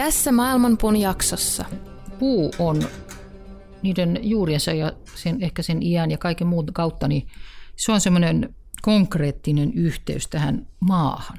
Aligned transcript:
Tässä 0.00 0.32
Maailmanpuun 0.32 0.96
jaksossa. 0.96 1.64
Puu 2.18 2.50
on 2.58 2.88
niiden 3.82 4.18
juuriensa 4.22 4.72
ja 4.72 4.92
sen, 5.14 5.36
ehkä 5.40 5.62
sen 5.62 5.82
iän 5.82 6.10
ja 6.10 6.18
kaiken 6.18 6.46
muun 6.46 6.66
kautta, 6.72 7.08
niin 7.08 7.26
se 7.76 7.92
on 7.92 8.00
semmoinen 8.00 8.54
konkreettinen 8.82 9.72
yhteys 9.74 10.28
tähän 10.28 10.66
maahan. 10.80 11.38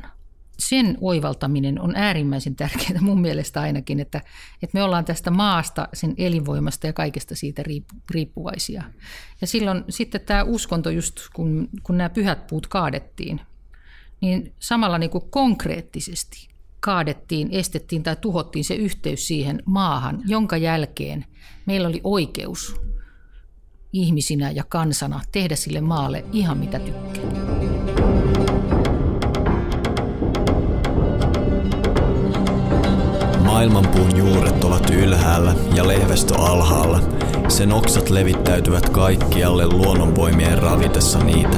Sen 0.60 0.98
oivaltaminen 1.02 1.82
on 1.82 1.96
äärimmäisen 1.96 2.56
tärkeää 2.56 3.02
mun 3.02 3.22
mielestä 3.22 3.62
ainakin, 3.62 4.00
että, 4.00 4.22
että 4.64 4.78
me 4.78 4.84
ollaan 4.84 5.06
tästä 5.06 5.32
maasta, 5.32 5.88
sen 5.94 6.14
elinvoimasta 6.18 6.88
ja 6.88 6.94
kaikesta 6.94 7.36
siitä 7.36 7.64
riippuvaisia. 8.12 8.84
Ja 9.42 9.48
silloin 9.48 9.84
sitten 9.90 10.22
tämä 10.22 10.44
uskonto, 10.44 10.90
just 10.90 11.20
kun, 11.34 11.70
kun 11.84 11.98
nämä 11.98 12.10
pyhät 12.10 12.48
puut 12.48 12.68
kaadettiin, 12.68 13.42
niin 14.22 14.54
samalla 14.60 14.98
niin 14.98 15.10
kuin 15.10 15.32
konkreettisesti 15.32 16.51
kaadettiin, 16.82 17.50
estettiin 17.52 18.04
tai 18.04 18.16
tuhottiin 18.22 18.66
se 18.66 18.76
yhteys 18.76 19.28
siihen 19.28 19.64
maahan, 19.66 20.22
jonka 20.28 20.58
jälkeen 20.58 21.26
meillä 21.66 21.88
oli 21.88 22.02
oikeus 22.04 22.82
ihmisinä 23.94 24.52
ja 24.52 24.64
kansana 24.64 25.22
tehdä 25.32 25.56
sille 25.56 25.82
maalle 25.82 26.26
ihan 26.32 26.58
mitä 26.58 26.80
tykkää. 26.80 27.24
Maailmanpuun 33.44 34.18
juuret 34.18 34.64
ovat 34.64 34.90
ylhäällä 34.90 35.56
ja 35.76 35.88
lehvästö 35.88 36.36
alhaalla. 36.36 37.00
Sen 37.48 37.72
oksat 37.72 38.10
levittäytyvät 38.10 38.90
kaikkialle 38.90 39.68
luonnonvoimien 39.68 40.58
ravitessa 40.58 41.24
niitä. 41.24 41.58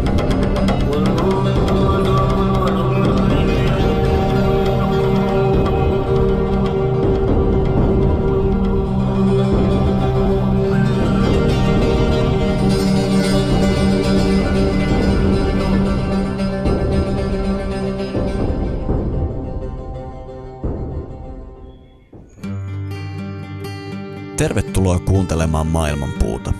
Tervetuloa 24.41 24.99
kuuntelemaan 24.99 25.67
Maailmanpuuta, 25.67 26.53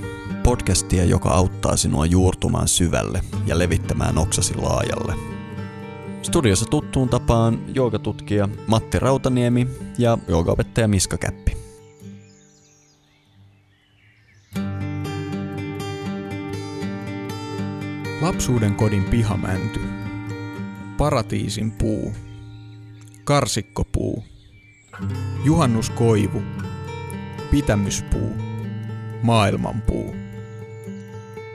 podcastia, 0.43 1.05
joka 1.05 1.29
auttaa 1.29 1.77
sinua 1.77 2.05
juurtumaan 2.05 2.67
syvälle 2.67 3.21
ja 3.45 3.59
levittämään 3.59 4.17
oksasi 4.17 4.55
laajalle. 4.55 5.15
Studiossa 6.21 6.65
tuttuun 6.65 7.09
tapaan 7.09 7.59
joogatutkija 7.75 8.49
Matti 8.67 8.99
Rautaniemi 8.99 9.67
ja 9.97 10.17
joogaopettaja 10.27 10.87
Miska 10.87 11.17
Käppi. 11.17 11.57
Lapsuuden 18.21 18.75
kodin 18.75 19.03
pihamänty. 19.03 19.81
Paratiisin 20.97 21.71
puu. 21.71 22.13
Karsikkopuu. 23.23 24.23
Juhannuskoivu 25.45 26.41
pitämyspuu, 27.51 28.35
maailmanpuu. 29.23 30.15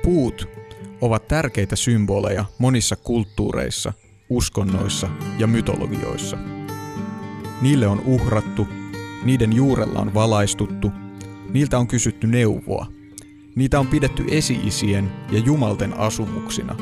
Puut 0.03 0.49
ovat 1.01 1.29
tärkeitä 1.29 1.77
symboleja 1.77 2.45
monissa 2.59 2.97
kulttuureissa, 2.97 3.93
uskonnoissa 4.29 5.09
ja 5.39 5.47
mytologioissa. 5.47 6.39
Niille 7.63 7.87
on 7.87 8.03
uhrattu, 8.05 8.69
niiden 9.25 9.53
juurella 9.53 10.01
on 10.01 10.15
valaistuttu, 10.15 10.93
niiltä 11.53 11.79
on 11.79 11.87
kysytty 11.87 12.27
neuvoa. 12.27 12.87
Niitä 13.57 13.81
on 13.81 13.87
pidetty 13.87 14.25
esi-isien 14.31 15.13
ja 15.31 15.39
jumalten 15.39 15.95
asumuksina, 15.99 16.77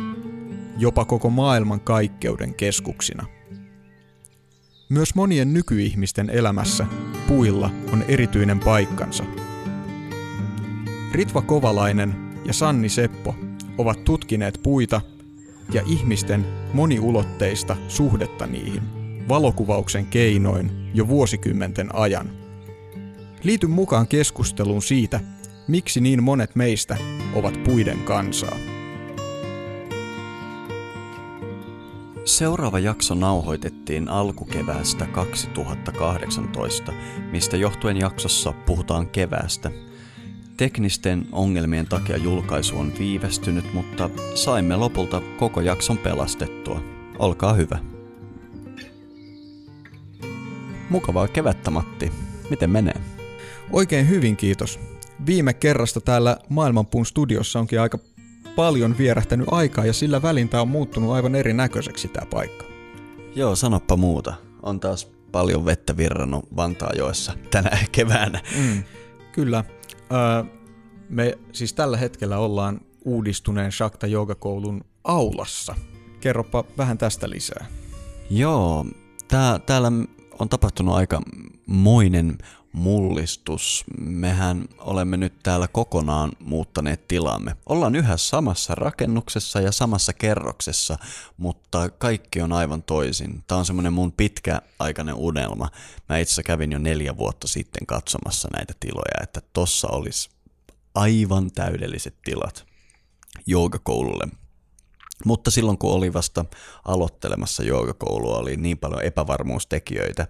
jopa 0.79 1.05
koko 1.05 1.31
maailman 1.31 1.81
kaikkeuden 1.81 2.55
keskuksina. 2.55 3.27
Myös 4.89 5.15
monien 5.15 5.55
nykyihmisten 5.55 6.31
elämässä 6.31 6.87
puilla 7.29 7.71
on 7.93 8.05
erityinen 8.09 8.61
paikkansa. 8.61 9.25
Ritva 11.13 11.43
Kovalainen 11.43 12.15
ja 12.45 12.53
Sanni 12.53 12.89
Seppo 12.89 13.35
ovat 13.79 14.05
tutkineet 14.05 14.61
puita 14.63 15.01
ja 15.73 15.83
ihmisten 15.87 16.47
moniulotteista 16.73 17.77
suhdetta 17.89 18.47
niihin 18.47 18.83
valokuvauksen 19.29 20.07
keinoin 20.07 20.91
jo 20.95 21.09
vuosikymmenten 21.09 21.95
ajan. 21.95 22.31
Liity 23.43 23.67
mukaan 23.67 24.09
keskusteluun 24.09 24.83
siitä, 24.83 25.21
miksi 25.69 26.01
niin 26.01 26.23
monet 26.23 26.57
meistä 26.57 26.97
ovat 27.35 27.65
puiden 27.65 27.99
kansaa. 27.99 28.74
Seuraava 32.25 32.79
jakso 32.79 33.15
nauhoitettiin 33.15 34.09
alkukeväästä 34.09 35.07
2018, 35.07 36.93
mistä 37.33 37.57
johtuen 37.57 37.97
jaksossa 37.97 38.53
puhutaan 38.53 39.07
keväästä. 39.07 39.71
Teknisten 40.57 41.27
ongelmien 41.33 41.87
takia 41.87 42.17
julkaisu 42.17 42.79
on 42.79 42.93
viivästynyt, 42.99 43.75
mutta 43.75 44.11
saimme 44.35 44.77
lopulta 44.77 45.23
koko 45.39 45.61
jakson 45.61 45.99
pelastettua. 45.99 46.81
Olkaa 47.19 47.53
hyvä. 47.53 47.79
Mukavaa 50.91 51.29
kevättä, 51.29 51.71
Matti. 51.71 52.13
Miten 52.51 52.71
menee? 52.71 53.01
Oikein 53.71 54.09
hyvin, 54.09 54.37
kiitos. 54.37 54.81
Viime 55.27 55.55
kerrasta 55.55 56.01
täällä 56.01 56.37
Maailmanpuun 56.49 57.07
studiossa 57.07 57.59
onkin 57.59 57.81
aika 57.81 57.99
paljon 58.57 58.99
vierähtänyt 58.99 59.47
aikaa 59.51 59.87
ja 59.87 59.93
sillä 59.93 60.23
välin 60.23 60.49
tämä 60.49 60.61
on 60.61 60.69
muuttunut 60.69 61.13
aivan 61.13 61.35
erinäköiseksi 61.35 62.09
tämä 62.09 62.27
paikka. 62.27 62.65
Joo, 63.35 63.57
sanoppa 63.57 63.97
muuta. 63.97 64.35
On 64.63 64.81
taas 64.81 65.05
paljon 65.33 65.65
vettä 65.65 65.97
virrannut 65.97 66.57
Vantaajoessa 66.57 67.33
tänä 67.51 67.79
keväänä. 67.93 68.41
Mm, 68.59 68.83
kyllä. 69.33 69.65
Öö, 70.13 70.45
me 71.09 71.39
siis 71.53 71.73
tällä 71.73 71.97
hetkellä 71.97 72.39
ollaan 72.39 72.81
uudistuneen 73.05 73.73
Shakta 73.73 74.07
Joogakoulun 74.07 74.85
aulassa. 75.05 75.75
Kerropa 76.21 76.65
vähän 76.79 76.99
tästä 76.99 77.31
lisää. 77.31 77.67
Joo, 78.31 78.87
tää, 79.29 79.59
täällä 79.59 79.93
on 80.39 80.49
tapahtunut 80.49 80.95
aika 80.95 81.23
moinen 81.67 82.39
mullistus. 82.75 83.85
Mehän 84.01 84.65
olemme 84.79 85.17
nyt 85.17 85.35
täällä 85.43 85.69
kokonaan 85.69 86.33
muuttaneet 86.39 87.09
tilamme. 87.09 87.57
Ollaan 87.67 87.95
yhä 87.95 88.17
samassa 88.17 88.75
rakennuksessa 88.75 89.61
ja 89.61 89.73
samassa 89.73 90.13
kerroksessa, 90.13 90.99
mutta 91.37 91.91
kaikki 91.91 92.41
on 92.41 92.53
aivan 92.53 92.83
toisin. 92.83 93.45
Tämä 93.47 93.59
on 93.59 93.67
semmoinen 93.67 93.93
mun 93.93 94.13
pitkäaikainen 94.13 95.15
unelma. 95.15 95.69
Mä 96.09 96.19
itse 96.19 96.43
kävin 96.43 96.73
jo 96.73 96.79
neljä 96.79 97.17
vuotta 97.17 97.49
sitten 97.49 97.87
katsomassa 97.87 98.49
näitä 98.57 98.75
tiloja, 98.81 99.23
että 99.23 99.41
tossa 99.53 99.89
olisi 99.89 100.31
aivan 100.95 101.51
täydelliset 101.51 102.15
tilat 102.25 102.67
joogakoululle. 103.47 104.29
Mutta 105.25 105.51
silloin 105.51 105.79
kun 105.79 105.93
oli 105.93 106.13
vasta 106.13 106.45
aloittelemassa 106.85 107.63
joogakoulua, 107.63 108.39
oli 108.39 108.57
niin 108.57 108.79
paljon 108.79 109.03
epävarmuustekijöitä 109.03 110.27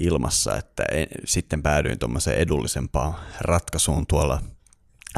ilmassa, 0.00 0.56
että 0.56 0.84
sitten 1.24 1.62
päädyin 1.62 1.98
tuommoiseen 1.98 2.38
edullisempaan 2.38 3.14
ratkaisuun 3.40 4.06
tuolla 4.06 4.40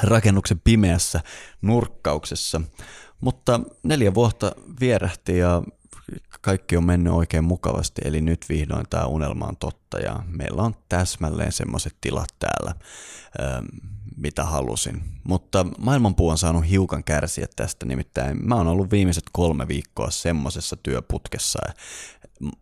rakennuksen 0.03 0.61
pimeässä 0.61 1.21
nurkkauksessa. 1.63 2.61
Mutta 3.21 3.61
neljä 3.83 4.15
vuotta 4.15 4.53
vierähti 4.81 5.39
ja 5.39 5.63
kaikki 6.41 6.77
on 6.77 6.85
mennyt 6.85 7.13
oikein 7.13 7.45
mukavasti, 7.45 8.03
eli 8.05 8.21
nyt 8.21 8.47
vihdoin 8.49 8.87
tämä 8.91 9.05
unelma 9.05 9.47
on 9.47 9.57
totta 9.57 9.99
ja 9.99 10.23
meillä 10.27 10.63
on 10.63 10.75
täsmälleen 10.89 11.53
semmoiset 11.53 11.97
tilat 12.01 12.29
täällä, 12.39 12.75
mitä 14.17 14.45
halusin. 14.45 15.03
Mutta 15.25 15.67
maailmanpuu 15.79 16.29
on 16.29 16.39
saanut 16.39 16.69
hiukan 16.69 17.05
kärsiä 17.05 17.47
tästä, 17.57 17.87
nimittäin 17.87 18.49
mä 18.49 18.55
oon 18.55 18.69
ollut 18.69 18.91
viimeiset 18.91 19.25
kolme 19.33 19.69
viikkoa 19.69 20.11
semmoisessa 20.11 20.77
työputkessa. 20.77 21.59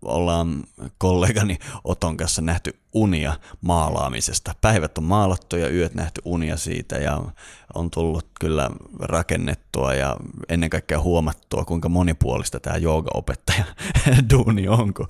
Ollaan 0.02 0.64
kollegani 0.98 1.58
Oton 1.84 2.16
kanssa 2.16 2.42
nähty 2.42 2.78
unia 2.94 3.34
maalaamisesta. 3.60 4.54
Päivät 4.60 4.98
on 4.98 5.04
maalattu 5.04 5.56
ja 5.56 5.70
yöt 5.70 5.94
nähty 5.94 6.20
unia 6.25 6.56
siitä 6.56 6.96
ja 6.96 7.22
on 7.75 7.90
tullut 7.90 8.26
kyllä 8.40 8.70
rakennettua 9.00 9.94
ja 9.94 10.16
ennen 10.48 10.70
kaikkea 10.70 11.00
huomattua, 11.00 11.64
kuinka 11.64 11.88
monipuolista 11.88 12.60
tämä 12.60 12.76
joogaopettaja 12.76 13.64
duuni 14.32 14.69
on, 14.69 14.94
kun 14.94 15.08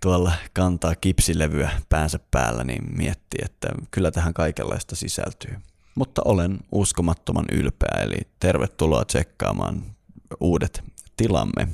tuolla 0.00 0.32
kantaa 0.52 0.94
kipsilevyä 0.94 1.70
päänsä 1.88 2.18
päällä, 2.30 2.64
niin 2.64 2.96
miettii, 2.96 3.40
että 3.44 3.68
kyllä 3.90 4.10
tähän 4.10 4.34
kaikenlaista 4.34 4.96
sisältyy. 4.96 5.56
Mutta 5.94 6.22
olen 6.24 6.58
uskomattoman 6.72 7.44
ylpeä, 7.52 8.02
eli 8.02 8.18
tervetuloa 8.40 9.04
tsekkaamaan 9.04 9.82
uudet 10.40 10.84
tilamme. 11.16 11.68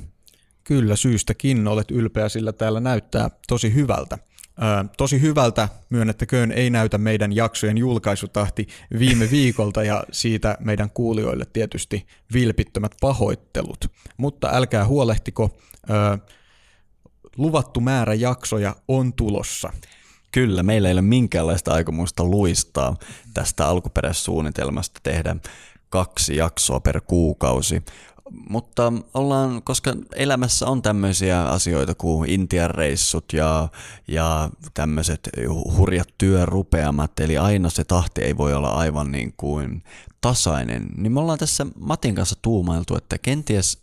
Kyllä, 0.67 0.95
syystäkin 0.95 1.67
olet 1.67 1.91
ylpeä, 1.91 2.29
sillä 2.29 2.53
täällä 2.53 2.79
näyttää 2.79 3.29
tosi 3.47 3.73
hyvältä. 3.73 4.17
Ö, 4.17 4.85
tosi 4.97 5.21
hyvältä, 5.21 5.69
myönnettäköön, 5.89 6.51
ei 6.51 6.69
näytä 6.69 6.97
meidän 6.97 7.35
jaksojen 7.35 7.77
julkaisutahti 7.77 8.67
viime 8.99 9.31
viikolta 9.31 9.83
ja 9.83 10.03
siitä 10.11 10.57
meidän 10.59 10.89
kuulijoille 10.89 11.45
tietysti 11.53 12.07
vilpittömät 12.33 12.91
pahoittelut. 13.01 13.91
Mutta 14.17 14.49
älkää 14.53 14.85
huolehtiko, 14.85 15.57
ö, 15.89 16.17
luvattu 17.37 17.81
määrä 17.81 18.13
jaksoja 18.13 18.75
on 18.87 19.13
tulossa. 19.13 19.73
Kyllä, 20.31 20.63
meillä 20.63 20.87
ei 20.87 20.93
ole 20.93 21.01
minkäänlaista 21.01 21.73
aikomusta 21.73 22.23
luistaa 22.23 22.95
tästä 23.33 23.67
alkuperäissuunnitelmasta 23.67 24.99
tehdä 25.03 25.35
kaksi 25.89 26.35
jaksoa 26.35 26.79
per 26.79 27.01
kuukausi. 27.01 27.83
Mutta 28.49 28.93
ollaan, 29.13 29.61
koska 29.63 29.93
elämässä 30.15 30.67
on 30.67 30.81
tämmöisiä 30.81 31.43
asioita 31.43 31.95
kuin 31.95 32.29
Intian 32.29 32.71
reissut 32.71 33.25
ja, 33.33 33.69
ja 34.07 34.49
tämmöiset 34.73 35.29
hurjat 35.77 36.07
työrupeamat, 36.17 37.19
eli 37.19 37.37
aina 37.37 37.69
se 37.69 37.83
tahti 37.83 38.21
ei 38.21 38.37
voi 38.37 38.53
olla 38.53 38.69
aivan 38.69 39.11
niin 39.11 39.33
kuin 39.37 39.83
tasainen, 40.21 40.87
niin 40.97 41.11
me 41.11 41.19
ollaan 41.19 41.39
tässä 41.39 41.65
Matin 41.79 42.15
kanssa 42.15 42.35
tuumailtu, 42.41 42.95
että 42.95 43.17
kenties 43.17 43.81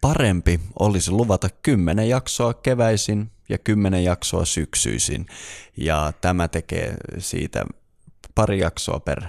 parempi 0.00 0.60
olisi 0.78 1.10
luvata 1.10 1.48
kymmenen 1.62 2.08
jaksoa 2.08 2.54
keväisin 2.54 3.30
ja 3.48 3.58
kymmenen 3.58 4.04
jaksoa 4.04 4.44
syksyisin. 4.44 5.26
Ja 5.76 6.12
tämä 6.20 6.48
tekee 6.48 6.96
siitä 7.18 7.64
pari 8.34 8.58
jaksoa 8.58 9.00
per 9.00 9.24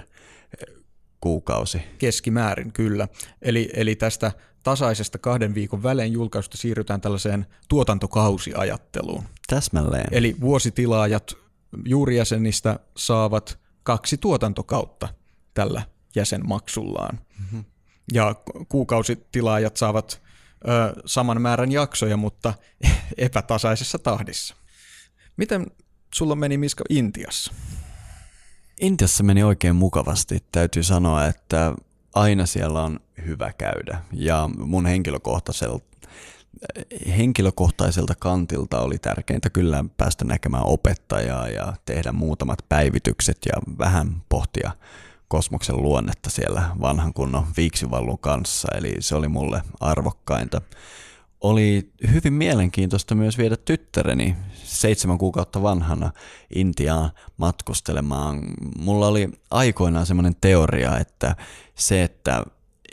kuukausi. 1.20 1.82
Keskimäärin, 1.98 2.72
kyllä. 2.72 3.08
Eli, 3.42 3.70
eli 3.74 3.96
tästä 3.96 4.32
tasaisesta 4.62 5.18
kahden 5.18 5.54
viikon 5.54 5.82
välein 5.82 6.12
julkaisusta 6.12 6.56
siirrytään 6.56 7.00
tällaiseen 7.00 7.46
tuotantokausiajatteluun. 7.68 9.24
Täsmälleen. 9.46 10.08
Eli 10.10 10.36
vuositilaajat 10.40 11.36
juurijäsenistä 11.84 12.78
saavat 12.96 13.58
kaksi 13.82 14.16
tuotantokautta 14.16 15.08
tällä 15.54 15.82
jäsenmaksullaan. 16.16 17.20
Mm-hmm. 17.38 17.64
Ja 18.12 18.34
kuukausitilaajat 18.68 19.76
saavat 19.76 20.22
ö, 20.68 21.02
saman 21.06 21.42
määrän 21.42 21.72
jaksoja, 21.72 22.16
mutta 22.16 22.54
epätasaisessa 23.16 23.98
tahdissa. 23.98 24.56
Miten 25.36 25.66
sulla 26.14 26.34
meni 26.34 26.58
Miska 26.58 26.84
Intiassa? 26.88 27.52
Intiassa 28.80 29.24
meni 29.24 29.42
oikein 29.42 29.76
mukavasti. 29.76 30.44
Täytyy 30.52 30.82
sanoa, 30.82 31.26
että 31.26 31.74
aina 32.14 32.46
siellä 32.46 32.82
on 32.82 33.00
hyvä 33.26 33.52
käydä. 33.52 34.02
Ja 34.12 34.50
mun 34.58 34.86
henkilökohtaiselta, 34.86 35.84
henkilökohtaiselta 37.16 38.14
kantilta 38.14 38.80
oli 38.80 38.98
tärkeintä 38.98 39.50
kyllä 39.50 39.84
päästä 39.96 40.24
näkemään 40.24 40.66
opettajaa 40.66 41.48
ja 41.48 41.72
tehdä 41.84 42.12
muutamat 42.12 42.58
päivitykset 42.68 43.38
ja 43.46 43.52
vähän 43.78 44.22
pohtia 44.28 44.70
kosmoksen 45.28 45.82
luonnetta 45.82 46.30
siellä 46.30 46.62
vanhan 46.80 47.14
kunnon 47.14 47.46
viiksivallun 47.56 48.18
kanssa. 48.18 48.68
Eli 48.74 48.94
se 49.00 49.14
oli 49.14 49.28
mulle 49.28 49.62
arvokkainta 49.80 50.60
oli 51.48 51.90
hyvin 52.12 52.32
mielenkiintoista 52.32 53.14
myös 53.14 53.38
viedä 53.38 53.56
tyttäreni 53.56 54.36
seitsemän 54.54 55.18
kuukautta 55.18 55.62
vanhana 55.62 56.12
Intiaan 56.54 57.10
matkustelemaan. 57.36 58.40
Mulla 58.78 59.06
oli 59.06 59.28
aikoinaan 59.50 60.06
semmoinen 60.06 60.36
teoria, 60.40 60.98
että 60.98 61.36
se, 61.74 62.02
että 62.02 62.42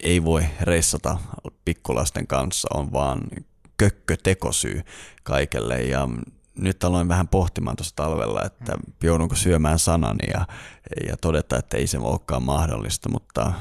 ei 0.04 0.24
voi 0.24 0.46
reissata 0.62 1.18
pikkulasten 1.66 2.28
kanssa 2.28 2.68
on 2.74 2.94
vaan 2.94 3.22
kökkö 3.78 4.18
tekosyy 4.24 4.82
kaikelle 5.24 5.82
ja 5.82 6.08
nyt 6.56 6.84
aloin 6.84 7.08
vähän 7.08 7.28
pohtimaan 7.28 7.76
tuossa 7.76 7.96
talvella, 7.96 8.44
että 8.46 8.78
joudunko 9.04 9.36
syömään 9.36 9.80
sanani 9.80 10.32
ja, 10.34 10.48
ja 11.08 11.18
todeta, 11.18 11.58
että 11.58 11.78
ei 11.78 11.88
se 11.88 11.98
olekaan 11.98 12.44
mahdollista, 12.44 13.10
mutta 13.10 13.54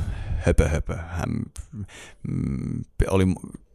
höpö 0.47 0.69
höpö. 0.69 0.97
Hän 0.97 1.31
mm, 2.29 2.83
oli 3.11 3.25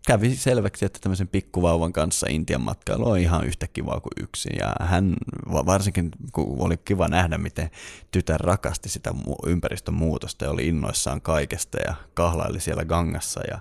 kävi 0.07 0.35
selväksi, 0.35 0.85
että 0.85 0.99
tämmöisen 1.01 1.27
pikkuvauvan 1.27 1.93
kanssa 1.93 2.27
Intian 2.29 2.61
matkailu 2.61 3.09
on 3.09 3.19
ihan 3.19 3.45
yhtä 3.45 3.67
kivaa 3.67 3.99
kuin 3.99 4.23
yksin. 4.23 4.55
Ja 4.59 4.75
hän, 4.79 5.15
varsinkin 5.45 6.11
kun 6.31 6.55
oli 6.59 6.77
kiva 6.77 7.07
nähdä, 7.07 7.37
miten 7.37 7.69
tytär 8.11 8.41
rakasti 8.41 8.89
sitä 8.89 9.13
ympäristön 9.45 9.93
muutosta 9.93 10.45
ja 10.45 10.51
oli 10.51 10.67
innoissaan 10.67 11.21
kaikesta 11.21 11.77
ja 11.85 11.95
kahlaili 12.13 12.59
siellä 12.59 12.85
gangassa 12.85 13.41
ja 13.51 13.59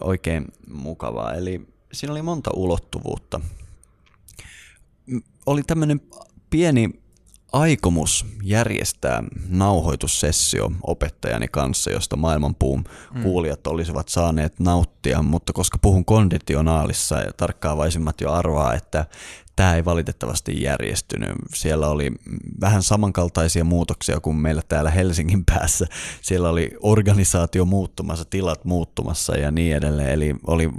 oikein 0.00 0.44
mukavaa. 0.68 1.34
Eli 1.34 1.66
siinä 1.92 2.12
oli 2.12 2.22
monta 2.22 2.50
ulottuvuutta. 2.54 3.40
Oli 5.46 5.62
tämmöinen 5.62 6.00
pieni 6.50 6.99
aikomus 7.52 8.26
järjestää 8.42 9.22
nauhoitussessio 9.48 10.72
opettajani 10.82 11.48
kanssa, 11.48 11.90
josta 11.90 12.16
maailmanpuun 12.16 12.84
mm. 13.14 13.22
kuulijat 13.22 13.66
olisivat 13.66 14.08
saaneet 14.08 14.60
nauttia, 14.60 15.22
mutta 15.22 15.52
koska 15.52 15.78
puhun 15.78 16.04
konditionaalissa 16.04 17.18
ja 17.18 17.32
tarkkaavaisimmat 17.32 18.20
jo 18.20 18.32
arvaa, 18.32 18.74
että 18.74 19.06
tämä 19.56 19.74
ei 19.74 19.84
valitettavasti 19.84 20.62
järjestynyt. 20.62 21.30
Siellä 21.54 21.88
oli 21.88 22.12
vähän 22.60 22.82
samankaltaisia 22.82 23.64
muutoksia 23.64 24.20
kuin 24.20 24.36
meillä 24.36 24.62
täällä 24.68 24.90
Helsingin 24.90 25.44
päässä. 25.44 25.86
Siellä 26.22 26.48
oli 26.48 26.70
organisaatio 26.80 27.64
muuttumassa, 27.64 28.24
tilat 28.24 28.64
muuttumassa 28.64 29.36
ja 29.36 29.50
niin 29.50 29.76
edelleen, 29.76 30.10
eli 30.10 30.34
oli 30.46 30.70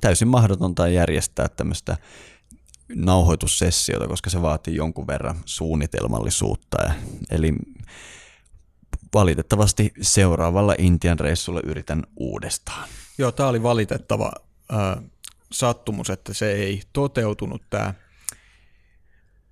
täysin 0.00 0.28
mahdotonta 0.28 0.88
järjestää 0.88 1.48
tämmöistä 1.48 1.96
nauhoitussessiota, 2.88 4.08
koska 4.08 4.30
se 4.30 4.42
vaatii 4.42 4.76
jonkun 4.76 5.06
verran 5.06 5.36
suunnitelmallisuutta. 5.44 6.78
Eli 7.30 7.52
valitettavasti 9.14 9.92
seuraavalla 10.00 10.74
Intian 10.78 11.18
reissulla 11.18 11.60
yritän 11.64 12.02
uudestaan. 12.16 12.88
Joo, 13.18 13.32
tämä 13.32 13.48
oli 13.48 13.62
valitettava 13.62 14.32
äh, 14.72 15.04
sattumus, 15.52 16.10
että 16.10 16.34
se 16.34 16.52
ei 16.52 16.82
toteutunut 16.92 17.62
tämä 17.70 17.94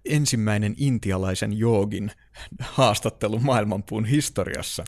ensimmäinen 0.05 0.75
intialaisen 0.77 1.59
joogin 1.59 2.11
haastattelu 2.61 3.39
maailmanpuun 3.39 4.05
historiassa. 4.05 4.85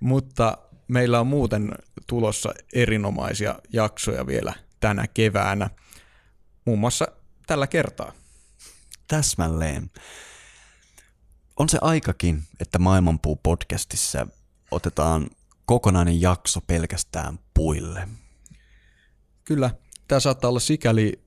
Mutta 0.00 0.58
meillä 0.88 1.20
on 1.20 1.26
muuten 1.26 1.72
tulossa 2.06 2.54
erinomaisia 2.72 3.58
jaksoja 3.72 4.26
vielä 4.26 4.52
tänä 4.80 5.06
keväänä. 5.14 5.70
Muun 6.64 6.78
muassa 6.78 7.08
tällä 7.46 7.66
kertaa. 7.66 8.12
Täsmälleen. 9.08 9.90
On 11.56 11.68
se 11.68 11.78
aikakin, 11.80 12.42
että 12.60 12.78
Maailmanpuu-podcastissa 12.78 14.28
otetaan 14.70 15.30
kokonainen 15.64 16.20
jakso 16.20 16.60
pelkästään 16.60 17.38
puille. 17.54 18.08
Kyllä, 19.44 19.70
tämä 20.08 20.20
saattaa 20.20 20.48
olla 20.48 20.60
sikäli 20.60 21.20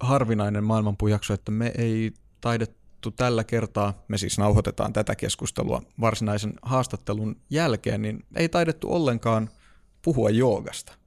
harvinainen 0.00 0.64
maailmanpuujakso, 0.64 1.34
että 1.34 1.50
me 1.52 1.72
ei 1.78 2.12
taidettu 2.40 3.10
tällä 3.10 3.44
kertaa, 3.44 4.04
me 4.08 4.18
siis 4.18 4.38
nauhoitetaan 4.38 4.92
tätä 4.92 5.16
keskustelua 5.16 5.82
varsinaisen 6.00 6.54
haastattelun 6.62 7.40
jälkeen, 7.50 8.02
niin 8.02 8.26
ei 8.34 8.48
taidettu 8.48 8.92
ollenkaan 8.92 9.50
puhua 10.02 10.30
joogasta– 10.30 10.92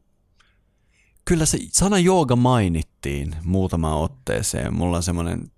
kyllä 1.30 1.46
se 1.46 1.58
sana 1.72 2.00
jooga 2.00 2.36
mainittiin 2.36 3.36
muutamaan 3.44 3.98
otteeseen. 3.98 4.74
Mulla 4.74 4.98
on 4.98 5.04
semmoinen 5.04 5.52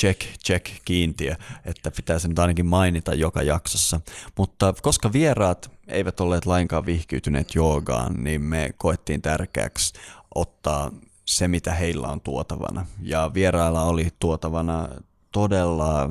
check, 0.00 0.20
check 0.46 0.66
kiintiö, 0.84 1.36
että 1.64 1.90
pitää 1.90 2.18
sen 2.18 2.34
ainakin 2.38 2.66
mainita 2.66 3.14
joka 3.14 3.42
jaksossa. 3.42 4.00
Mutta 4.38 4.74
koska 4.82 5.12
vieraat 5.12 5.70
eivät 5.88 6.20
olleet 6.20 6.46
lainkaan 6.46 6.86
vihkiytyneet 6.86 7.54
joogaan, 7.54 8.24
niin 8.24 8.42
me 8.42 8.74
koettiin 8.76 9.22
tärkeäksi 9.22 9.92
ottaa 10.34 10.90
se, 11.24 11.48
mitä 11.48 11.74
heillä 11.74 12.08
on 12.08 12.20
tuotavana. 12.20 12.86
Ja 13.02 13.30
vierailla 13.34 13.82
oli 13.82 14.08
tuotavana 14.18 14.88
todella 15.32 16.10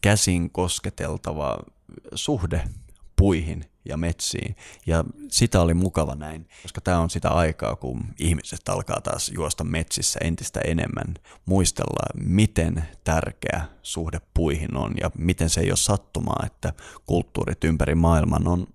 käsin 0.00 0.50
kosketeltava 0.50 1.58
suhde 2.14 2.64
puihin 3.16 3.64
ja 3.84 3.96
metsiin. 3.96 4.56
Ja 4.86 5.04
sitä 5.28 5.60
oli 5.60 5.74
mukava 5.74 6.14
näin, 6.14 6.48
koska 6.62 6.80
tämä 6.80 6.98
on 6.98 7.10
sitä 7.10 7.30
aikaa, 7.30 7.76
kun 7.76 8.04
ihmiset 8.18 8.68
alkaa 8.68 9.00
taas 9.00 9.28
juosta 9.28 9.64
metsissä 9.64 10.20
entistä 10.22 10.60
enemmän, 10.60 11.14
muistella, 11.46 12.06
miten 12.24 12.84
tärkeä 13.04 13.62
suhde 13.82 14.20
puihin 14.34 14.76
on 14.76 14.94
ja 15.00 15.10
miten 15.18 15.50
se 15.50 15.60
ei 15.60 15.70
ole 15.70 15.76
sattumaa, 15.76 16.42
että 16.46 16.72
kulttuurit 17.06 17.64
ympäri 17.64 17.94
maailman 17.94 18.48
on 18.48 18.66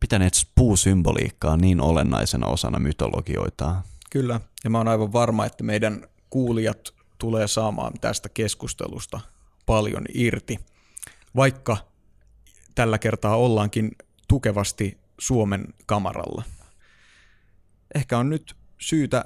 pitäneet 0.00 0.32
puusymboliikkaa 0.54 1.56
niin 1.56 1.80
olennaisena 1.80 2.46
osana 2.46 2.78
mytologioitaan. 2.78 3.82
Kyllä, 4.10 4.40
ja 4.64 4.70
mä 4.70 4.78
oon 4.78 4.88
aivan 4.88 5.12
varma, 5.12 5.46
että 5.46 5.64
meidän 5.64 6.08
kuulijat 6.30 6.94
tulee 7.18 7.48
saamaan 7.48 7.92
tästä 8.00 8.28
keskustelusta 8.28 9.20
paljon 9.66 10.04
irti, 10.14 10.60
vaikka 11.36 11.76
tällä 12.74 12.98
kertaa 12.98 13.36
ollaankin 13.36 13.90
tukevasti 14.30 14.98
Suomen 15.18 15.64
kamaralla. 15.86 16.42
Ehkä 17.94 18.18
on 18.18 18.30
nyt 18.30 18.56
syytä 18.80 19.24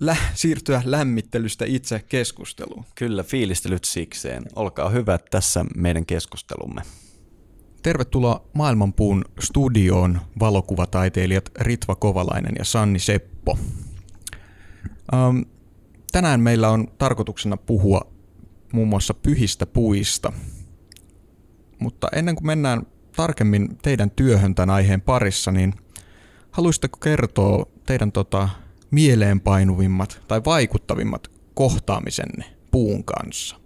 lä- 0.00 0.16
siirtyä 0.34 0.82
lämmittelystä 0.84 1.64
itse 1.64 2.04
keskusteluun. 2.08 2.84
Kyllä, 2.94 3.22
fiilistelyt 3.22 3.84
sikseen. 3.84 4.42
Olkaa 4.56 4.88
hyvät 4.88 5.24
tässä 5.30 5.64
meidän 5.76 6.06
keskustelumme. 6.06 6.82
Tervetuloa 7.82 8.48
Maailmanpuun 8.54 9.24
studioon 9.40 10.20
valokuvataiteilijat 10.40 11.50
Ritva 11.60 11.94
Kovalainen 11.94 12.52
ja 12.58 12.64
Sanni 12.64 12.98
Seppo. 12.98 13.58
Ähm, 15.14 15.40
tänään 16.12 16.40
meillä 16.40 16.68
on 16.68 16.88
tarkoituksena 16.98 17.56
puhua 17.56 18.12
muun 18.72 18.88
muassa 18.88 19.14
pyhistä 19.14 19.66
puista. 19.66 20.32
Mutta 21.78 22.08
ennen 22.12 22.34
kuin 22.34 22.46
mennään 22.46 22.86
tarkemmin 23.18 23.68
teidän 23.82 24.10
työhön 24.10 24.54
tämän 24.54 24.70
aiheen 24.70 25.00
parissa, 25.00 25.52
niin 25.52 25.74
haluaisitteko 26.50 26.98
kertoa 26.98 27.66
teidän 27.86 28.12
tota, 28.12 28.48
mieleenpainuvimmat 28.90 30.20
tai 30.28 30.40
vaikuttavimmat 30.46 31.30
kohtaamisenne 31.54 32.44
puun 32.70 33.04
kanssa? 33.04 33.56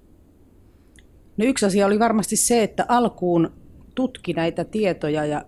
No 1.37 1.44
yksi 1.44 1.66
asia 1.66 1.87
oli 1.87 1.99
varmasti 1.99 2.37
se, 2.37 2.62
että 2.62 2.87
alkuun 2.88 3.52
tutki 3.94 4.32
näitä 4.32 4.64
tietoja 4.64 5.25
ja 5.25 5.44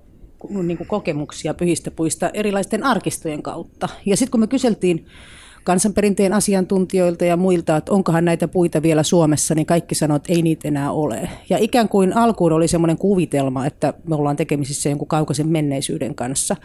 niin 0.62 0.78
kuin 0.78 0.88
kokemuksia 0.88 1.54
pyhistä 1.54 1.90
puista 1.90 2.30
erilaisten 2.34 2.82
arkistojen 2.82 3.42
kautta. 3.42 3.88
Ja 4.06 4.16
sitten 4.16 4.30
kun 4.30 4.40
me 4.40 4.46
kyseltiin 4.46 5.06
kansanperinteen 5.64 6.33
asiantuntijoilta 6.33 7.25
ja 7.25 7.37
muilta, 7.37 7.76
että 7.76 7.92
onkohan 7.92 8.25
näitä 8.25 8.49
puita 8.49 8.83
vielä 8.83 9.02
Suomessa, 9.02 9.54
niin 9.54 9.66
kaikki 9.66 9.94
sanoivat, 9.94 10.23
että 10.23 10.33
ei 10.33 10.42
niitä 10.42 10.68
enää 10.68 10.90
ole. 10.92 11.28
Ja 11.50 11.59
ikään 11.59 11.88
kuin 11.88 12.16
alkuun 12.16 12.52
oli 12.52 12.68
semmoinen 12.68 12.99
kuvitelma, 12.99 13.66
että 13.66 13.94
me 14.09 14.14
ollaan 14.14 14.37
tekemisissä 14.37 14.88
jonkun 14.88 15.09
kaukaisen 15.09 15.49
menneisyyden 15.49 16.14
kanssa 16.14 16.56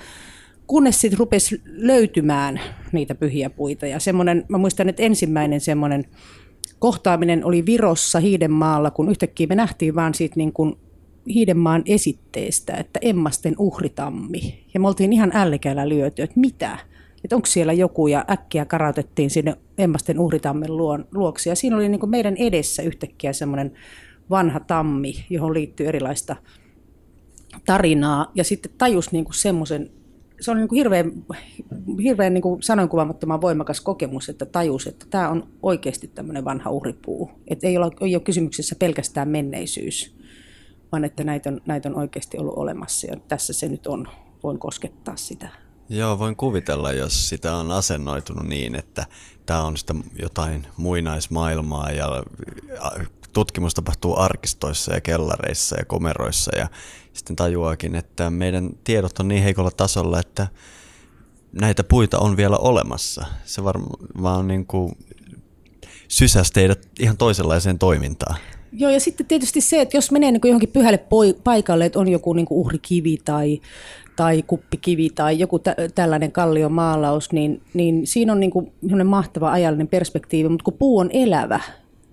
kunnes 0.70 1.01
sitten 1.01 1.20
rupesi 1.20 1.62
löytymään 1.65 2.60
niitä 2.91 3.15
pyhiä 3.15 3.50
puita. 3.50 3.88
Ja 3.88 4.00
semmoinen, 4.00 4.46
mä 4.50 4.58
muistan, 4.58 4.89
että 4.89 5.03
ensimmäinen 5.03 5.62
semmoinen 5.62 6.06
kohtaaminen 6.79 7.46
oli 7.46 7.65
Virossa 7.65 8.20
Hiidenmaalla, 8.20 8.91
kun 8.91 9.10
yhtäkkiä 9.10 9.48
me 9.48 9.56
nähtiin 9.56 9.96
vaan 9.96 10.13
siitä 10.13 10.36
niin 10.38 10.53
kuin 10.53 10.75
Hiidenmaan 11.34 11.84
esitteestä, 11.86 12.74
että 12.74 13.00
Emmasten 13.01 13.56
uhritammi. 13.58 14.65
Ja 14.74 14.79
me 14.79 14.88
oltiin 14.88 15.13
ihan 15.13 15.32
ällikällä 15.34 15.89
lyöty, 15.89 16.22
että 16.22 16.39
mitä? 16.39 16.77
Että 17.24 17.36
onko 17.36 17.46
siellä 17.46 17.74
joku 17.74 18.08
ja 18.08 18.26
äkkiä 18.30 18.66
karautettiin 18.66 19.30
sinne 19.30 19.56
Emmasten 19.78 20.20
uhritammen 20.20 20.78
luoksi. 21.12 21.50
Ja 21.50 21.56
siinä 21.56 21.76
oli 21.76 21.90
niin 21.90 22.00
kuin 22.00 22.10
meidän 22.10 22.38
edessä 22.38 22.84
yhtäkkiä 22.84 23.34
semmoinen 23.34 23.74
vanha 24.30 24.60
tammi, 24.60 25.26
johon 25.30 25.54
liittyy 25.54 25.88
erilaista 25.88 26.36
tarinaa. 27.66 28.32
Ja 28.36 28.44
sitten 28.44 28.72
tajus 28.78 29.12
niin 29.12 29.26
kuin 29.26 29.36
semmoisen 29.36 29.90
se 30.42 30.52
oli 30.52 30.60
niin 30.60 30.68
kuin 30.68 30.78
hirveän, 30.78 31.12
hirveän 32.04 32.34
niin 32.34 32.42
kuin 32.42 32.62
voimakas 33.42 33.82
kokemus, 33.82 34.30
että 34.30 34.46
tajus, 34.46 34.88
että 34.88 35.06
tämä 35.10 35.30
on 35.30 35.48
oikeasti 35.64 36.08
tämmöinen 36.08 36.46
vanha 36.46 36.72
uhripuu. 36.72 37.32
Että 37.48 37.68
ei 37.68 37.78
ole, 37.78 37.92
ei 38.02 38.16
ole 38.16 38.24
kysymyksessä 38.24 38.76
pelkästään 38.80 39.30
menneisyys, 39.30 40.16
vaan 40.92 41.06
että 41.06 41.24
näitä 41.24 41.50
on, 41.50 41.62
näitä 41.66 41.90
on 41.90 41.96
oikeasti 41.96 42.38
ollut 42.38 42.58
olemassa 42.58 43.08
ja 43.08 43.16
tässä 43.28 43.54
se 43.54 43.68
nyt 43.68 43.88
on. 43.88 44.08
Voin 44.44 44.60
koskettaa 44.60 45.16
sitä. 45.16 45.50
Joo, 45.89 46.19
voin 46.19 46.36
kuvitella, 46.36 46.91
jos 46.91 47.29
sitä 47.29 47.55
on 47.55 47.72
asennoitunut 47.72 48.46
niin, 48.48 48.75
että 48.75 49.05
tämä 49.46 49.63
on 49.63 49.77
sitä 49.77 49.96
jotain 50.19 50.67
muinaismaailmaa 50.77 51.91
ja 51.91 52.24
tutkimus 53.34 53.74
tapahtuu 53.74 54.19
arkistoissa 54.19 54.93
ja 54.93 55.01
kellareissa 55.01 55.77
ja 55.79 55.86
komeroissa 55.86 56.58
ja 56.58 56.67
sitten 57.13 57.36
tajuakin, 57.36 57.96
että 57.96 58.29
meidän 58.29 58.69
tiedot 58.84 59.19
on 59.19 59.27
niin 59.27 59.43
heikolla 59.43 59.72
tasolla, 59.72 60.19
että 60.19 60.48
näitä 61.51 61.84
puita 61.84 62.19
on 62.19 62.38
vielä 62.38 62.58
olemassa. 62.58 63.25
Se 63.46 63.63
varmaan 63.63 64.48
niin 64.48 64.65
kuin 64.65 64.98
sysäsi 66.08 66.53
teidät 66.53 66.88
ihan 67.00 67.17
toisenlaiseen 67.17 67.79
toimintaan. 67.79 68.36
Joo, 68.72 68.91
ja 68.91 69.00
sitten 69.00 69.25
tietysti 69.25 69.62
se, 69.62 69.81
että 69.81 69.98
jos 69.98 70.12
menee 70.12 70.31
niin 70.31 70.41
johonkin 70.43 70.69
pyhälle 70.69 71.05
paikalle, 71.43 71.86
että 71.86 72.00
on 72.00 72.08
joku 72.08 72.34
niin 72.34 72.48
uhrikivi 72.50 73.17
tai, 73.25 73.62
tai 74.20 74.44
kuppikivi 74.48 75.10
tai 75.16 75.40
joku 75.40 75.60
tä- 75.60 75.76
tällainen 75.96 76.32
kalliomaalaus, 76.32 77.32
niin, 77.32 77.62
niin 77.74 78.08
siinä 78.08 78.32
on 78.32 78.40
niin 78.40 78.52
kuin 78.52 78.72
mahtava 79.06 79.52
ajallinen 79.52 79.88
perspektiivi, 79.88 80.50
mutta 80.50 80.64
kun 80.64 80.74
puu 80.74 81.00
on 81.00 81.10
elävä, 81.14 81.60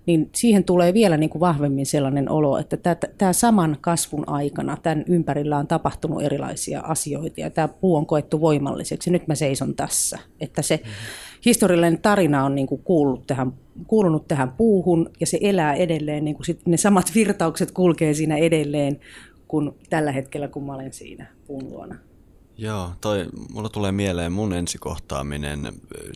niin 0.06 0.30
siihen 0.34 0.64
tulee 0.64 0.94
vielä 0.94 1.16
niin 1.16 1.30
kuin 1.30 1.40
vahvemmin 1.40 1.86
sellainen 1.86 2.30
olo, 2.30 2.58
että 2.58 2.96
tämä 3.18 3.32
saman 3.32 3.76
kasvun 3.80 4.28
aikana 4.28 4.76
tämän 4.82 5.04
ympärillä 5.08 5.58
on 5.58 5.66
tapahtunut 5.66 6.22
erilaisia 6.22 6.80
asioita 6.80 7.40
ja 7.40 7.50
tämä 7.50 7.68
puu 7.68 7.96
on 7.96 8.06
koettu 8.06 8.40
voimalliseksi. 8.40 9.10
Nyt 9.10 9.26
mä 9.26 9.34
seison 9.34 9.74
tässä. 9.74 10.18
Että 10.40 10.62
se 10.62 10.76
mm-hmm. 10.76 10.92
historiallinen 11.46 11.98
tarina 11.98 12.44
on 12.44 12.54
niin 12.54 12.66
kuin 12.66 12.82
kuulunut, 12.84 13.26
tähän, 13.26 13.52
kuulunut 13.86 14.28
tähän 14.28 14.52
puuhun 14.52 15.10
ja 15.20 15.26
se 15.26 15.38
elää 15.40 15.74
edelleen, 15.74 16.24
niin 16.24 16.34
kuin 16.36 16.46
sit 16.46 16.66
ne 16.66 16.76
samat 16.76 17.14
virtaukset 17.14 17.70
kulkee 17.70 18.14
siinä 18.14 18.36
edelleen 18.36 19.00
kuin 19.48 19.72
tällä 19.90 20.12
hetkellä, 20.12 20.48
kun 20.48 20.66
mä 20.66 20.74
olen 20.74 20.92
siinä 20.92 21.26
puun 21.46 21.70
luona. 21.70 21.98
Joo, 22.58 22.92
toi, 23.00 23.26
mulla 23.50 23.68
tulee 23.68 23.92
mieleen 23.92 24.32
mun 24.32 24.52
ensikohtaaminen 24.52 25.72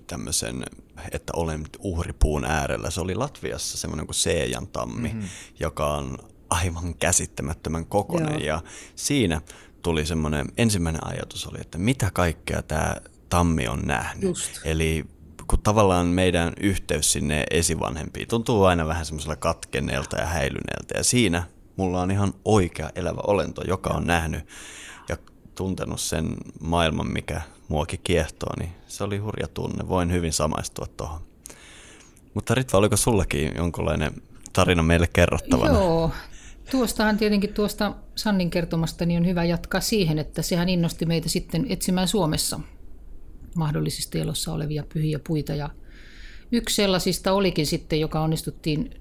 tämmöisen, 0.06 0.64
että 1.12 1.32
olen 1.36 1.64
uhripuun 1.78 2.44
äärellä. 2.44 2.90
Se 2.90 3.00
oli 3.00 3.14
Latviassa 3.14 3.78
semmoinen 3.78 4.06
kuin 4.06 4.14
Seejan 4.14 4.66
tammi, 4.66 5.08
mm-hmm. 5.08 5.28
joka 5.60 5.94
on 5.94 6.18
aivan 6.50 6.94
käsittämättömän 6.94 7.86
kokonen. 7.86 8.32
Joo. 8.32 8.40
Ja 8.40 8.62
siinä 8.96 9.40
tuli 9.82 10.06
semmoinen, 10.06 10.46
ensimmäinen 10.56 11.06
ajatus 11.06 11.46
oli, 11.46 11.58
että 11.60 11.78
mitä 11.78 12.10
kaikkea 12.14 12.62
tämä 12.62 12.96
tammi 13.28 13.68
on 13.68 13.82
nähnyt. 13.84 14.22
Just. 14.24 14.60
Eli 14.64 15.04
kun 15.46 15.62
tavallaan 15.62 16.06
meidän 16.06 16.52
yhteys 16.60 17.12
sinne 17.12 17.44
esivanhempiin 17.50 18.28
tuntuu 18.28 18.64
aina 18.64 18.86
vähän 18.86 19.06
semmoisella 19.06 19.36
katkenneelta 19.36 20.16
ja 20.16 20.26
häilyneeltä. 20.26 20.94
Ja 20.98 21.04
siinä 21.04 21.42
mulla 21.76 22.00
on 22.00 22.10
ihan 22.10 22.32
oikea 22.44 22.90
elävä 22.94 23.20
olento, 23.26 23.62
joka 23.68 23.90
on 23.90 24.06
nähnyt 24.06 24.44
tuntenut 25.54 26.00
sen 26.00 26.34
maailman, 26.60 27.12
mikä 27.12 27.42
muakin 27.68 28.00
kiehtoo, 28.04 28.52
niin 28.58 28.70
se 28.86 29.04
oli 29.04 29.18
hurja 29.18 29.48
tunne. 29.48 29.88
Voin 29.88 30.12
hyvin 30.12 30.32
samaistua 30.32 30.86
tuohon. 30.96 31.20
Mutta 32.34 32.54
Ritva, 32.54 32.78
oliko 32.78 32.96
sullakin 32.96 33.52
jonkunlainen 33.56 34.12
tarina 34.52 34.82
meille 34.82 35.06
kerrottavana? 35.12 35.72
Joo, 35.72 36.10
tuostahan 36.70 37.18
tietenkin 37.18 37.54
tuosta 37.54 37.94
Sannin 38.14 38.50
kertomasta 38.50 39.06
niin 39.06 39.20
on 39.20 39.26
hyvä 39.26 39.44
jatkaa 39.44 39.80
siihen, 39.80 40.18
että 40.18 40.42
sehän 40.42 40.68
innosti 40.68 41.06
meitä 41.06 41.28
sitten 41.28 41.66
etsimään 41.68 42.08
Suomessa 42.08 42.60
mahdollisesti 43.56 44.20
elossa 44.20 44.52
olevia 44.52 44.84
pyhiä 44.92 45.20
puita. 45.26 45.54
Ja 45.54 45.70
yksi 46.52 46.76
sellaisista 46.76 47.32
olikin 47.32 47.66
sitten, 47.66 48.00
joka 48.00 48.20
onnistuttiin 48.20 48.99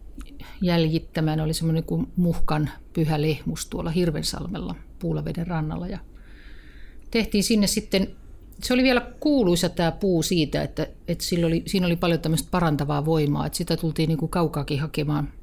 jäljittämään, 0.61 1.39
oli 1.39 1.53
semmoinen 1.53 1.83
kuin 1.83 2.07
muhkan 2.15 2.69
pyhä 2.93 3.21
lehmus 3.21 3.65
tuolla 3.65 3.89
Hirvensalmella 3.89 4.75
Puulaveden 4.99 5.47
rannalla. 5.47 5.87
Ja 5.87 5.99
tehtiin 7.11 7.43
sinne 7.43 7.67
sitten, 7.67 8.07
se 8.63 8.73
oli 8.73 8.83
vielä 8.83 9.01
kuuluisa 9.19 9.69
tämä 9.69 9.91
puu 9.91 10.23
siitä, 10.23 10.63
että, 10.63 10.87
että 11.07 11.23
sillä 11.23 11.47
oli, 11.47 11.63
siinä 11.67 11.85
oli 11.85 11.95
paljon 11.95 12.19
tämmöistä 12.19 12.47
parantavaa 12.51 13.05
voimaa, 13.05 13.45
että 13.45 13.57
sitä 13.57 13.77
tultiin 13.77 14.07
niin 14.07 14.17
kuin 14.17 14.29
kaukaakin 14.29 14.79
hakemaan 14.79 15.33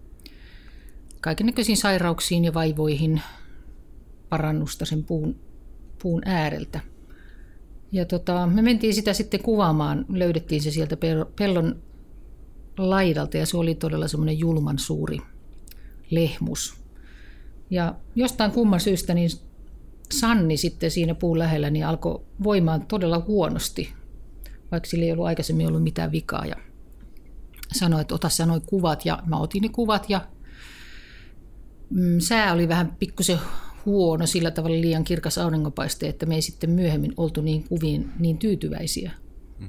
kaikennäköisiin 1.21 1.76
sairauksiin 1.76 2.45
ja 2.45 2.54
vaivoihin 2.54 3.21
parannusta 4.28 4.85
sen 4.85 5.04
puun, 5.04 5.37
puun 6.02 6.23
ääreltä. 6.25 6.80
Ja 7.92 8.04
tota, 8.04 8.47
me 8.47 8.62
mentiin 8.62 8.95
sitä 8.95 9.12
sitten 9.12 9.42
kuvaamaan, 9.42 10.06
löydettiin 10.09 10.62
se 10.62 10.71
sieltä 10.71 10.97
pellon 11.37 11.83
laidalta 12.78 13.37
ja 13.37 13.47
se 13.47 13.56
oli 13.56 13.75
todella 13.75 14.09
semmoinen 14.09 14.38
julman 14.38 14.78
suuri 14.78 15.18
lehmus. 16.11 16.75
Ja 17.71 17.95
jostain 18.14 18.50
kumman 18.52 18.80
syystä 18.80 19.14
niin 19.14 19.30
Sanni 20.14 20.56
sitten 20.56 20.90
siinä 20.90 21.14
puun 21.14 21.38
lähellä 21.38 21.71
niin 21.71 21.87
alkoi 21.87 22.23
voimaan 22.42 22.87
todella 22.87 23.25
huonosti, 23.28 23.92
vaikka 24.71 24.90
sillä 24.90 25.04
ei 25.04 25.12
ollut 25.12 25.26
aikaisemmin 25.26 25.66
ollut 25.66 25.83
mitään 25.83 26.12
vikaa. 26.12 26.47
Ja 26.47 26.56
sanoi, 27.75 28.00
että 28.00 28.14
ota 28.14 28.28
sanoi 28.28 28.61
kuvat 28.66 29.06
ja 29.06 29.23
mä 29.26 29.38
otin 29.38 29.62
ne 29.62 29.68
kuvat 29.68 30.11
ja 30.11 30.28
mm, 31.90 32.21
sää 32.21 32.52
oli 32.52 32.68
vähän 32.68 32.97
pikkusen 32.99 33.38
huono, 33.87 34.26
sillä 34.26 34.50
tavalla 34.50 34.80
liian 34.80 35.04
kirkas 35.04 35.38
auringonpaiste, 35.38 36.09
että 36.09 36.26
me 36.26 36.35
ei 36.35 36.42
sitten 36.42 36.71
myöhemmin 36.71 37.14
oltu 37.16 37.40
niin 37.40 37.64
kuviin 37.68 38.12
niin 38.18 38.38
tyytyväisiä. 38.38 39.12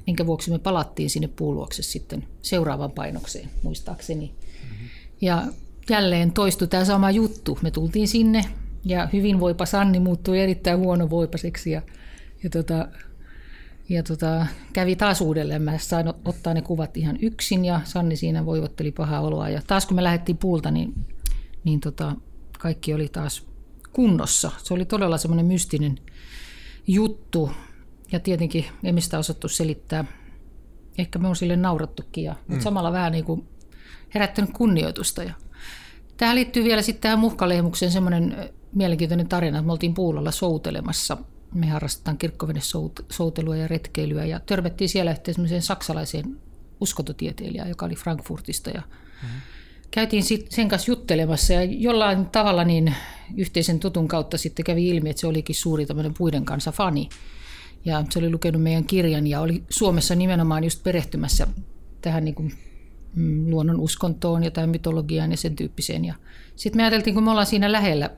Minkä 0.06 0.26
vuoksi 0.26 0.50
me 0.50 0.58
palattiin 0.58 1.10
sinne 1.10 1.28
puuluokse 1.28 1.82
sitten 1.82 2.26
seuraavaan 2.42 2.90
painokseen, 2.90 3.50
muistaakseni. 3.62 4.26
Mm-hmm. 4.26 4.88
Ja 5.20 5.46
jälleen 5.90 6.32
toistui 6.32 6.68
tämä 6.68 6.84
sama 6.84 7.10
juttu. 7.10 7.58
Me 7.62 7.70
tultiin 7.70 8.08
sinne, 8.08 8.44
ja 8.84 9.08
hyvinvoipa 9.12 9.66
Sanni 9.66 10.00
muuttui 10.00 10.38
erittäin 10.40 10.78
huonovoipaseksi 10.78 11.70
ja, 11.70 11.82
ja 12.42 12.50
tota, 12.50 12.88
ja 13.88 14.02
tota, 14.02 14.46
kävi 14.72 14.96
taas 14.96 15.20
uudelleen. 15.20 15.62
Mä 15.62 15.78
sain 15.78 16.08
ottaa 16.24 16.54
ne 16.54 16.62
kuvat 16.62 16.96
ihan 16.96 17.18
yksin 17.22 17.64
ja 17.64 17.80
Sanni 17.84 18.16
siinä 18.16 18.46
voivotteli 18.46 18.92
pahaa 18.92 19.20
oloa. 19.20 19.48
Ja 19.48 19.62
taas 19.66 19.86
kun 19.86 19.96
me 19.96 20.04
lähdettiin 20.04 20.38
puulta, 20.38 20.70
niin, 20.70 20.94
niin 21.64 21.80
tota, 21.80 22.16
kaikki 22.58 22.94
oli 22.94 23.08
taas 23.08 23.46
kunnossa. 23.92 24.50
Se 24.62 24.74
oli 24.74 24.84
todella 24.84 25.18
semmoinen 25.18 25.46
mystinen 25.46 25.98
juttu. 26.86 27.50
Ja 28.12 28.20
tietenkin 28.20 28.64
ei 28.84 28.92
mistä 28.92 29.18
osattu 29.18 29.48
selittää. 29.48 30.04
Ehkä 30.98 31.18
me 31.18 31.28
on 31.28 31.36
sille 31.36 31.56
naurattukin, 31.56 32.24
ja, 32.24 32.32
mm. 32.32 32.38
mutta 32.48 32.64
samalla 32.64 32.92
vähän 32.92 33.12
niin 33.12 33.24
kuin 33.24 33.48
herättänyt 34.14 34.50
kunnioitusta. 34.52 35.22
Ja 35.22 35.32
tähän 36.16 36.36
liittyy 36.36 36.64
vielä 36.64 36.82
sitten 36.82 37.02
tähän 37.02 37.18
muhkalehmukseen 37.18 37.92
semmoinen 37.92 38.50
mielenkiintoinen 38.74 39.28
tarina, 39.28 39.58
että 39.58 39.66
me 39.66 39.72
oltiin 39.72 39.94
puulolla 39.94 40.30
soutelemassa. 40.30 41.16
Me 41.54 41.66
harrastetaan 41.66 42.18
kirkkovenesoutelua 42.18 43.56
ja 43.56 43.68
retkeilyä 43.68 44.24
ja 44.24 44.40
törmättiin 44.40 44.88
siellä 44.88 45.10
yhteen 45.10 45.62
saksalaiseen 45.62 46.40
uskontotieteilijään, 46.80 47.68
joka 47.68 47.86
oli 47.86 47.94
Frankfurtista. 47.94 48.70
Ja 48.70 48.80
mm-hmm. 48.80 49.40
Käytiin 49.90 50.22
sit 50.22 50.50
sen 50.50 50.68
kanssa 50.68 50.90
juttelemassa 50.90 51.52
ja 51.52 51.64
jollain 51.64 52.26
tavalla 52.26 52.64
niin 52.64 52.94
yhteisen 53.36 53.80
tutun 53.80 54.08
kautta 54.08 54.38
sitten 54.38 54.64
kävi 54.64 54.88
ilmi, 54.88 55.10
että 55.10 55.20
se 55.20 55.26
olikin 55.26 55.54
suuri 55.54 55.86
tämmöinen 55.86 56.14
puiden 56.18 56.44
kanssa 56.44 56.72
fani. 56.72 57.08
Ja 57.84 58.04
se 58.10 58.18
oli 58.18 58.30
lukenut 58.30 58.62
meidän 58.62 58.84
kirjan 58.84 59.26
ja 59.26 59.40
oli 59.40 59.64
Suomessa 59.70 60.14
nimenomaan 60.14 60.64
just 60.64 60.82
perehtymässä 60.82 61.46
tähän 62.00 62.24
niin 62.24 62.34
kuin 62.34 62.52
mm, 63.14 63.50
luonnon 63.50 63.80
uskontoon 63.80 64.44
ja 64.44 64.50
tähän 64.50 64.70
mytologiaan 64.70 65.30
ja 65.30 65.36
sen 65.36 65.56
tyyppiseen. 65.56 66.04
Ja 66.04 66.14
sitten 66.56 66.78
me 66.78 66.82
ajateltiin, 66.82 67.14
kun 67.14 67.24
me 67.24 67.30
ollaan 67.30 67.46
siinä 67.46 67.72
lähellä, 67.72 68.10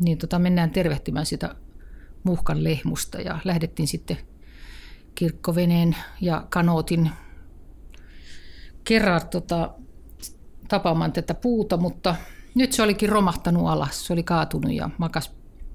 niin 0.00 0.18
tota, 0.18 0.38
mennään 0.38 0.70
tervehtimään 0.70 1.26
sitä 1.26 1.54
muhkan 2.22 2.64
lehmusta 2.64 3.20
ja 3.20 3.38
lähdettiin 3.44 3.88
sitten 3.88 4.16
kirkkoveneen 5.14 5.96
ja 6.20 6.46
kanootin 6.50 7.10
kerran 8.84 9.20
tota, 9.30 9.74
tapaamaan 10.68 11.12
tätä 11.12 11.34
puuta, 11.34 11.76
mutta 11.76 12.16
nyt 12.54 12.72
se 12.72 12.82
olikin 12.82 13.08
romahtanut 13.08 13.68
alas. 13.68 14.06
Se 14.06 14.12
oli 14.12 14.22
kaatunut 14.22 14.72
ja 14.72 14.90
makas 14.98 15.32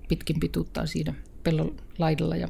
pitkin 0.08 0.40
pituuttaan 0.40 0.88
siinä 0.88 1.14
pellon 1.44 1.76
laidalla 1.98 2.36
ja 2.36 2.48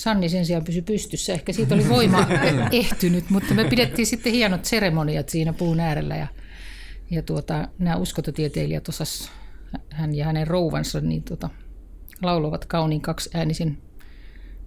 Sanni 0.00 0.28
sen 0.28 0.46
sijaan 0.46 0.64
pysyi 0.64 0.82
pystyssä. 0.82 1.32
Ehkä 1.32 1.52
siitä 1.52 1.74
oli 1.74 1.88
voima 1.88 2.26
ehtynyt, 2.72 3.30
mutta 3.30 3.54
me 3.54 3.64
pidettiin 3.64 4.06
sitten 4.06 4.32
hienot 4.32 4.64
seremoniat 4.64 5.28
siinä 5.28 5.52
puun 5.52 5.80
äärellä 5.80 6.16
ja, 6.16 6.26
ja 7.10 7.22
tuota, 7.22 7.68
nämä 7.78 7.96
uskototieteilijät 7.96 8.88
osas, 8.88 9.32
hän 9.90 10.14
ja 10.14 10.24
hänen 10.24 10.46
rouvansa, 10.46 11.00
niin 11.00 11.22
tuota, 11.22 11.50
laulavat 12.22 12.64
kauniin 12.64 13.00
kaksiäänisen 13.00 13.78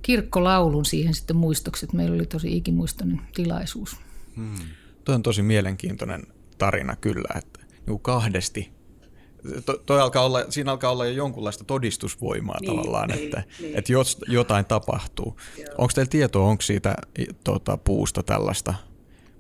kirkkolaulun 0.02 0.86
siihen 0.86 1.14
sitten 1.14 1.36
muistoksi. 1.36 1.88
Meillä 1.94 2.16
oli 2.16 2.26
tosi 2.26 2.58
ikimuistoinen 2.58 3.22
tilaisuus. 3.36 3.98
Hmm. 4.36 4.56
Tuo 5.06 5.16
on 5.16 5.24
tosi 5.24 5.42
mielenkiintoinen 5.42 6.24
tarina 6.58 6.96
kyllä, 6.96 7.40
että 7.40 7.60
niin 7.88 8.00
kahdesti 8.00 8.73
to, 9.66 9.82
toi 9.86 10.02
alkaa 10.02 10.26
olla, 10.26 10.46
siinä 10.50 10.72
alkaa 10.72 10.92
olla 10.92 11.06
jo 11.06 11.12
jonkunlaista 11.12 11.64
todistusvoimaa 11.64 12.58
niin, 12.62 12.72
tavallaan, 12.72 13.10
niin, 13.10 13.24
että, 13.24 13.44
niin. 13.60 13.78
että 13.78 13.92
jos 13.92 14.18
jotain 14.28 14.66
tapahtuu. 14.66 15.38
Onko 15.78 15.92
teillä 15.96 16.10
tietoa, 16.10 16.48
onko 16.48 16.62
siitä 16.62 16.96
tota, 17.44 17.78
puusta 17.78 18.24
tällaista 18.24 18.74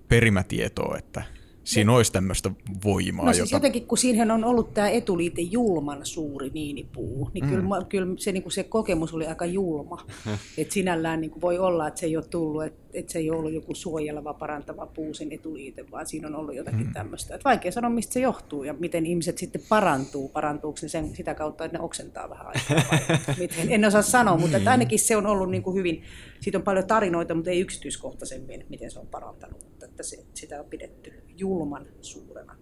perimätietoa, 0.10 0.98
että 0.98 1.24
siinä 1.64 1.92
ne, 1.92 1.98
olisi 1.98 2.12
tämmöistä 2.12 2.52
voimaa. 2.84 3.26
No 3.26 3.34
siis 3.34 3.52
jota... 3.52 3.56
jotenkin, 3.56 3.88
kun 3.88 3.98
siihen 3.98 4.32
on 4.32 4.44
ollut 4.44 4.74
tämä 4.74 4.90
etuliite 4.90 5.42
julman 5.42 6.06
suuri 6.06 6.50
niinipuu, 6.54 7.30
niin 7.34 7.46
mm. 7.46 7.50
kyllä, 7.50 7.86
kyllä 7.90 8.08
se, 8.18 8.32
niin 8.32 8.44
kuin 8.44 8.54
se 8.54 8.64
kokemus 8.64 9.14
oli 9.14 9.28
aika 9.28 9.46
julma. 9.46 10.06
että 10.58 10.74
sinällään 10.74 11.22
niin 11.22 11.32
kuin 11.32 11.42
voi 11.42 11.58
olla, 11.58 11.88
että 11.88 12.00
se 12.00 12.06
ei 12.06 12.18
ole 12.18 12.26
tullut, 12.26 12.64
että, 12.64 12.83
että 12.94 13.12
se 13.12 13.20
ei 13.20 13.30
ole 13.30 13.40
ollut 13.40 13.54
joku 13.54 13.76
suojeleva, 13.76 14.34
parantava 14.34 14.86
puu 14.86 15.14
sen 15.14 15.32
etuliite, 15.32 15.92
vaan 15.92 16.08
siinä 16.08 16.28
on 16.28 16.36
ollut 16.36 16.56
jotakin 16.56 16.88
mm. 16.88 16.94
tämmöistä. 16.94 17.36
Että 17.36 17.50
vaikea 17.50 17.72
sanoa, 17.72 17.90
mistä 17.90 18.14
se 18.14 18.20
johtuu 18.20 18.64
ja 18.64 18.74
miten 18.74 19.06
ihmiset 19.06 19.38
sitten 19.38 19.62
parantuu. 19.70 20.30
Parantuuko 20.30 20.80
ne 20.82 20.88
sen, 20.88 21.16
sitä 21.16 21.34
kautta, 21.34 21.66
että 21.66 21.78
ne 21.78 21.84
oksentaa 21.84 22.30
vähän 22.30 22.48
aikaa. 22.48 23.00
miten, 23.40 23.72
en 23.72 23.86
osaa 23.86 24.02
sanoa, 24.02 24.38
mutta 24.38 24.58
että 24.58 24.72
ainakin 24.72 25.00
se 25.00 25.18
on 25.18 25.28
ollut 25.28 25.52
niin 25.52 25.64
kuin 25.64 25.76
hyvin, 25.76 26.04
siitä 26.40 26.58
on 26.58 26.64
paljon 26.64 26.88
tarinoita, 26.88 27.36
mutta 27.36 27.52
ei 27.52 27.60
yksityiskohtaisemmin, 27.60 28.66
miten 28.70 28.92
se 28.92 29.00
on 29.00 29.08
parantanut. 29.08 29.66
Että 29.84 30.04
se, 30.04 30.26
sitä 30.34 30.60
on 30.60 30.66
pidetty 30.66 31.24
julman 31.38 31.86
suurena. 32.02 32.56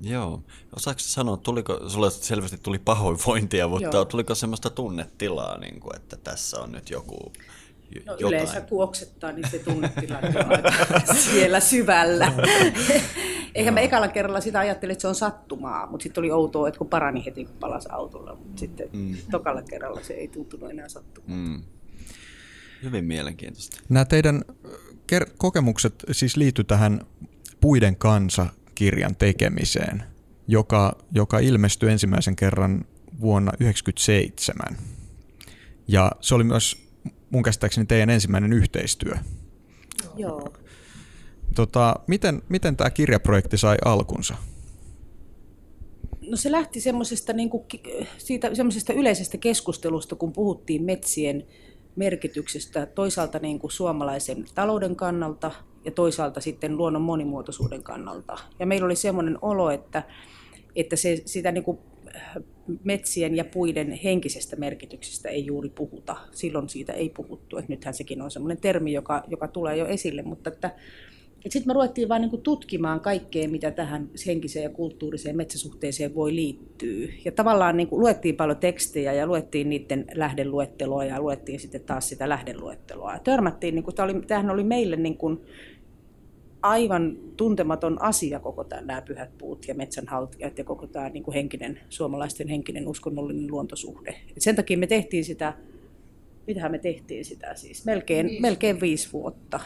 Joo. 0.00 0.42
Osaatko 0.76 1.00
sanoa, 1.00 1.36
tuliko, 1.36 1.88
sulle 1.88 2.10
selvästi 2.10 2.58
tuli 2.62 2.78
pahoinvointia, 2.78 3.68
mutta 3.68 3.96
Joo. 3.96 4.04
tuliko 4.04 4.34
semmoista 4.34 4.70
tunnetilaa, 4.70 5.58
niin 5.58 5.80
kuin, 5.80 5.96
että 5.96 6.16
tässä 6.16 6.60
on 6.60 6.72
nyt 6.72 6.90
joku 6.90 7.32
No 8.06 8.12
jotain. 8.12 8.28
yleensä 8.28 8.60
kuoksettaa, 8.60 9.32
niin 9.32 9.50
se 9.50 9.58
tunnetila 9.58 10.18
siellä 11.30 11.60
syvällä. 11.60 12.32
Eikä 13.54 13.70
no. 13.70 13.74
me 13.74 13.84
ekalla 13.84 14.08
kerralla 14.08 14.40
sitä 14.40 14.58
ajattelin, 14.58 14.92
että 14.92 15.02
se 15.02 15.08
on 15.08 15.14
sattumaa, 15.14 15.86
mutta 15.86 16.02
sitten 16.02 16.20
oli 16.20 16.30
outoa, 16.30 16.68
että 16.68 16.78
kun 16.78 16.88
parani 16.88 17.24
heti, 17.24 17.44
kun 17.44 17.56
palasi 17.60 17.88
autolla, 17.92 18.34
mutta 18.34 18.60
sitten 18.60 18.88
mm. 18.92 19.16
tokalla 19.30 19.62
kerralla 19.62 20.02
se 20.02 20.14
ei 20.14 20.28
tuntunut 20.28 20.70
enää 20.70 20.88
sattumaa. 20.88 21.36
Mm. 21.36 21.62
Hyvin 22.82 23.04
mielenkiintoista. 23.04 23.80
Nämä 23.88 24.04
teidän 24.04 24.44
kokemukset 25.38 25.94
siis 26.12 26.36
liittyy 26.36 26.64
tähän 26.64 27.00
Puiden 27.60 27.96
kansa-kirjan 27.96 29.16
tekemiseen, 29.16 30.02
joka, 30.48 30.96
joka 31.12 31.38
ilmestyi 31.38 31.90
ensimmäisen 31.90 32.36
kerran 32.36 32.84
vuonna 33.20 33.52
1997. 33.52 34.76
Ja 35.88 36.12
se 36.20 36.34
oli 36.34 36.44
myös 36.44 36.81
mun 37.32 37.42
käsittääkseni 37.42 37.86
teidän 37.86 38.10
ensimmäinen 38.10 38.52
yhteistyö. 38.52 39.14
Joo. 40.16 40.52
Tota, 41.54 41.96
miten, 42.06 42.42
miten 42.48 42.76
tämä 42.76 42.90
kirjaprojekti 42.90 43.58
sai 43.58 43.76
alkunsa? 43.84 44.34
No 46.30 46.36
se 46.36 46.52
lähti 46.52 46.80
semmoisesta, 46.80 47.32
niin 47.32 47.50
kuin, 47.50 47.64
siitä, 48.18 48.54
semmoisesta 48.54 48.92
yleisestä 48.92 49.38
keskustelusta, 49.38 50.16
kun 50.16 50.32
puhuttiin 50.32 50.82
metsien 50.82 51.46
merkityksestä 51.96 52.86
toisaalta 52.86 53.38
niin 53.38 53.58
kuin 53.58 53.70
suomalaisen 53.70 54.44
talouden 54.54 54.96
kannalta 54.96 55.50
ja 55.84 55.90
toisaalta 55.90 56.40
sitten 56.40 56.76
luonnon 56.76 57.02
monimuotoisuuden 57.02 57.82
kannalta. 57.82 58.38
Ja 58.58 58.66
meillä 58.66 58.84
oli 58.86 58.96
semmoinen 58.96 59.38
olo, 59.42 59.70
että, 59.70 60.02
että 60.76 60.96
se, 60.96 61.22
sitä 61.24 61.52
niin 61.52 61.64
kuin 61.64 61.78
metsien 62.84 63.36
ja 63.36 63.44
puiden 63.44 63.92
henkisestä 63.92 64.56
merkityksestä 64.56 65.28
ei 65.28 65.46
juuri 65.46 65.68
puhuta. 65.68 66.16
Silloin 66.32 66.68
siitä 66.68 66.92
ei 66.92 67.08
puhuttu. 67.08 67.58
Että 67.58 67.72
nythän 67.72 67.94
sekin 67.94 68.22
on 68.22 68.30
semmoinen 68.30 68.60
termi, 68.60 68.92
joka, 68.92 69.24
joka 69.28 69.48
tulee 69.48 69.76
jo 69.76 69.86
esille, 69.86 70.22
mutta 70.22 70.50
että, 70.50 70.70
sitten 71.48 71.68
me 71.68 71.72
ruvettiin 71.72 72.08
vain 72.08 72.22
niin 72.22 72.42
tutkimaan 72.42 73.00
kaikkea, 73.00 73.48
mitä 73.48 73.70
tähän 73.70 74.10
henkiseen 74.26 74.62
ja 74.62 74.70
kulttuuriseen 74.70 75.36
metsäsuhteeseen 75.36 76.14
voi 76.14 76.34
liittyä. 76.34 77.08
Ja 77.24 77.32
tavallaan 77.32 77.76
niin 77.76 77.88
luettiin 77.90 78.36
paljon 78.36 78.58
tekstejä 78.58 79.12
ja 79.12 79.26
luettiin 79.26 79.68
niiden 79.68 80.04
lähdeluetteloa 80.14 81.04
ja 81.04 81.20
luettiin 81.20 81.60
sitten 81.60 81.80
taas 81.80 82.08
sitä 82.08 82.28
lähdeluetteloa. 82.28 83.12
Ja 83.12 83.18
törmättiin, 83.18 83.74
niin 83.74 83.84
kuin, 83.84 83.94
tämä 83.94 84.12
tämähän 84.26 84.50
oli 84.50 84.64
meille 84.64 84.96
niin 84.96 85.16
kuin 85.16 85.40
aivan 86.62 87.16
tuntematon 87.36 88.02
asia 88.02 88.40
koko 88.40 88.64
tämä, 88.64 88.82
nämä 88.82 89.02
pyhät 89.02 89.38
puut 89.38 89.68
ja 89.68 89.74
metsänhaltijat 89.74 90.58
ja 90.58 90.64
koko 90.64 90.86
tämä 90.86 91.08
niin 91.08 91.22
kuin 91.22 91.34
henkinen, 91.34 91.80
suomalaisten 91.88 92.48
henkinen 92.48 92.88
uskonnollinen 92.88 93.50
luontosuhde. 93.50 94.14
Et 94.36 94.42
sen 94.42 94.56
takia 94.56 94.78
me 94.78 94.86
tehtiin 94.86 95.24
sitä, 95.24 95.52
mitähän 96.46 96.70
me 96.70 96.78
tehtiin 96.78 97.24
sitä 97.24 97.54
siis, 97.54 97.84
melkein, 97.84 98.26
viisi. 98.26 98.42
melkein 98.42 98.80
viisi 98.80 99.12
vuotta 99.12 99.60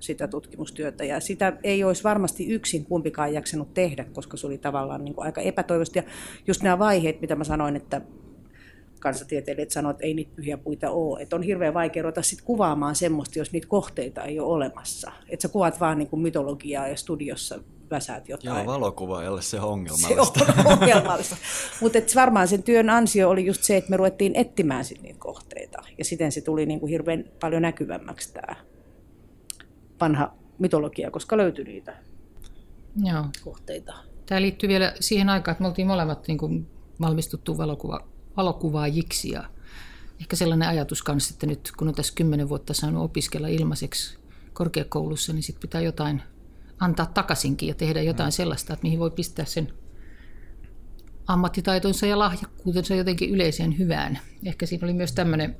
sitä 0.00 0.28
tutkimustyötä 0.28 1.04
ja 1.04 1.20
sitä 1.20 1.56
ei 1.62 1.84
olisi 1.84 2.04
varmasti 2.04 2.46
yksin 2.46 2.84
kumpikaan 2.84 3.34
jaksanut 3.34 3.74
tehdä, 3.74 4.04
koska 4.04 4.36
se 4.36 4.46
oli 4.46 4.58
tavallaan 4.58 5.04
niin 5.04 5.14
kuin 5.14 5.24
aika 5.24 5.40
epätoivosta. 5.40 5.98
Ja 5.98 6.04
just 6.46 6.62
nämä 6.62 6.78
vaiheet, 6.78 7.20
mitä 7.20 7.36
mä 7.36 7.44
sanoin, 7.44 7.76
että 7.76 8.00
kansatieteilijät 9.04 9.70
sanoivat, 9.70 9.96
että 9.96 10.06
ei 10.06 10.14
niitä 10.14 10.32
pyhiä 10.36 10.56
puita 10.56 10.90
ole. 10.90 11.22
Että 11.22 11.36
on 11.36 11.42
hirveän 11.42 11.74
vaikea 11.74 12.02
ruveta 12.02 12.22
sit 12.22 12.42
kuvaamaan 12.42 12.94
semmoista, 12.94 13.38
jos 13.38 13.52
niitä 13.52 13.66
kohteita 13.66 14.22
ei 14.22 14.40
ole 14.40 14.54
olemassa. 14.54 15.12
Että 15.28 15.42
sä 15.42 15.48
kuvaat 15.48 15.80
vaan 15.80 15.98
niin 15.98 16.08
kuin 16.08 16.22
mytologiaa 16.22 16.88
ja 16.88 16.96
studiossa 16.96 17.60
väsäät 17.90 18.28
jotain. 18.28 18.64
Joo, 18.64 18.66
valokuva 18.66 19.22
ei 19.22 19.28
ole 19.28 19.42
se 19.42 19.60
ongelmallista. 19.60 20.44
Se 20.44 20.60
on 20.60 20.66
ongelmallista. 20.72 21.36
Mutta 21.80 21.98
varmaan 22.14 22.48
sen 22.48 22.62
työn 22.62 22.90
ansio 22.90 23.30
oli 23.30 23.46
just 23.46 23.62
se, 23.62 23.76
että 23.76 23.90
me 23.90 23.96
ruvettiin 23.96 24.36
etsimään 24.36 24.84
sit 24.84 25.02
niitä 25.02 25.18
kohteita. 25.18 25.82
Ja 25.98 26.04
siten 26.04 26.32
se 26.32 26.40
tuli 26.40 26.66
niin 26.66 26.80
kuin 26.80 26.90
hirveän 26.90 27.24
paljon 27.40 27.62
näkyvämmäksi 27.62 28.32
tämä 28.32 28.56
vanha 30.00 30.34
mytologia, 30.58 31.10
koska 31.10 31.36
löytyi 31.36 31.64
niitä 31.64 31.96
Joo. 33.04 33.24
kohteita. 33.44 33.94
Tämä 34.26 34.42
liittyy 34.42 34.68
vielä 34.68 34.94
siihen 35.00 35.28
aikaan, 35.28 35.52
että 35.52 35.62
me 35.62 35.68
oltiin 35.68 35.86
molemmat 35.86 36.28
niin 36.28 36.38
kuin 36.38 36.66
valmistuttu 37.00 37.58
valokuva, 37.58 38.13
valokuvaajiksi 38.36 39.28
ja 39.30 39.44
ehkä 40.20 40.36
sellainen 40.36 40.68
ajatus 40.68 41.02
kanssa, 41.02 41.34
että 41.34 41.46
nyt 41.46 41.72
kun 41.76 41.88
on 41.88 41.94
tässä 41.94 42.12
kymmenen 42.16 42.48
vuotta 42.48 42.74
saanut 42.74 43.04
opiskella 43.04 43.48
ilmaiseksi 43.48 44.18
korkeakoulussa, 44.52 45.32
niin 45.32 45.42
sitten 45.42 45.60
pitää 45.60 45.80
jotain 45.80 46.22
antaa 46.78 47.06
takaisinkin 47.06 47.68
ja 47.68 47.74
tehdä 47.74 48.02
jotain 48.02 48.28
mm. 48.28 48.32
sellaista, 48.32 48.72
että 48.72 48.82
mihin 48.82 48.98
voi 48.98 49.10
pistää 49.10 49.44
sen 49.44 49.72
ammattitaitonsa 51.26 52.06
ja 52.06 52.18
lahjakkuutensa 52.18 52.94
jotenkin 52.94 53.30
yleiseen 53.30 53.78
hyvään. 53.78 54.18
Ehkä 54.44 54.66
siinä 54.66 54.84
oli 54.84 54.92
myös 54.92 55.12
tämmöinen 55.12 55.56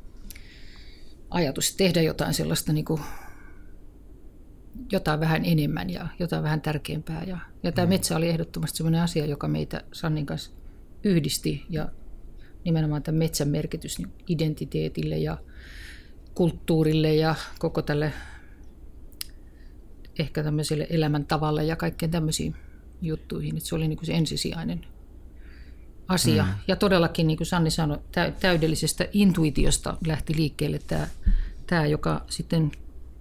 ajatus 1.30 1.76
tehdä 1.76 2.02
jotain 2.02 2.34
sellaista 2.34 2.72
niin 2.72 2.84
kuin, 2.84 3.00
jotain 4.92 5.20
vähän 5.20 5.44
enemmän 5.44 5.90
ja 5.90 6.08
jotain 6.18 6.42
vähän 6.42 6.60
tärkeämpää. 6.60 7.24
Ja, 7.24 7.38
ja 7.62 7.72
tämä 7.72 7.86
metsä 7.86 8.16
oli 8.16 8.28
ehdottomasti 8.28 8.76
sellainen 8.76 9.02
asia, 9.02 9.26
joka 9.26 9.48
meitä 9.48 9.84
Sannin 9.92 10.26
kanssa 10.26 10.50
yhdisti 11.04 11.66
ja 11.70 11.88
nimenomaan 12.64 13.02
tämän 13.02 13.18
metsän 13.18 13.48
merkitys 13.48 13.98
niin 13.98 14.12
identiteetille 14.28 15.18
ja 15.18 15.38
kulttuurille 16.34 17.14
ja 17.14 17.34
koko 17.58 17.82
tälle 17.82 18.12
ehkä 20.18 20.42
tämmöiselle 20.42 20.86
elämäntavalle 20.90 21.64
ja 21.64 21.76
kaikkeen 21.76 22.10
tämmöisiin 22.10 22.54
juttuihin. 23.02 23.56
Että 23.56 23.68
se 23.68 23.74
oli 23.74 23.88
niin 23.88 23.96
kuin 23.96 24.06
se 24.06 24.12
ensisijainen 24.12 24.86
asia. 26.08 26.44
Mm. 26.44 26.52
Ja 26.68 26.76
todellakin, 26.76 27.26
niin 27.26 27.36
kuin 27.36 27.46
Sanni 27.46 27.70
sanoi, 27.70 27.98
täydellisestä 28.40 29.08
intuitiosta 29.12 29.96
lähti 30.06 30.36
liikkeelle 30.36 30.78
tämä, 30.86 31.08
tämä, 31.66 31.86
joka 31.86 32.24
sitten 32.30 32.72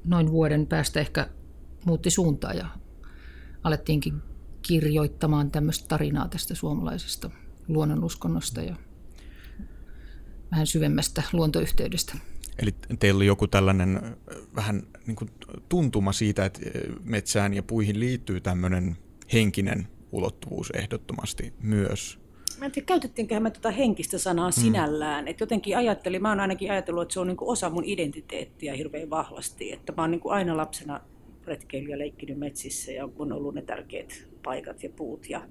noin 0.06 0.32
vuoden 0.32 0.67
päästä 0.67 0.99
ehkä 0.99 1.27
muutti 1.86 2.10
suuntaa 2.10 2.53
ja 2.53 2.67
alettiinkin 3.63 4.21
kirjoittamaan 4.62 5.51
tämmöistä 5.51 5.88
tarinaa 5.88 6.27
tästä 6.27 6.56
suomalaisesta 6.56 7.29
luonnonuskonnosta 7.67 8.62
ja 8.62 8.75
vähän 10.53 10.67
syvemmästä 10.67 11.23
luontoyhteydestä. 11.33 12.17
Eli 12.59 12.71
teillä 12.99 13.17
oli 13.17 13.25
joku 13.25 13.47
tällainen 13.47 14.17
vähän 14.55 14.83
niin 15.07 15.15
kuin 15.15 15.29
tuntuma 15.69 16.11
siitä, 16.11 16.45
että 16.45 16.59
metsään 17.03 17.53
ja 17.53 17.63
puihin 17.63 17.99
liittyy 17.99 18.41
tämmöinen 18.41 18.97
henkinen 19.33 19.87
ulottuvuus 20.11 20.69
ehdottomasti 20.69 21.53
myös. 21.61 22.19
Mä 22.59 22.65
en 22.65 22.71
tiedä, 22.71 22.85
käytettiinköhän 22.85 23.43
me 23.43 23.51
tätä 23.51 23.71
henkistä 23.71 24.17
sanaa 24.17 24.49
mm. 24.49 24.61
sinällään. 24.61 25.27
Et 25.27 25.39
jotenkin 25.39 25.77
ajattelin, 25.77 26.21
mä 26.21 26.29
oon 26.29 26.39
ainakin 26.39 26.71
ajatellut, 26.71 27.01
että 27.01 27.13
se 27.13 27.19
on 27.19 27.27
niinku 27.27 27.49
osa 27.49 27.69
mun 27.69 27.83
identiteettiä 27.85 28.73
hirveän 28.73 29.09
vahvasti. 29.09 29.71
Että 29.71 29.93
mä 29.97 30.01
oon 30.03 30.11
niinku 30.11 30.29
aina 30.29 30.57
lapsena 30.57 31.01
retkeilyä 31.45 31.97
leikkinyt 31.97 32.39
metsissä 32.39 32.91
ja 32.91 33.09
on 33.15 33.31
ollut 33.31 33.55
ne 33.55 33.61
tärkeät 33.61 34.27
paikat 34.43 34.83
ja 34.83 34.89
puut. 34.89 35.29
Ja... 35.29 35.47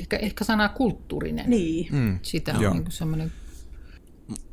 Ehkä, 0.00 0.16
ehkä 0.16 0.44
sana 0.44 0.68
kulttuurinen. 0.68 1.50
Niin. 1.50 1.88
Mm. 1.92 2.18
Sitä 2.22 2.54
on 2.54 2.72
niin 2.72 2.84
semmoinen 2.88 3.32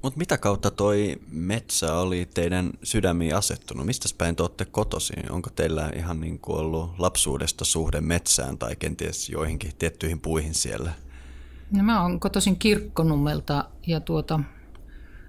mutta 0.03 0.17
mitä 0.17 0.37
kautta 0.37 0.71
toi 0.71 1.15
metsä 1.31 1.93
oli 1.93 2.29
teidän 2.33 2.69
sydämiin 2.83 3.35
asettunut? 3.35 3.85
Mistä 3.85 4.09
päin 4.17 4.35
te 4.35 4.43
olette 4.43 4.65
kotoisin? 4.65 5.31
Onko 5.31 5.49
teillä 5.49 5.91
ihan 5.95 6.21
niin 6.21 6.39
kuin 6.39 6.59
ollut 6.59 6.99
lapsuudesta 6.99 7.65
suhde 7.65 8.01
metsään 8.01 8.57
tai 8.57 8.75
kenties 8.75 9.29
joihinkin 9.29 9.71
tiettyihin 9.79 10.19
puihin 10.19 10.53
siellä? 10.53 10.91
No 11.71 11.83
mä 11.83 12.01
oon 12.01 12.19
kotoisin 12.19 12.59
Kirkkonummelta 12.59 13.69
ja 13.87 13.99
tuota, 13.99 14.39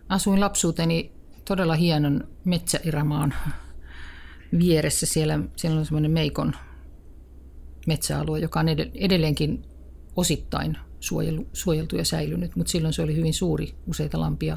asuin 0.09 0.41
lapsuuteni 0.41 1.13
todella 1.45 1.75
hienon 1.75 2.29
metsäiramaan 2.45 3.35
vieressä. 4.59 5.07
Siellä, 5.07 5.41
siellä 5.57 5.79
on 5.79 5.85
semmoinen 5.85 6.11
Meikon 6.11 6.53
metsäalue, 7.87 8.39
joka 8.39 8.61
on 8.61 8.67
edelleenkin 8.95 9.65
osittain 10.19 10.77
suojelu, 11.01 11.47
suojeltu 11.53 11.97
ja 11.97 12.05
säilynyt, 12.05 12.57
mutta 12.57 12.71
silloin 12.71 12.95
se 12.95 13.03
oli 13.03 13.17
hyvin 13.17 13.35
suuri, 13.35 13.75
useita 13.87 14.21
lampia, 14.21 14.57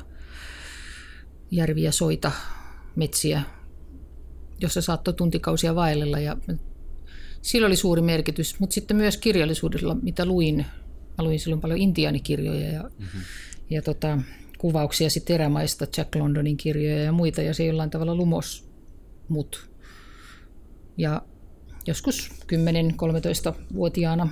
järviä, 1.52 1.91
soita, 1.91 2.32
metsiä, 2.95 3.41
jossa 4.62 4.82
saattoi 4.82 5.13
tuntikausia 5.13 5.76
vaellella 5.76 6.19
ja 6.19 6.38
sillä 7.41 7.67
oli 7.67 7.76
suuri 7.76 8.02
merkitys, 8.02 8.60
mutta 8.60 8.74
sitten 8.74 8.97
myös 8.97 9.17
kirjallisuudella, 9.17 9.95
mitä 10.02 10.26
luin, 10.26 10.65
mä 11.17 11.24
luin 11.24 11.39
silloin 11.39 11.62
paljon 11.62 11.80
intiaanikirjoja 11.80 12.71
ja, 12.71 12.84
mm-hmm. 12.84 13.21
ja 13.69 13.82
tota, 13.82 14.19
kuvauksia 14.58 15.10
sitten 15.10 15.34
erämaista, 15.34 15.88
Jack 15.97 16.15
Londonin 16.15 16.58
kirjoja 16.58 17.04
ja 17.04 17.12
muita, 17.12 17.41
ja 17.41 17.54
se 17.54 17.65
jollain 17.65 17.89
tavalla 17.89 18.15
lumos 18.15 18.69
mut. 19.30 19.69
Ja 20.97 21.21
joskus 21.88 22.30
10-13-vuotiaana 22.54 24.30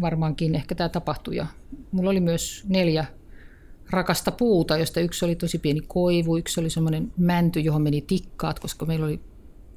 varmaankin 0.00 0.54
ehkä 0.54 0.74
tämä 0.74 0.88
tapahtui. 0.88 1.36
Ja 1.36 1.46
mulla 1.92 2.10
oli 2.10 2.20
myös 2.20 2.64
neljä 2.68 3.06
rakasta 3.90 4.30
puuta, 4.30 4.78
josta 4.78 5.00
yksi 5.00 5.24
oli 5.24 5.36
tosi 5.36 5.58
pieni 5.58 5.80
koivu, 5.88 6.36
yksi 6.36 6.60
oli 6.60 6.70
semmoinen 6.70 7.12
mänty, 7.16 7.60
johon 7.60 7.82
meni 7.82 8.00
tikkaat, 8.00 8.58
koska 8.58 8.86
meillä 8.86 9.06
oli, 9.06 9.20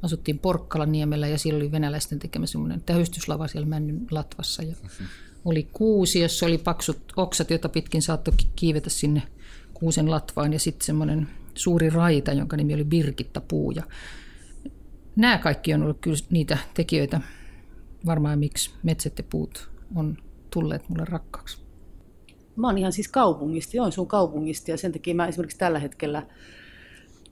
asuttiin 0.02 0.40
Porkkalan 0.40 0.92
niemellä 0.92 1.28
ja 1.28 1.38
siellä 1.38 1.58
oli 1.58 1.72
venäläisten 1.72 2.20
tekemä 2.20 2.46
semmoinen 2.46 2.82
tähystyslava 2.82 3.48
siellä 3.48 3.68
männyn 3.68 4.08
latvassa. 4.12 4.64
Ja 4.64 4.76
oli 5.46 5.68
kuusi, 5.74 6.20
jossa 6.20 6.46
oli 6.46 6.58
paksut 6.58 7.14
oksat, 7.16 7.50
joita 7.50 7.70
pitkin 7.70 8.02
saattoi 8.02 8.34
kiivetä 8.56 8.90
sinne 8.90 9.22
kuusen 9.74 10.12
latvaan 10.12 10.54
ja 10.54 10.60
sitten 10.60 10.86
semmoinen 10.86 11.28
suuri 11.56 11.90
raita, 11.90 12.34
jonka 12.34 12.58
nimi 12.58 12.74
oli 12.74 12.84
Birgitta-puu. 12.84 13.72
Ja 13.72 13.84
nämä 15.16 15.38
kaikki 15.38 15.74
on 15.74 15.84
ollut 15.84 15.98
kyllä 16.02 16.18
niitä 16.30 16.58
tekijöitä, 16.74 17.22
varmaan 18.06 18.40
miksi 18.40 18.72
metsät 18.84 19.18
ja 19.18 19.24
puut 19.30 19.77
on 19.96 20.18
tulleet 20.50 20.90
mulle 20.90 21.06
rakkaaksi. 21.06 21.62
Mä 22.56 22.68
oon 22.68 22.78
ihan 22.78 22.94
siis 22.94 23.08
kaupungista, 23.08 23.78
Joensuun 23.78 24.08
kaupungista 24.08 24.72
ja 24.72 24.78
sen 24.78 24.92
takia 24.92 25.16
mä 25.16 25.28
esimerkiksi 25.28 25.58
tällä 25.58 25.80
hetkellä 25.80 26.28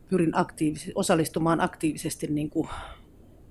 pyrin 0.10 0.34
aktiivis- 0.36 0.92
osallistumaan 0.96 1.62
aktiivisesti 1.62 2.28
niin 2.28 2.50
kuin 2.50 2.70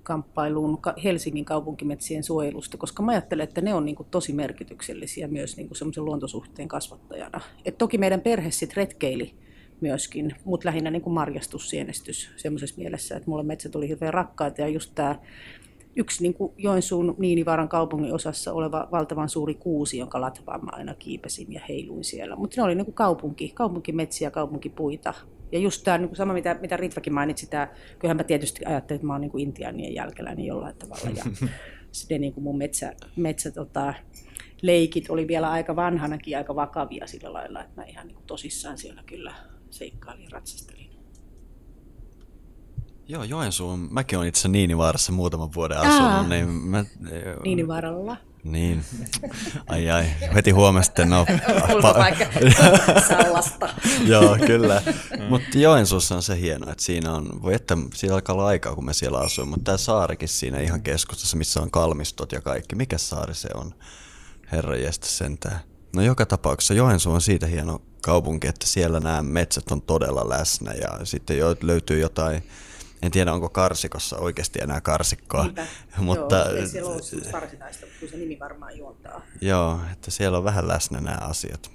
kamppailuun 0.03 0.79
Helsingin 1.05 1.45
kaupunkimetsien 1.45 2.25
suojelusta, 2.25 2.77
koska 2.77 3.03
mä 3.03 3.13
ajattelen, 3.13 3.45
että 3.45 3.61
ne 3.61 3.75
on 3.75 3.85
niin 3.85 3.97
kuin 3.97 4.09
tosi 4.11 4.33
merkityksellisiä 4.33 5.29
myös 5.29 5.57
niin 5.57 5.69
kuin 5.69 5.79
semmoisen 5.79 6.05
luontosuhteen 6.05 6.69
kasvattajana. 6.69 7.41
Et 7.65 7.79
toki 7.79 7.99
meidän 7.99 8.21
perhe 8.21 8.51
sitten 8.51 8.77
retkeili 8.77 9.35
myöskin, 9.81 10.35
mutta 10.45 10.67
lähinnä 10.67 10.91
niin 10.91 11.03
kuin 11.03 11.15
marjastus, 11.15 11.71
sienestys 11.71 12.31
semmoisessa 12.37 12.79
mielessä, 12.79 13.17
että 13.17 13.31
mulle 13.31 13.43
metsät 13.43 13.77
oli 13.77 13.89
hirveän 13.89 14.15
rakkaita 14.15 14.61
ja 14.61 14.69
just 14.69 14.93
tämä 14.95 15.19
yksi 15.97 16.23
niin 16.23 16.35
kuin 16.35 16.53
Joensuun 16.59 17.15
Niinivaaran 17.19 17.69
kaupungin 17.69 18.15
osassa 18.15 18.53
oleva 18.53 18.89
valtavan 18.93 19.29
suuri 19.29 19.55
kuusi, 19.55 19.99
jonka 19.99 20.21
latvaan 20.21 20.65
mä 20.65 20.71
aina 20.73 20.95
kiipesin 20.95 21.53
ja 21.53 21.61
heiluin 21.69 22.05
siellä. 22.05 22.37
Mutta 22.37 22.61
ne 22.61 22.65
oli 22.65 22.75
niin 22.75 22.85
kuin 22.85 22.95
kaupunki, 22.95 23.53
kaupunkimetsiä, 23.55 24.31
kaupunkipuita. 24.31 25.15
Ja 25.53 25.59
just 25.59 25.85
tämä 25.85 25.99
niin 25.99 26.17
sama, 26.17 26.33
mitä, 26.33 26.59
mitä 26.61 26.77
Ritvakin 26.77 27.15
mainitsi, 27.15 27.47
tämä, 27.47 27.69
kyllähän 27.99 28.17
mä 28.17 28.25
tietysti 28.25 28.65
ajattelin, 28.65 28.97
että 28.97 29.07
mä 29.07 29.13
oon 29.13 29.21
niin 29.21 29.31
kuin 29.31 29.43
intiaanien 29.43 29.95
jälkeläinen 29.95 30.47
jollain 30.47 30.77
tavalla. 30.77 31.11
Ja 31.17 31.49
sitten 31.93 32.21
niin 32.21 32.33
kuin 32.33 32.45
mun 32.45 32.59
metsä, 32.59 32.95
metsä 33.17 33.51
tota, 33.51 33.95
leikit 34.63 35.11
oli 35.11 35.29
vielä 35.29 35.51
aika 35.51 35.77
vanhanakin 35.77 36.37
aika 36.37 36.55
vakavia 36.55 37.07
sillä 37.07 37.33
lailla, 37.33 37.65
että 37.65 37.81
mä 37.81 37.87
ihan 37.87 38.07
niin 38.07 38.15
kuin 38.15 38.27
tosissaan 38.27 38.79
siellä 38.79 39.03
kyllä 39.07 39.35
seikkailin, 39.71 40.33
ratsastelin. 40.33 40.84
Joo, 43.09 43.25
Joensuun. 43.25 43.89
Mäkin 43.91 44.19
olen 44.19 44.29
itse 44.29 44.49
Niinivaarassa 44.49 45.13
muutaman 45.13 45.55
vuoden 45.55 45.79
asunut. 45.79 46.13
Aa, 46.13 46.29
niin 46.29 46.49
mä, 46.49 46.85
Niinivaaralla. 47.45 48.17
Niin. 48.45 48.85
Ai 49.67 49.91
ai, 49.91 50.05
heti 50.35 50.51
huomasitte, 50.51 51.05
no... 51.05 51.27
Sallasta. 53.09 53.69
Joo, 54.13 54.39
kyllä. 54.47 54.83
Mutta 55.29 55.59
Joensuussa 55.59 56.15
on 56.15 56.23
se 56.23 56.41
hieno, 56.41 56.71
että 56.71 56.85
siinä 56.85 57.13
on, 57.13 57.43
voi 57.43 57.55
että 57.55 57.77
siinä 57.95 58.15
alkaa 58.15 58.35
olla 58.35 58.47
aikaa, 58.47 58.75
kun 58.75 58.85
me 58.85 58.95
siellä 58.95 59.19
asuin, 59.19 59.49
mutta 59.49 59.65
tämä 59.65 59.77
saarikin 59.77 60.29
siinä 60.29 60.61
ihan 60.61 60.83
keskustassa, 60.83 61.37
missä 61.37 61.61
on 61.61 61.71
kalmistot 61.71 62.33
ja 62.33 62.41
kaikki. 62.41 62.77
Mikä 62.77 62.99
saari 62.99 63.35
se 63.35 63.49
on? 63.55 63.75
Herra 64.53 64.77
jästä 64.77 65.07
sentään. 65.07 65.61
No 65.97 66.03
joka 66.03 66.27
tapauksessa 66.27 66.75
Joensuu 66.75 67.13
on 67.13 67.21
siitä 67.21 67.47
hieno 67.47 67.83
kaupunki, 68.03 68.47
että 68.47 68.67
siellä 68.67 69.01
nämä 69.01 69.23
metsät 69.23 69.71
on 69.71 69.83
todella 69.83 70.29
läsnä 70.29 70.73
ja 70.73 71.05
sitten 71.05 71.39
jo 71.39 71.57
löytyy 71.63 72.01
jotain 72.01 72.43
en 73.05 73.11
tiedä, 73.11 73.33
onko 73.33 73.49
karsikossa 73.49 74.19
oikeasti 74.19 74.59
enää 74.63 74.81
karsikkoa. 74.81 75.45
Niinpä. 75.45 75.67
Mutta, 75.99 76.37
joo, 76.37 76.51
ei 76.51 76.69
siellä 76.69 76.91
ole 76.91 77.33
varsinaista, 77.33 77.87
kun 78.01 78.09
se 78.09 78.17
nimi 78.17 78.39
varmaan 78.39 78.79
juontaa. 78.79 79.21
Joo, 79.41 79.81
että 79.93 80.11
siellä 80.11 80.39
on 80.39 80.45
vähän 80.45 80.69
läsnä 80.69 81.01
nämä 81.01 81.19
asiat. 81.21 81.71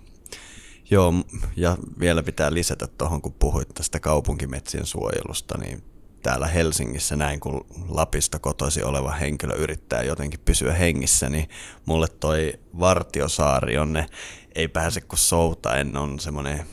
Joo, 0.91 1.13
ja 1.55 1.77
vielä 1.99 2.23
pitää 2.23 2.53
lisätä 2.53 2.87
tuohon, 2.87 3.21
kun 3.21 3.33
puhuit 3.33 3.69
tästä 3.73 3.99
kaupunkimetsien 3.99 4.85
suojelusta, 4.85 5.57
niin 5.57 5.83
täällä 6.23 6.47
Helsingissä 6.47 7.15
näin, 7.15 7.39
kun 7.39 7.65
Lapista 7.87 8.39
kotoisin 8.39 8.85
oleva 8.85 9.11
henkilö 9.11 9.55
yrittää 9.55 10.03
jotenkin 10.03 10.39
pysyä 10.39 10.73
hengissä, 10.73 11.29
niin 11.29 11.49
mulle 11.85 12.07
toi 12.07 12.53
Vartiosaari, 12.79 13.77
onne 13.77 14.05
ei 14.55 14.67
pääse 14.67 15.01
kuin 15.01 15.19
soutain, 15.19 15.97
on 15.97 16.19
semmoinen 16.19 16.65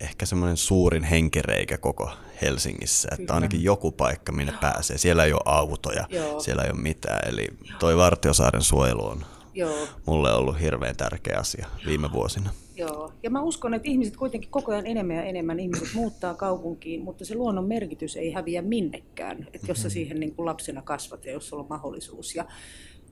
ehkä 0.00 0.26
semmoinen 0.26 0.56
suurin 0.56 1.04
henkireikä 1.04 1.78
koko 1.78 2.10
Helsingissä, 2.42 3.08
että 3.12 3.16
Kyllä. 3.16 3.34
ainakin 3.34 3.64
joku 3.64 3.92
paikka, 3.92 4.32
minne 4.32 4.52
pääsee. 4.60 4.98
Siellä 4.98 5.24
ei 5.24 5.32
ole 5.32 5.40
autoja, 5.44 6.06
Joo. 6.10 6.40
siellä 6.40 6.62
ei 6.62 6.70
ole 6.70 6.80
mitään. 6.80 7.28
Eli 7.28 7.46
toi 7.78 7.96
Vartiosaaren 7.96 8.62
suojelu 8.62 9.06
on 9.06 9.24
Joo. 9.54 9.88
mulle 10.06 10.32
ollut 10.32 10.60
hirveän 10.60 10.96
tärkeä 10.96 11.38
asia 11.38 11.66
viime 11.86 12.12
vuosina. 12.12 12.50
Joo, 12.76 13.12
ja 13.22 13.30
mä 13.30 13.42
uskon, 13.42 13.74
että 13.74 13.88
ihmiset 13.88 14.16
kuitenkin 14.16 14.50
koko 14.50 14.72
ajan 14.72 14.86
enemmän 14.86 15.16
ja 15.16 15.22
enemmän 15.22 15.60
ihmiset 15.60 15.88
muuttaa 15.94 16.34
kaupunkiin, 16.34 17.04
mutta 17.04 17.24
se 17.24 17.34
luonnon 17.34 17.64
merkitys 17.64 18.16
ei 18.16 18.32
häviä 18.32 18.62
minnekään, 18.62 19.48
että 19.54 19.66
jos 19.68 19.78
sä 19.78 19.82
mm-hmm. 19.82 19.90
siihen 19.90 20.20
niin 20.20 20.34
kuin 20.34 20.46
lapsena 20.46 20.82
kasvat 20.82 21.24
ja 21.24 21.32
jos 21.32 21.48
sulla 21.48 21.62
on 21.62 21.68
mahdollisuus. 21.68 22.34
Ja, 22.34 22.44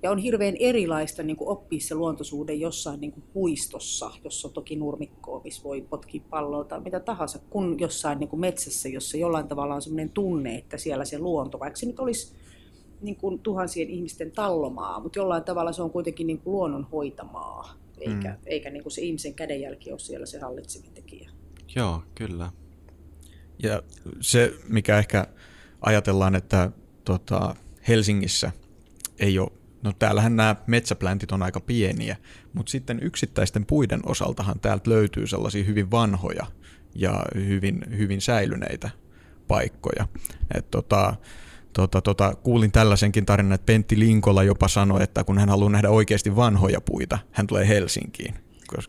Ja 0.06 0.10
on 0.10 0.18
hirveän 0.18 0.56
erilaista 0.60 1.22
niin 1.22 1.36
kuin 1.36 1.48
oppia 1.48 1.80
se 1.80 1.94
luontosuhde 1.94 2.54
jossain 2.54 3.00
niin 3.00 3.12
kuin 3.12 3.24
puistossa, 3.32 4.10
jossa 4.24 4.48
on 4.48 4.54
toki 4.54 4.76
nurmikkoa, 4.76 5.40
missä 5.44 5.62
voi 5.64 5.80
potkia 5.80 6.22
palloa 6.30 6.64
tai 6.64 6.80
mitä 6.80 7.00
tahansa, 7.00 7.38
kun 7.50 7.80
jossain 7.80 8.18
niin 8.18 8.28
kuin 8.28 8.40
metsässä, 8.40 8.88
jossa 8.88 9.16
jollain 9.16 9.48
tavalla 9.48 9.74
on 9.74 9.82
sellainen 9.82 10.10
tunne, 10.10 10.54
että 10.54 10.78
siellä 10.78 11.04
se 11.04 11.18
luonto, 11.18 11.60
vaikka 11.60 11.76
se 11.76 11.86
nyt 11.86 12.00
olisi 12.00 12.34
niin 13.00 13.16
kuin 13.16 13.38
tuhansien 13.38 13.90
ihmisten 13.90 14.30
tallomaa, 14.30 15.00
mutta 15.00 15.18
jollain 15.18 15.44
tavalla 15.44 15.72
se 15.72 15.82
on 15.82 15.90
kuitenkin 15.90 16.26
niin 16.26 16.38
kuin 16.38 16.52
luonnon 16.52 16.86
hoitamaa, 16.92 17.74
eikä, 17.98 18.28
mm. 18.28 18.38
eikä 18.46 18.70
niin 18.70 18.82
kuin 18.82 18.92
se 18.92 19.02
ihmisen 19.02 19.34
kädenjälki 19.34 19.90
ole 19.90 19.98
siellä 19.98 20.26
se 20.26 20.38
hallitsevin 20.38 20.92
tekijä. 20.94 21.30
Joo, 21.76 22.02
kyllä. 22.14 22.50
Ja 23.62 23.82
se, 24.20 24.54
mikä 24.68 24.98
ehkä 24.98 25.26
ajatellaan, 25.80 26.34
että 26.34 26.70
tota, 27.04 27.56
Helsingissä 27.88 28.52
ei 29.18 29.38
ole, 29.38 29.50
no 29.82 29.92
täällähän 29.98 30.36
nämä 30.36 30.56
metsäpläntit 30.66 31.32
on 31.32 31.42
aika 31.42 31.60
pieniä, 31.60 32.16
mutta 32.52 32.70
sitten 32.70 32.98
yksittäisten 33.02 33.66
puiden 33.66 34.00
osaltahan 34.06 34.60
täältä 34.60 34.90
löytyy 34.90 35.26
sellaisia 35.26 35.64
hyvin 35.64 35.90
vanhoja 35.90 36.46
ja 36.94 37.22
hyvin, 37.34 37.84
hyvin 37.96 38.20
säilyneitä 38.20 38.90
paikkoja. 39.48 40.08
Et 40.54 40.70
tota, 40.70 41.14
tota, 41.72 42.00
tota, 42.00 42.34
kuulin 42.34 42.72
tällaisenkin 42.72 43.26
tarinan, 43.26 43.52
että 43.52 43.66
Pentti 43.66 43.98
Linkola 43.98 44.42
jopa 44.42 44.68
sanoi, 44.68 45.02
että 45.02 45.24
kun 45.24 45.38
hän 45.38 45.48
haluaa 45.48 45.70
nähdä 45.70 45.90
oikeasti 45.90 46.36
vanhoja 46.36 46.80
puita, 46.80 47.18
hän 47.32 47.46
tulee 47.46 47.68
Helsinkiin, 47.68 48.34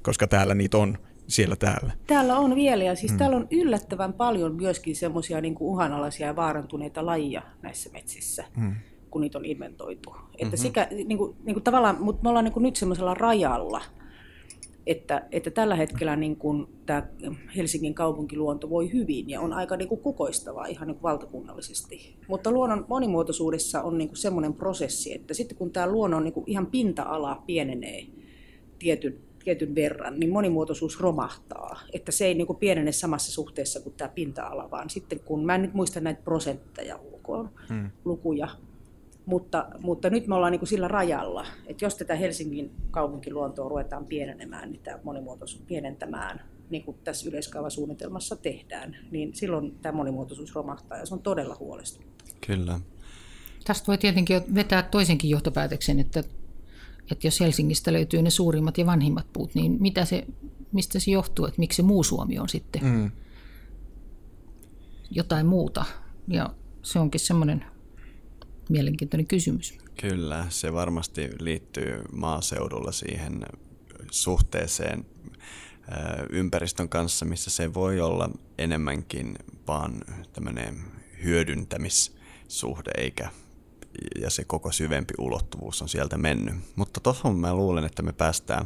koska 0.01 0.27
täällä 0.27 0.53
niitä 0.53 0.77
on 0.77 0.97
siellä 1.27 1.55
täällä. 1.55 1.93
Täällä 2.07 2.37
on 2.37 2.55
vielä, 2.55 2.83
ja 2.83 2.95
siis 2.95 3.11
mm. 3.11 3.17
täällä 3.17 3.37
on 3.37 3.47
yllättävän 3.51 4.13
paljon 4.13 4.55
myöskin 4.55 4.95
semmoisia 4.95 5.41
niin 5.41 5.55
uhanalaisia 5.59 6.27
ja 6.27 6.35
vaarantuneita 6.35 7.05
lajia 7.05 7.41
näissä 7.61 7.89
metsissä, 7.93 8.45
mm. 8.57 8.75
Kun 9.11 9.21
niitä 9.21 9.37
on 9.37 9.45
inventoitu. 9.45 10.15
Että 10.33 10.43
mm-hmm. 10.43 10.57
sikä, 10.57 10.87
niin 10.91 11.17
kuin, 11.17 11.35
niin 11.43 11.53
kuin 11.53 11.63
tavallaan, 11.63 12.01
mutta 12.01 12.23
me 12.23 12.29
ollaan 12.29 12.45
niin 12.45 12.53
kuin 12.53 12.63
nyt 12.63 12.75
semmoisella 12.75 13.13
rajalla, 13.13 13.81
että, 14.87 15.27
että 15.31 15.51
tällä 15.51 15.75
hetkellä 15.75 16.15
niin 16.15 16.35
kuin 16.35 16.67
tämä 16.85 17.07
Helsingin 17.55 17.93
kaupunkiluonto 17.93 18.69
voi 18.69 18.93
hyvin 18.93 19.29
ja 19.29 19.41
on 19.41 19.53
aika 19.53 19.77
niin 19.77 19.87
kuin 19.87 20.01
kukoistavaa 20.01 20.65
ihan 20.65 20.87
niin 20.87 20.95
kuin 20.95 21.03
valtakunnallisesti. 21.03 22.15
Mutta 22.27 22.51
luonnon 22.51 22.85
monimuotoisuudessa 22.89 23.81
on 23.81 23.97
niin 23.97 24.07
kuin 24.07 24.17
semmoinen 24.17 24.53
prosessi, 24.53 25.13
että 25.13 25.33
sitten 25.33 25.57
kun 25.57 25.71
tämä 25.71 25.87
luonnon 25.87 26.23
niin 26.23 26.33
kuin 26.33 26.43
ihan 26.47 26.65
pinta-ala 26.65 27.43
pienenee 27.45 28.05
tietyn, 28.79 29.17
tietyn 29.43 29.75
verran, 29.75 30.19
niin 30.19 30.31
monimuotoisuus 30.31 30.99
romahtaa. 30.99 31.79
Että 31.93 32.11
se 32.11 32.25
ei 32.25 32.33
niin 32.33 32.47
kuin 32.47 32.59
pienene 32.59 32.91
samassa 32.91 33.31
suhteessa 33.31 33.79
kuin 33.79 33.95
tämä 33.97 34.09
pinta-ala, 34.09 34.71
vaan 34.71 34.89
sitten 34.89 35.19
kun, 35.19 35.45
mä 35.45 35.55
en 35.55 35.61
nyt 35.61 35.73
muista 35.73 35.99
näitä 35.99 36.21
prosentteja 36.23 36.99
ulkoon, 37.13 37.49
hmm. 37.69 37.89
lukuja, 38.05 38.47
mutta, 39.27 39.67
mutta 39.79 40.09
nyt 40.09 40.27
me 40.27 40.35
ollaan 40.35 40.51
niin 40.51 40.59
kuin 40.59 40.69
sillä 40.69 40.87
rajalla, 40.87 41.45
että 41.65 41.85
jos 41.85 41.95
tätä 41.95 42.15
Helsingin 42.15 42.71
kaupunkiluontoa 42.91 43.69
ruvetaan 43.69 44.05
pienenemään, 44.05 44.71
niin 44.71 44.83
tämä 44.83 44.99
monimuotoisuus 45.03 45.63
pienentämään, 45.67 46.41
niin 46.69 46.83
kuin 46.83 46.97
tässä 47.03 47.29
yleiskaavasuunnitelmassa 47.29 48.35
tehdään, 48.35 48.97
niin 49.11 49.35
silloin 49.35 49.75
tämä 49.81 49.97
monimuotoisuus 49.97 50.55
romahtaa 50.55 50.97
ja 50.97 51.05
se 51.05 51.13
on 51.13 51.21
todella 51.21 51.57
huolestuttavaa. 51.59 52.39
Kyllä. 52.47 52.79
Tästä 53.65 53.87
voi 53.87 53.97
tietenkin 53.97 54.55
vetää 54.55 54.83
toisenkin 54.83 55.29
johtopäätöksen, 55.29 55.99
että, 55.99 56.19
että 57.11 57.27
jos 57.27 57.39
Helsingistä 57.39 57.93
löytyy 57.93 58.21
ne 58.21 58.29
suurimmat 58.29 58.77
ja 58.77 58.85
vanhimmat 58.85 59.27
puut, 59.33 59.55
niin 59.55 59.77
mitä 59.79 60.05
se, 60.05 60.25
mistä 60.71 60.99
se 60.99 61.11
johtuu, 61.11 61.45
että 61.45 61.59
miksi 61.59 61.75
se 61.75 61.83
muu 61.83 62.03
Suomi 62.03 62.39
on 62.39 62.49
sitten 62.49 62.83
mm. 62.83 63.11
jotain 65.11 65.45
muuta. 65.45 65.85
Ja 66.27 66.49
se 66.83 66.99
onkin 66.99 67.19
semmoinen 67.19 67.65
mielenkiintoinen 68.69 69.27
kysymys. 69.27 69.77
Kyllä, 70.01 70.45
se 70.49 70.73
varmasti 70.73 71.29
liittyy 71.39 72.01
maaseudulla 72.11 72.91
siihen 72.91 73.45
suhteeseen 74.11 75.05
ympäristön 76.29 76.89
kanssa, 76.89 77.25
missä 77.25 77.49
se 77.49 77.73
voi 77.73 77.99
olla 77.99 78.29
enemmänkin 78.57 79.35
vaan 79.67 80.01
tämmöinen 80.33 80.77
hyödyntämissuhde, 81.23 82.91
eikä 82.97 83.29
ja 84.21 84.29
se 84.29 84.43
koko 84.43 84.71
syvempi 84.71 85.13
ulottuvuus 85.17 85.81
on 85.81 85.89
sieltä 85.89 86.17
mennyt. 86.17 86.55
Mutta 86.75 86.99
tuohon 86.99 87.39
mä 87.39 87.55
luulen, 87.55 87.83
että 87.83 88.01
me 88.01 88.13
päästään 88.13 88.65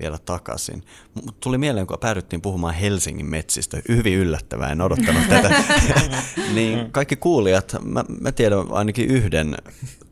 vielä 0.00 0.18
takaisin. 0.18 0.82
Mut 1.24 1.40
tuli 1.40 1.58
mieleen, 1.58 1.86
kun 1.86 1.98
päädyttiin 2.00 2.42
puhumaan 2.42 2.74
Helsingin 2.74 3.26
metsistä, 3.26 3.82
hyvin 3.88 4.14
yllättävää, 4.14 4.72
en 4.72 4.80
odottanut 4.80 5.28
tätä. 5.28 5.62
niin 6.54 6.92
kaikki 6.92 7.16
kuulijat, 7.16 7.76
mä, 7.82 8.04
mä 8.20 8.32
tiedän 8.32 8.72
ainakin 8.72 9.10
yhden 9.10 9.56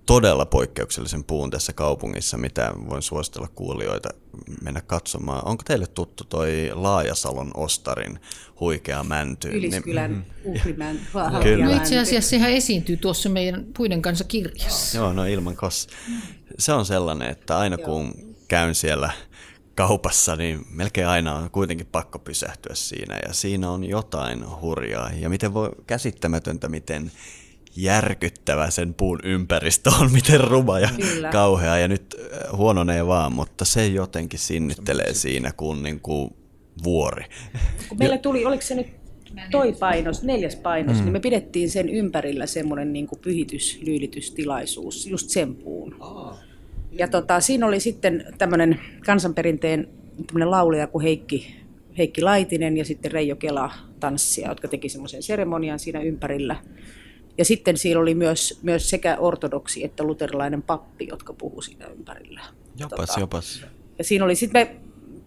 todella 0.08 0.46
poikkeuksellisen 0.46 1.24
puun 1.24 1.50
tässä 1.50 1.72
kaupungissa, 1.72 2.38
mitä 2.38 2.72
voin 2.88 3.02
suositella 3.02 3.48
kuulijoita 3.54 4.08
mennä 4.62 4.80
katsomaan. 4.80 5.44
Onko 5.44 5.62
teille 5.66 5.86
tuttu 5.86 6.24
toi 6.24 6.70
Laajasalon 6.72 7.50
Ostarin 7.54 8.20
huikea 8.60 9.04
mänty? 9.04 9.48
Yliskylän 9.48 10.12
niin, 10.12 10.24
uhrimänty. 10.44 11.02
No 11.64 11.76
itse 11.76 11.98
asiassa 11.98 12.30
sehän 12.30 12.50
esiintyy 12.50 12.96
tuossa 12.96 13.28
meidän 13.28 13.66
puiden 13.76 14.02
kanssa 14.02 14.24
kirjassa. 14.24 14.98
Joo, 14.98 15.12
no 15.12 15.24
ilman 15.24 15.56
kos. 15.56 15.88
Se 16.58 16.72
on 16.72 16.86
sellainen, 16.86 17.30
että 17.30 17.58
aina 17.58 17.78
kun 17.78 18.14
käyn 18.48 18.74
siellä 18.74 19.10
kaupassa, 19.78 20.36
niin 20.36 20.66
melkein 20.70 21.06
aina 21.06 21.34
on 21.34 21.50
kuitenkin 21.50 21.86
pakko 21.86 22.18
pysähtyä 22.18 22.74
siinä. 22.74 23.18
Ja 23.26 23.32
siinä 23.32 23.70
on 23.70 23.84
jotain 23.84 24.44
hurjaa. 24.60 25.10
Ja 25.20 25.28
miten 25.28 25.54
voi 25.54 25.70
käsittämätöntä, 25.86 26.68
miten 26.68 27.10
järkyttävä 27.76 28.70
sen 28.70 28.94
puun 28.94 29.20
ympäristö 29.24 29.90
on, 30.00 30.12
miten 30.12 30.40
ruma 30.40 30.78
ja 30.78 30.88
Kyllä. 30.96 31.30
kauhea 31.30 31.78
ja 31.78 31.88
nyt 31.88 32.16
äh, 32.20 32.58
huononee 32.58 33.06
vaan, 33.06 33.32
mutta 33.32 33.64
se 33.64 33.86
jotenkin 33.86 34.38
sinnittelee 34.38 35.14
siinä 35.14 35.52
kuin, 35.52 35.82
niin 35.82 36.00
kuin 36.00 36.30
vuori. 36.84 37.24
Kun 37.88 37.98
meillä 37.98 38.18
tuli, 38.18 38.44
oliko 38.44 38.62
se 38.62 38.74
nyt 38.74 38.86
toi 39.50 39.72
painos, 39.72 40.22
neljäs 40.22 40.56
painos, 40.56 40.96
mm. 40.96 41.02
niin 41.02 41.12
me 41.12 41.20
pidettiin 41.20 41.70
sen 41.70 41.88
ympärillä 41.88 42.46
semmoinen 42.46 42.92
niin 42.92 43.06
kuin 43.06 43.20
pyhityslyylitystilaisuus, 43.20 45.06
just 45.06 45.30
sen 45.30 45.54
puun. 45.54 45.94
Ja 46.98 47.08
tota, 47.08 47.40
siinä 47.40 47.66
oli 47.66 47.80
sitten 47.80 48.24
tämmöinen 48.38 48.80
kansanperinteen 49.06 49.88
laulija 50.44 50.86
kuin 50.86 51.02
Heikki, 51.02 51.56
Heikki 51.98 52.22
Laitinen 52.22 52.76
ja 52.76 52.84
sitten 52.84 53.12
Reijo 53.12 53.36
Kela 53.36 53.70
tanssia, 54.00 54.48
jotka 54.48 54.68
teki 54.68 54.88
semmoisen 54.88 55.22
seremonian 55.22 55.78
siinä 55.78 56.00
ympärillä. 56.00 56.56
Ja 57.38 57.44
sitten 57.44 57.76
siinä 57.76 58.00
oli 58.00 58.14
myös, 58.14 58.58
myös 58.62 58.90
sekä 58.90 59.16
ortodoksi 59.18 59.84
että 59.84 60.04
luterilainen 60.04 60.62
pappi, 60.62 61.06
jotka 61.10 61.32
puhu 61.32 61.62
siinä 61.62 61.86
ympärillä. 61.86 62.40
Jopas, 62.78 63.08
tota, 63.08 63.20
jopas. 63.20 63.66
Ja 63.98 64.04
siinä 64.04 64.24
oli 64.24 64.34
sitten 64.34 64.66
me, 64.66 64.76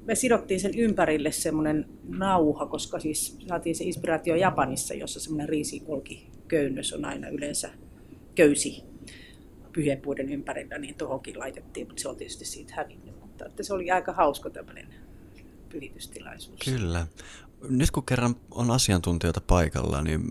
me 0.06 0.16
sidottiin 0.16 0.60
sen 0.60 0.78
ympärille 0.78 1.32
semmoinen 1.32 1.86
nauha, 2.10 2.66
koska 2.66 3.00
siis 3.00 3.38
saatiin 3.48 3.76
se 3.76 3.84
inspiraatio 3.84 4.36
Japanissa, 4.36 4.94
jossa 4.94 5.20
semmoinen 5.20 5.50
riisikolkiköynnös 5.50 6.94
on 6.94 7.06
aina 7.06 7.30
yleensä 7.30 7.70
köysi 8.36 8.91
pyhien 9.74 10.02
puiden 10.02 10.30
ympärillä, 10.30 10.78
niin 10.78 10.96
tuohonkin 10.96 11.40
laitettiin, 11.40 11.88
mutta 11.88 12.02
se 12.02 12.10
on 12.10 12.16
tietysti 12.16 12.46
siitä 12.46 12.74
hävinnyt. 12.76 13.20
Mutta 13.22 13.46
että 13.46 13.64
se 13.64 13.74
oli 13.74 13.92
aika 13.92 14.14
hauska 14.14 14.50
tämmöinen 14.50 14.88
pyhitystilaisuus. 15.70 16.60
Kyllä 16.66 17.08
nyt 17.70 17.92
kun 17.92 18.06
kerran 18.06 18.36
on 18.52 18.72
asiantuntijoita 18.72 19.42
paikalla, 19.48 20.02
niin 20.02 20.22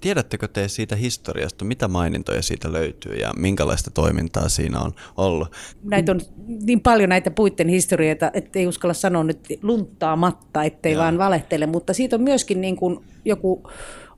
tiedättekö 0.00 0.48
te 0.48 0.68
siitä 0.68 0.96
historiasta, 0.96 1.64
mitä 1.64 1.88
mainintoja 1.88 2.42
siitä 2.42 2.72
löytyy 2.72 3.14
ja 3.14 3.32
minkälaista 3.36 3.90
toimintaa 3.90 4.48
siinä 4.48 4.80
on 4.80 4.92
ollut? 5.16 5.48
Näitä 5.82 6.12
on 6.12 6.20
niin 6.46 6.80
paljon 6.80 7.08
näitä 7.08 7.30
puitten 7.30 7.68
historioita, 7.68 8.30
että 8.34 8.58
ei 8.58 8.66
uskalla 8.66 8.94
sanoa 8.94 9.24
nyt 9.24 9.38
lunttaamatta, 9.62 10.62
ettei 10.62 10.92
Joo. 10.92 11.02
vaan 11.02 11.18
valehtele, 11.18 11.66
mutta 11.66 11.92
siitä 11.92 12.16
on 12.16 12.22
myöskin 12.22 12.60
niin 12.60 12.76
kuin 12.76 13.04
joku 13.24 13.62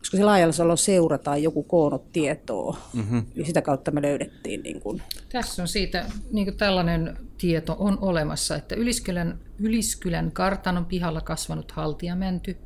koska 0.04 0.16
se 0.16 0.24
laajalla 0.24 0.76
seura 0.76 1.18
tai 1.18 1.42
joku 1.42 1.62
koonnut 1.62 2.12
tietoa, 2.12 2.78
mm-hmm. 2.92 3.26
niin 3.34 3.46
sitä 3.46 3.62
kautta 3.62 3.90
me 3.90 4.02
löydettiin. 4.02 4.62
Niin 4.62 4.80
kun. 4.80 5.02
Tässä 5.28 5.62
on 5.62 5.68
siitä 5.68 6.06
niin 6.32 6.46
kuin 6.46 6.56
tällainen 6.56 7.16
tieto 7.38 7.76
on 7.78 7.98
olemassa, 8.00 8.56
että 8.56 8.74
Yliskylän, 8.74 9.38
Yliskylän 9.58 10.32
kartanon 10.32 10.86
pihalla 10.86 11.20
kasvanut 11.20 11.70
haltiamänty 11.70 12.56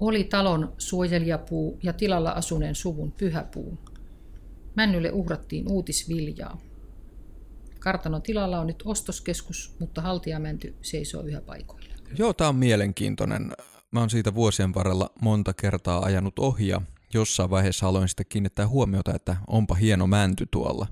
oli 0.00 0.24
talon 0.24 0.72
suojelijapuu 0.78 1.78
ja 1.82 1.92
tilalla 1.92 2.30
asuneen 2.30 2.74
suvun 2.74 3.12
pyhäpuu. 3.12 3.78
Männylle 4.74 5.10
uhrattiin 5.12 5.68
uutisviljaa. 5.68 6.60
Kartanon 7.78 8.22
tilalla 8.22 8.60
on 8.60 8.66
nyt 8.66 8.82
ostoskeskus, 8.84 9.74
mutta 9.78 10.00
haltiamänty 10.00 10.74
seisoo 10.82 11.22
yhä 11.22 11.40
paikoilla. 11.40 11.94
Joo, 12.18 12.32
tämä 12.32 12.48
on 12.48 12.56
mielenkiintoinen 12.56 13.52
Mä 13.92 14.00
oon 14.00 14.10
siitä 14.10 14.34
vuosien 14.34 14.74
varrella 14.74 15.10
monta 15.20 15.52
kertaa 15.52 16.04
ajanut 16.04 16.38
ohi 16.38 16.68
ja 16.68 16.80
jossain 17.14 17.50
vaiheessa 17.50 17.88
aloin 17.88 18.08
sitten 18.08 18.26
kiinnittää 18.28 18.68
huomiota, 18.68 19.14
että 19.14 19.36
onpa 19.46 19.74
hieno 19.74 20.06
mänty 20.06 20.46
tuolla. 20.50 20.86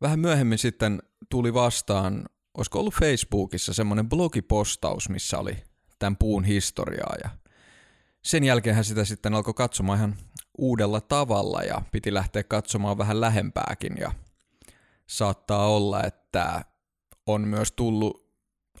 Vähän 0.00 0.20
myöhemmin 0.20 0.58
sitten 0.58 1.02
tuli 1.28 1.54
vastaan, 1.54 2.24
olisiko 2.54 2.80
ollut 2.80 2.94
Facebookissa 2.94 3.72
semmoinen 3.72 4.08
blogipostaus, 4.08 5.08
missä 5.08 5.38
oli 5.38 5.56
tämän 5.98 6.16
puun 6.16 6.44
historiaa 6.44 7.14
ja 7.24 7.30
sen 8.22 8.44
jälkeen 8.44 8.84
sitä 8.84 9.04
sitten 9.04 9.34
alkoi 9.34 9.54
katsomaan 9.54 9.98
ihan 9.98 10.16
uudella 10.58 11.00
tavalla 11.00 11.62
ja 11.62 11.82
piti 11.92 12.14
lähteä 12.14 12.42
katsomaan 12.42 12.98
vähän 12.98 13.20
lähempääkin 13.20 13.96
ja 14.00 14.12
saattaa 15.06 15.66
olla, 15.66 16.04
että 16.04 16.64
on 17.26 17.48
myös 17.48 17.72
tullut 17.72 18.29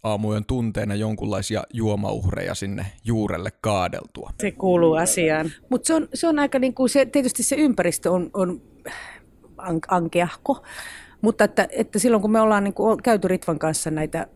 aamujen 0.02 0.44
tunteena 0.44 0.94
jonkunlaisia 0.94 1.62
juomauhreja 1.72 2.54
sinne 2.54 2.86
juurelle 3.04 3.50
kaadeltua. 3.60 4.30
Se 4.40 4.50
kuuluu 4.50 4.94
asiaan. 4.94 5.50
Mutta 5.68 5.86
se 5.86 5.94
on, 5.94 6.08
se 6.14 6.28
on 6.28 6.38
aika 6.38 6.58
niin 6.58 6.74
kuin 6.74 6.88
se, 6.88 7.06
tietysti 7.06 7.42
se 7.42 7.56
ympäristö 7.56 8.10
on, 8.10 8.30
on 8.34 8.60
ankeahko, 9.88 10.62
mutta 11.20 11.44
että, 11.44 11.68
että 11.70 11.98
silloin 11.98 12.20
kun 12.20 12.32
me 12.32 12.40
ollaan 12.40 12.64
niin 12.64 12.74
kuin 12.74 13.02
käyty 13.02 13.28
Ritvan 13.28 13.58
kanssa 13.58 13.90
näitä 13.90 14.26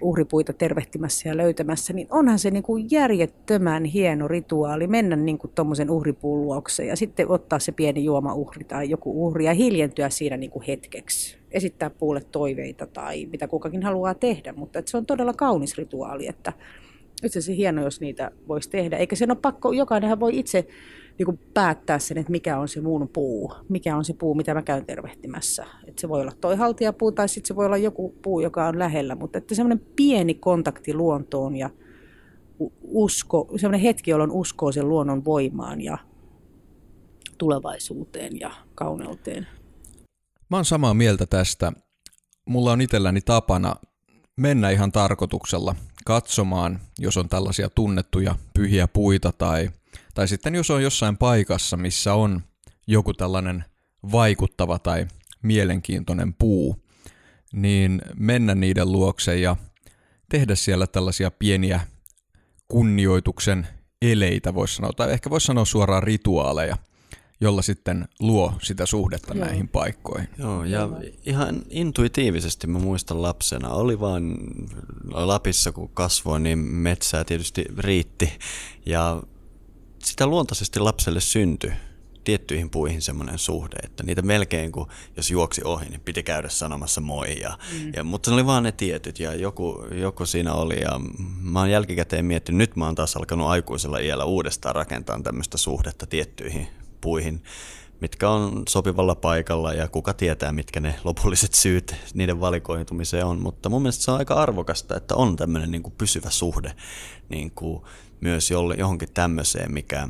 uhripuita 0.00 0.52
tervehtimässä 0.52 1.28
ja 1.28 1.36
löytämässä, 1.36 1.92
niin 1.92 2.06
onhan 2.10 2.38
se 2.38 2.50
niin 2.50 2.62
kuin 2.62 2.86
järjettömän 2.90 3.84
hieno 3.84 4.28
rituaali 4.28 4.86
mennä 4.86 5.16
niin 5.16 5.38
kuin 5.38 5.50
tuommoisen 5.54 5.90
uhripuun 5.90 6.42
luokse 6.42 6.84
ja 6.84 6.96
sitten 6.96 7.30
ottaa 7.30 7.58
se 7.58 7.72
pieni 7.72 8.04
juomauhri 8.04 8.64
tai 8.64 8.90
joku 8.90 9.26
uhri 9.26 9.44
ja 9.44 9.54
hiljentyä 9.54 10.10
siinä 10.10 10.36
niin 10.36 10.50
kuin 10.50 10.64
hetkeksi. 10.66 11.37
Esittää 11.50 11.90
puulle 11.90 12.20
toiveita 12.32 12.86
tai 12.86 13.26
mitä 13.26 13.48
kukakin 13.48 13.82
haluaa 13.82 14.14
tehdä, 14.14 14.52
mutta 14.52 14.78
että 14.78 14.90
se 14.90 14.96
on 14.96 15.06
todella 15.06 15.32
kaunis 15.32 15.78
rituaali, 15.78 16.26
että 16.26 16.52
itse 17.24 17.38
asiassa 17.38 17.56
hieno, 17.56 17.82
jos 17.82 18.00
niitä 18.00 18.30
voisi 18.48 18.70
tehdä. 18.70 18.96
Eikä 18.96 19.16
sen 19.16 19.30
ole 19.30 19.38
pakko, 19.42 19.72
jokainenhan 19.72 20.20
voi 20.20 20.38
itse 20.38 20.66
niin 21.18 21.38
päättää 21.54 21.98
sen, 21.98 22.18
että 22.18 22.32
mikä 22.32 22.58
on 22.58 22.68
se 22.68 22.80
muun 22.80 23.08
puu, 23.12 23.52
mikä 23.68 23.96
on 23.96 24.04
se 24.04 24.14
puu, 24.14 24.34
mitä 24.34 24.54
mä 24.54 24.62
käyn 24.62 24.86
tervehtimässä. 24.86 25.66
Että 25.86 26.00
se 26.00 26.08
voi 26.08 26.20
olla 26.20 26.32
toi 26.40 26.56
haltijapuu 26.56 27.12
tai 27.12 27.28
sitten 27.28 27.48
se 27.48 27.56
voi 27.56 27.66
olla 27.66 27.76
joku 27.76 28.14
puu, 28.22 28.40
joka 28.40 28.66
on 28.66 28.78
lähellä, 28.78 29.14
mutta 29.14 29.38
että 29.38 29.54
semmoinen 29.54 29.86
pieni 29.96 30.34
kontakti 30.34 30.94
luontoon 30.94 31.56
ja 31.56 31.70
usko, 32.82 33.48
semmoinen 33.56 33.80
hetki, 33.80 34.10
jolloin 34.10 34.30
uskoo 34.30 34.72
sen 34.72 34.88
luonnon 34.88 35.24
voimaan 35.24 35.80
ja 35.80 35.98
tulevaisuuteen 37.38 38.40
ja 38.40 38.50
kauneuteen. 38.74 39.46
Mä 40.50 40.56
oon 40.56 40.64
samaa 40.64 40.94
mieltä 40.94 41.26
tästä. 41.26 41.72
Mulla 42.46 42.72
on 42.72 42.80
itselläni 42.80 43.20
tapana 43.20 43.76
mennä 44.36 44.70
ihan 44.70 44.92
tarkoituksella 44.92 45.74
katsomaan, 46.04 46.80
jos 46.98 47.16
on 47.16 47.28
tällaisia 47.28 47.70
tunnettuja 47.70 48.34
pyhiä 48.54 48.88
puita 48.88 49.32
tai, 49.32 49.70
tai 50.14 50.28
sitten 50.28 50.54
jos 50.54 50.70
on 50.70 50.82
jossain 50.82 51.16
paikassa, 51.16 51.76
missä 51.76 52.14
on 52.14 52.42
joku 52.86 53.14
tällainen 53.14 53.64
vaikuttava 54.12 54.78
tai 54.78 55.06
mielenkiintoinen 55.42 56.34
puu, 56.34 56.84
niin 57.52 58.02
mennä 58.16 58.54
niiden 58.54 58.92
luokse 58.92 59.36
ja 59.38 59.56
tehdä 60.28 60.54
siellä 60.54 60.86
tällaisia 60.86 61.30
pieniä 61.30 61.80
kunnioituksen 62.68 63.68
eleitä, 64.02 64.54
voisi 64.54 64.74
sanoa, 64.74 64.92
tai 64.92 65.12
ehkä 65.12 65.30
voisi 65.30 65.46
sanoa 65.46 65.64
suoraan 65.64 66.02
rituaaleja, 66.02 66.76
jolla 67.40 67.62
sitten 67.62 68.08
luo 68.20 68.52
sitä 68.62 68.86
suhdetta 68.86 69.34
Joo. 69.34 69.44
näihin 69.44 69.68
paikkoihin. 69.68 70.28
Joo, 70.38 70.64
ja 70.64 70.88
ihan 71.26 71.62
intuitiivisesti 71.70 72.66
mä 72.66 72.78
muistan 72.78 73.22
lapsena, 73.22 73.68
oli 73.68 74.00
vaan 74.00 74.36
Lapissa 75.12 75.72
kun 75.72 75.88
kasvoin, 75.88 76.42
niin 76.42 76.58
metsää 76.58 77.24
tietysti 77.24 77.64
riitti, 77.78 78.32
ja 78.86 79.22
sitä 80.04 80.26
luontaisesti 80.26 80.80
lapselle 80.80 81.20
syntyi 81.20 81.72
tiettyihin 82.24 82.70
puihin 82.70 83.02
semmoinen 83.02 83.38
suhde, 83.38 83.76
että 83.82 84.02
niitä 84.02 84.22
melkein 84.22 84.72
kun 84.72 84.88
jos 85.16 85.30
juoksi 85.30 85.62
ohi, 85.64 85.88
niin 85.88 86.00
piti 86.00 86.22
käydä 86.22 86.48
sanomassa 86.48 87.00
moi. 87.00 87.40
Ja, 87.40 87.58
mm. 87.72 87.92
ja, 87.96 88.04
mutta 88.04 88.30
ne 88.30 88.34
oli 88.34 88.46
vaan 88.46 88.62
ne 88.62 88.72
tietyt 88.72 89.20
ja 89.20 89.34
joku, 89.34 89.84
joku 89.90 90.26
siinä 90.26 90.52
oli 90.52 90.80
ja 90.80 91.00
mä 91.40 91.58
oon 91.58 91.70
jälkikäteen 91.70 92.24
miettinyt, 92.24 92.58
nyt 92.58 92.76
mä 92.76 92.84
oon 92.84 92.94
taas 92.94 93.16
alkanut 93.16 93.48
aikuisella 93.48 93.98
iällä 93.98 94.24
uudestaan 94.24 94.74
rakentaa 94.74 95.20
tämmöistä 95.22 95.58
suhdetta 95.58 96.06
tiettyihin 96.06 96.66
puihin, 97.00 97.42
mitkä 98.00 98.30
on 98.30 98.62
sopivalla 98.68 99.14
paikalla 99.14 99.72
ja 99.72 99.88
kuka 99.88 100.14
tietää, 100.14 100.52
mitkä 100.52 100.80
ne 100.80 100.94
lopulliset 101.04 101.54
syyt 101.54 101.94
niiden 102.14 102.40
valikoitumiseen 102.40 103.26
on. 103.26 103.42
Mutta 103.42 103.68
mun 103.68 103.82
mielestä 103.82 104.04
se 104.04 104.10
on 104.10 104.18
aika 104.18 104.34
arvokasta, 104.34 104.96
että 104.96 105.14
on 105.14 105.36
tämmöinen 105.36 105.70
niin 105.70 105.82
kuin 105.82 105.94
pysyvä 105.98 106.30
suhde 106.30 106.72
niin 107.28 107.50
kuin 107.50 107.82
myös 108.20 108.50
johonkin 108.78 109.12
tämmöiseen, 109.14 109.72
mikä 109.72 110.08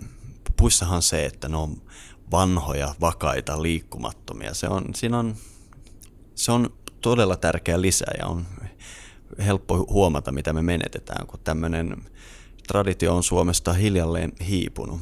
puissahan 0.57 1.03
se, 1.03 1.25
että 1.25 1.49
ne 1.49 1.57
on 1.57 1.83
vanhoja, 2.31 2.95
vakaita, 3.01 3.63
liikkumattomia. 3.63 4.55
Se 4.55 4.69
on, 4.69 4.85
siinä 4.95 5.19
on, 5.19 5.37
se 6.35 6.53
on 6.53 6.71
todella 7.01 7.37
tärkeä 7.37 7.81
lisä 7.81 8.07
ja 8.19 8.27
on 8.27 8.47
helppo 9.39 9.87
huomata, 9.91 10.33
mitä 10.33 10.53
me 10.53 10.63
menetetään, 10.63 11.27
kun 11.27 11.41
tämmöinen 11.45 11.97
traditio 12.69 13.17
on 13.17 13.23
Suomesta 13.23 13.73
hiljalleen 13.73 14.33
hiipunut. 14.49 15.01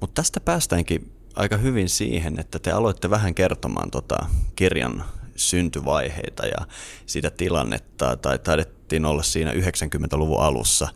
Mutta 0.00 0.22
tästä 0.22 0.40
päästäänkin 0.40 1.12
aika 1.36 1.56
hyvin 1.56 1.88
siihen, 1.88 2.40
että 2.40 2.58
te 2.58 2.70
aloitte 2.70 3.10
vähän 3.10 3.34
kertomaan 3.34 3.90
tota 3.90 4.26
kirjan 4.56 5.04
syntyvaiheita 5.36 6.46
ja 6.46 6.66
sitä 7.06 7.30
tilannetta, 7.30 8.16
tai 8.16 8.38
taidettiin 8.38 9.04
olla 9.04 9.22
siinä 9.22 9.52
90-luvun 9.52 10.40
alussa, 10.40 10.88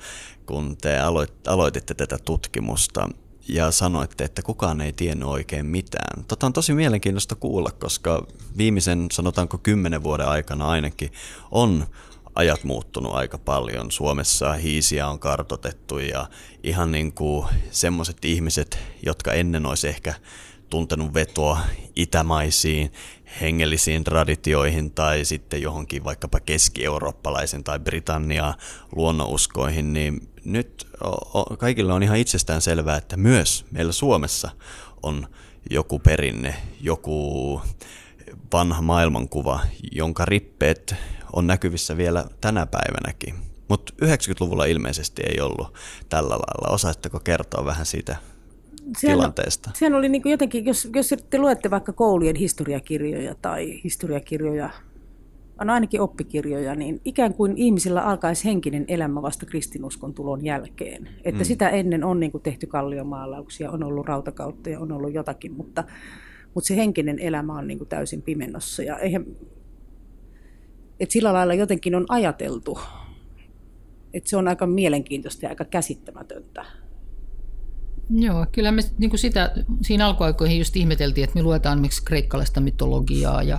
kun 0.47 0.77
te 0.77 0.99
aloititte 1.47 1.95
tätä 1.95 2.19
tutkimusta 2.25 3.09
ja 3.49 3.71
sanoitte, 3.71 4.25
että 4.25 4.43
kukaan 4.43 4.81
ei 4.81 4.93
tiennyt 4.93 5.29
oikein 5.29 5.67
mitään. 5.67 6.25
Tota 6.25 6.47
on 6.47 6.53
tosi 6.53 6.75
mielenkiintoista 6.75 7.35
kuulla, 7.35 7.71
koska 7.71 8.27
viimeisen 8.57 9.07
sanotaanko 9.13 9.59
kymmenen 9.59 10.03
vuoden 10.03 10.29
aikana 10.29 10.69
ainakin 10.69 11.13
on 11.51 11.87
ajat 12.37 12.65
muuttunut 12.65 13.15
aika 13.15 13.39
paljon. 13.39 13.91
Suomessa 13.91 14.53
hiisiä 14.53 15.09
on 15.09 15.19
kartotettu 15.19 15.99
ja 15.99 16.29
ihan 16.63 16.93
niin 16.93 17.13
kuin 17.13 17.47
semmoiset 17.71 18.25
ihmiset, 18.25 18.79
jotka 19.07 19.33
ennen 19.33 19.67
olisi 19.67 19.89
ehkä 19.89 20.15
tuntenut 20.71 21.15
vetoa 21.15 21.61
itämaisiin 21.97 22.93
hengellisiin 23.41 24.05
traditioihin 24.05 24.91
tai 24.91 25.25
sitten 25.25 25.63
johonkin 25.63 26.05
vaikkapa 26.05 26.41
keski-eurooppalaisen 26.41 27.65
tai 27.65 27.79
Britannia 27.79 28.55
luonnonuskoihin, 28.97 29.93
niin 29.93 30.29
nyt 30.45 30.87
kaikille 31.59 31.93
on 31.93 32.03
ihan 32.03 32.19
itsestään 32.19 32.61
selvää, 32.61 32.97
että 32.97 33.17
myös 33.17 33.65
meillä 33.71 33.93
Suomessa 33.93 34.51
on 35.03 35.29
joku 35.71 35.99
perinne, 35.99 36.55
joku 36.81 37.61
vanha 38.53 38.83
maailmankuva, 38.83 39.61
jonka 39.93 40.25
rippeet 40.25 40.95
on 41.37 41.47
näkyvissä 41.47 41.97
vielä 41.97 42.25
tänä 42.41 42.67
päivänäkin. 42.67 43.35
Mutta 43.69 43.93
90-luvulla 44.05 44.65
ilmeisesti 44.65 45.23
ei 45.23 45.41
ollut 45.41 45.75
tällä 46.09 46.35
lailla. 46.35 46.75
Osaatteko 46.75 47.21
kertoa 47.21 47.65
vähän 47.65 47.87
siitä 47.87 48.17
sehän, 48.99 49.17
tilanteesta? 49.17 49.71
Sehän 49.75 49.95
oli 49.95 50.09
niin 50.09 50.23
jotenkin, 50.25 50.65
jos, 50.65 50.89
jos 50.95 51.15
te 51.31 51.39
luette 51.39 51.71
vaikka 51.71 51.93
koulujen 51.93 52.37
historiakirjoja 52.37 53.35
tai 53.35 53.81
historiakirjoja, 53.85 54.71
on 55.61 55.71
ainakin 55.71 56.01
oppikirjoja, 56.01 56.75
niin 56.75 57.01
ikään 57.05 57.35
kuin 57.35 57.57
ihmisillä 57.57 58.03
alkaisi 58.03 58.45
henkinen 58.45 58.85
elämä 58.89 59.23
vasta 59.23 59.47
kristinuskon 59.47 60.15
tulon 60.15 60.45
jälkeen. 60.45 61.09
Että 61.25 61.41
mm. 61.41 61.45
sitä 61.45 61.69
ennen 61.69 62.05
on 62.05 62.21
niin 62.21 62.33
kuin 62.33 62.43
tehty 62.43 62.67
kalliomaalauksia, 62.67 63.71
on 63.71 63.83
ollut 63.83 64.07
rautakautta 64.07 64.71
ja 64.71 64.81
on 64.81 64.93
ollut 64.93 65.15
jotakin, 65.15 65.53
mutta, 65.53 65.85
mutta 66.55 66.69
se 66.69 66.77
henkinen 66.77 67.19
elämä 67.19 67.59
on 67.59 67.67
niin 67.67 67.79
kuin 67.79 67.89
täysin 67.89 68.23
pimennossa. 68.23 68.83
Ja 68.83 68.99
eihän, 68.99 69.27
että 71.01 71.13
sillä 71.13 71.33
lailla 71.33 71.55
jotenkin 71.55 71.95
on 71.95 72.07
ajateltu, 72.09 72.79
että 74.15 74.31
se 74.31 74.37
on 74.37 74.49
aika 74.49 74.67
mielenkiintoista 74.67 75.45
ja 75.45 75.49
aika 75.49 75.65
käsittämätöntä. 75.65 76.65
Joo, 78.11 78.47
kyllä 78.53 78.73
me 78.73 78.83
niin 78.99 79.11
kuin 79.11 79.21
sitä 79.21 79.53
siinä 79.83 80.07
alkuaikoihin 80.07 80.59
just 80.59 80.77
ihmeteltiin, 80.77 81.25
että 81.25 81.37
me 81.37 81.43
luetaan 81.43 81.81
miksi 81.81 82.05
kreikkalaista 82.05 82.61
mytologiaa 82.61 83.43
ja 83.43 83.59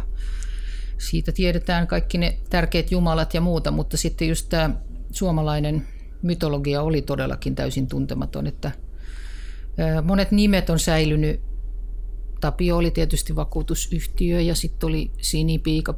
siitä 0.97 1.32
tiedetään 1.32 1.88
kaikki 1.88 2.17
ne 2.17 2.39
tärkeät 2.50 2.91
jumalat 2.91 3.34
ja 3.34 3.41
muuta, 3.41 3.71
mutta 3.71 3.97
sitten 3.97 4.28
just 4.28 4.50
tämä 4.50 4.69
suomalainen 5.12 5.88
mytologia 6.21 6.82
oli 6.82 7.02
todellakin 7.02 7.56
täysin 7.56 7.88
tuntematon, 7.88 8.47
että 8.47 8.71
monet 10.04 10.32
nimet 10.32 10.69
on 10.69 10.80
säilynyt. 10.80 11.41
Tapio 12.41 12.78
oli 12.78 12.91
tietysti 12.91 13.36
vakuutusyhtiö 13.36 14.41
ja 14.41 14.56
sitten 14.56 14.88
oli 14.88 15.12
Sinipiika 15.21 15.95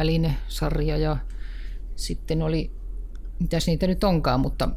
siivousväline-sarja 0.00 0.96
ja 0.96 1.16
sitten 1.96 2.42
oli, 2.42 2.70
mitäs 3.40 3.66
niitä 3.66 3.86
nyt 3.86 4.04
onkaan, 4.04 4.40
mutta 4.40 4.68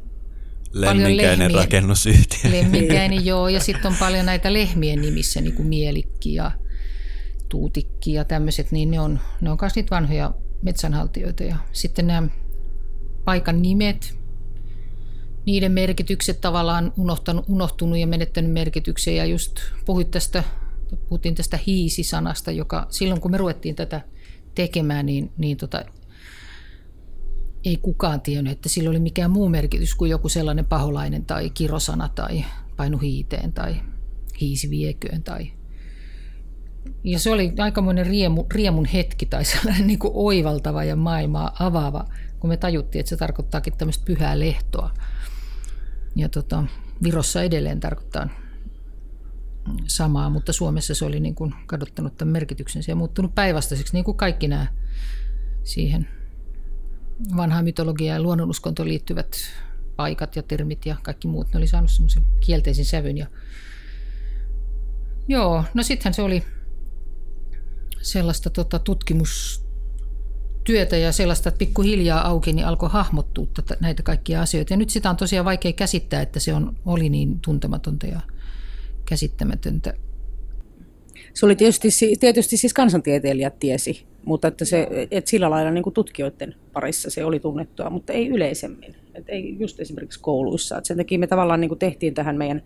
Lemminkäinen 0.74 1.54
rakennusyhtiö. 1.54 2.52
Lemminkäinen, 2.52 3.26
joo. 3.26 3.50
Ja 3.50 3.60
sitten 3.60 3.92
on 3.92 3.98
paljon 4.00 4.26
näitä 4.26 4.54
lehmien 4.54 5.02
nimissä, 5.02 5.42
niin 5.42 5.54
kuin 5.54 5.68
Mielikki 5.68 6.34
ja 6.34 6.52
Tuutikki 7.50 8.14
ja 8.14 8.26
tämmöiset, 8.26 8.72
niin 8.72 8.92
ne 8.92 9.00
on, 9.00 9.20
ne 9.42 9.52
on 9.52 9.58
myös 9.62 9.76
niitä 9.76 9.96
vanhoja 9.96 10.34
metsänhaltijoita. 10.62 11.44
Ja 11.44 11.56
sitten 11.72 12.08
nämä 12.08 12.28
paikan 13.26 13.62
nimet, 13.62 14.18
niiden 15.46 15.72
merkitykset 15.72 16.42
tavallaan 16.42 16.94
unohtanut, 16.98 17.46
unohtunut 17.48 17.98
ja 17.98 18.08
menettänyt 18.08 18.52
merkityksen. 18.52 19.16
Ja 19.16 19.26
just 19.26 19.60
puhuit 19.86 20.12
tästä, 20.12 20.44
puhuttiin 21.10 21.36
tästä 21.36 21.60
hiisi-sanasta, 21.68 22.52
joka 22.52 22.88
silloin 22.90 23.22
kun 23.22 23.32
me 23.32 23.38
ruvettiin 23.38 23.76
tätä 23.76 24.02
tekemään, 24.56 25.06
niin, 25.06 25.32
niin 25.38 25.58
tota, 25.58 25.86
ei 27.66 27.78
kukaan 27.78 28.22
tiennyt, 28.22 28.54
että 28.54 28.70
sillä 28.70 28.90
oli 28.90 29.00
mikään 29.00 29.32
muu 29.32 29.50
merkitys 29.50 29.96
kuin 29.96 30.12
joku 30.12 30.30
sellainen 30.30 30.66
paholainen 30.66 31.26
tai 31.26 31.50
kirosana 31.50 32.10
tai 32.10 32.46
painu 32.78 32.98
hiiteen 32.98 33.54
tai 33.54 33.76
hiisi 34.42 34.70
vieköön 34.70 35.24
tai 35.24 35.52
Ja 37.04 37.20
se 37.20 37.30
oli 37.30 37.54
aikamoinen 37.60 38.06
riemu, 38.06 38.46
riemun 38.54 38.86
hetki 38.86 39.26
tai 39.26 39.46
sellainen 39.56 39.88
niin 39.88 40.00
kuin 40.00 40.12
oivaltava 40.16 40.84
ja 40.84 40.96
maailmaa 40.96 41.56
avaava, 41.60 42.06
kun 42.40 42.50
me 42.50 42.58
tajuttiin, 42.58 43.00
että 43.00 43.10
se 43.10 43.18
tarkoittaakin 43.18 43.78
tämmöistä 43.78 44.06
pyhää 44.06 44.40
lehtoa. 44.40 44.94
Ja 46.16 46.30
tota, 46.30 46.64
Virossa 47.04 47.44
edelleen 47.44 47.80
tarkoittaa 47.80 48.30
samaa, 49.88 50.30
mutta 50.30 50.54
Suomessa 50.54 50.96
se 50.96 51.06
oli 51.06 51.20
niin 51.20 51.36
kuin 51.36 51.54
kadottanut 51.66 52.18
tämän 52.18 52.32
merkityksensä 52.32 52.92
ja 52.92 52.96
muuttunut 52.96 53.36
päinvastaiseksi, 53.36 53.94
niin 53.94 54.06
kuin 54.06 54.18
kaikki 54.18 54.48
nämä 54.48 54.68
siihen 55.64 56.08
vanhaan 57.38 57.64
mytologiaan 57.64 58.16
ja 58.16 58.24
luonnonuskontoon 58.24 58.90
liittyvät 58.90 59.38
paikat 59.96 60.36
ja 60.36 60.44
termit 60.44 60.86
ja 60.86 60.96
kaikki 61.04 61.28
muut. 61.28 61.48
Ne 61.54 61.58
oli 61.58 61.68
saanut 61.68 61.92
semmoisen 61.92 62.24
kielteisen 62.40 62.86
sävyn. 62.86 63.18
Ja... 63.18 63.28
Joo, 65.28 65.64
no 65.74 65.84
sittenhän 65.84 66.14
se 66.14 66.22
oli 66.22 66.44
sellaista 68.02 68.50
tota, 68.50 68.80
tutkimustyötä 68.80 70.98
ja 70.98 71.12
sellaista, 71.12 71.50
että 71.50 71.60
pikkuhiljaa 71.60 72.28
auki 72.28 72.54
niin 72.54 72.68
alkoi 72.68 72.90
hahmottua 72.90 73.48
tätä, 73.54 73.78
näitä 73.80 74.04
kaikkia 74.04 74.42
asioita. 74.42 74.74
Ja 74.74 74.78
nyt 74.78 74.90
sitä 74.90 75.10
on 75.10 75.18
tosiaan 75.18 75.46
vaikea 75.46 75.74
käsittää, 75.74 76.22
että 76.22 76.40
se 76.40 76.54
on, 76.54 76.78
oli 76.86 77.10
niin 77.10 77.40
tuntematonta 77.40 78.08
ja 78.08 78.22
käsittämätöntä. 79.06 79.94
Se 81.34 81.46
oli 81.46 81.56
tietysti, 81.56 81.88
tietysti 82.20 82.58
siis 82.58 82.74
kansantieteilijät 82.74 83.60
tiesi, 83.60 84.06
mutta 84.26 84.48
että, 84.48 84.66
se, 84.66 84.88
että 85.12 85.30
sillä 85.30 85.50
lailla 85.50 85.72
niin 85.72 85.84
kuin 85.84 85.94
tutkijoiden 85.94 86.56
parissa 86.74 87.10
se 87.10 87.26
oli 87.26 87.40
tunnettua, 87.40 87.90
mutta 87.90 88.14
ei 88.14 88.28
yleisemmin. 88.28 88.96
Et 89.16 89.30
ei 89.30 89.56
just 89.60 89.80
esimerkiksi 89.80 90.20
kouluissa. 90.20 90.78
Et 90.78 90.86
sen 90.86 90.98
takia 90.98 91.20
me 91.20 91.28
tavallaan 91.28 91.62
niin 91.62 91.70
kuin 91.70 91.80
tehtiin 91.80 92.14
tähän 92.14 92.38
meidän 92.38 92.64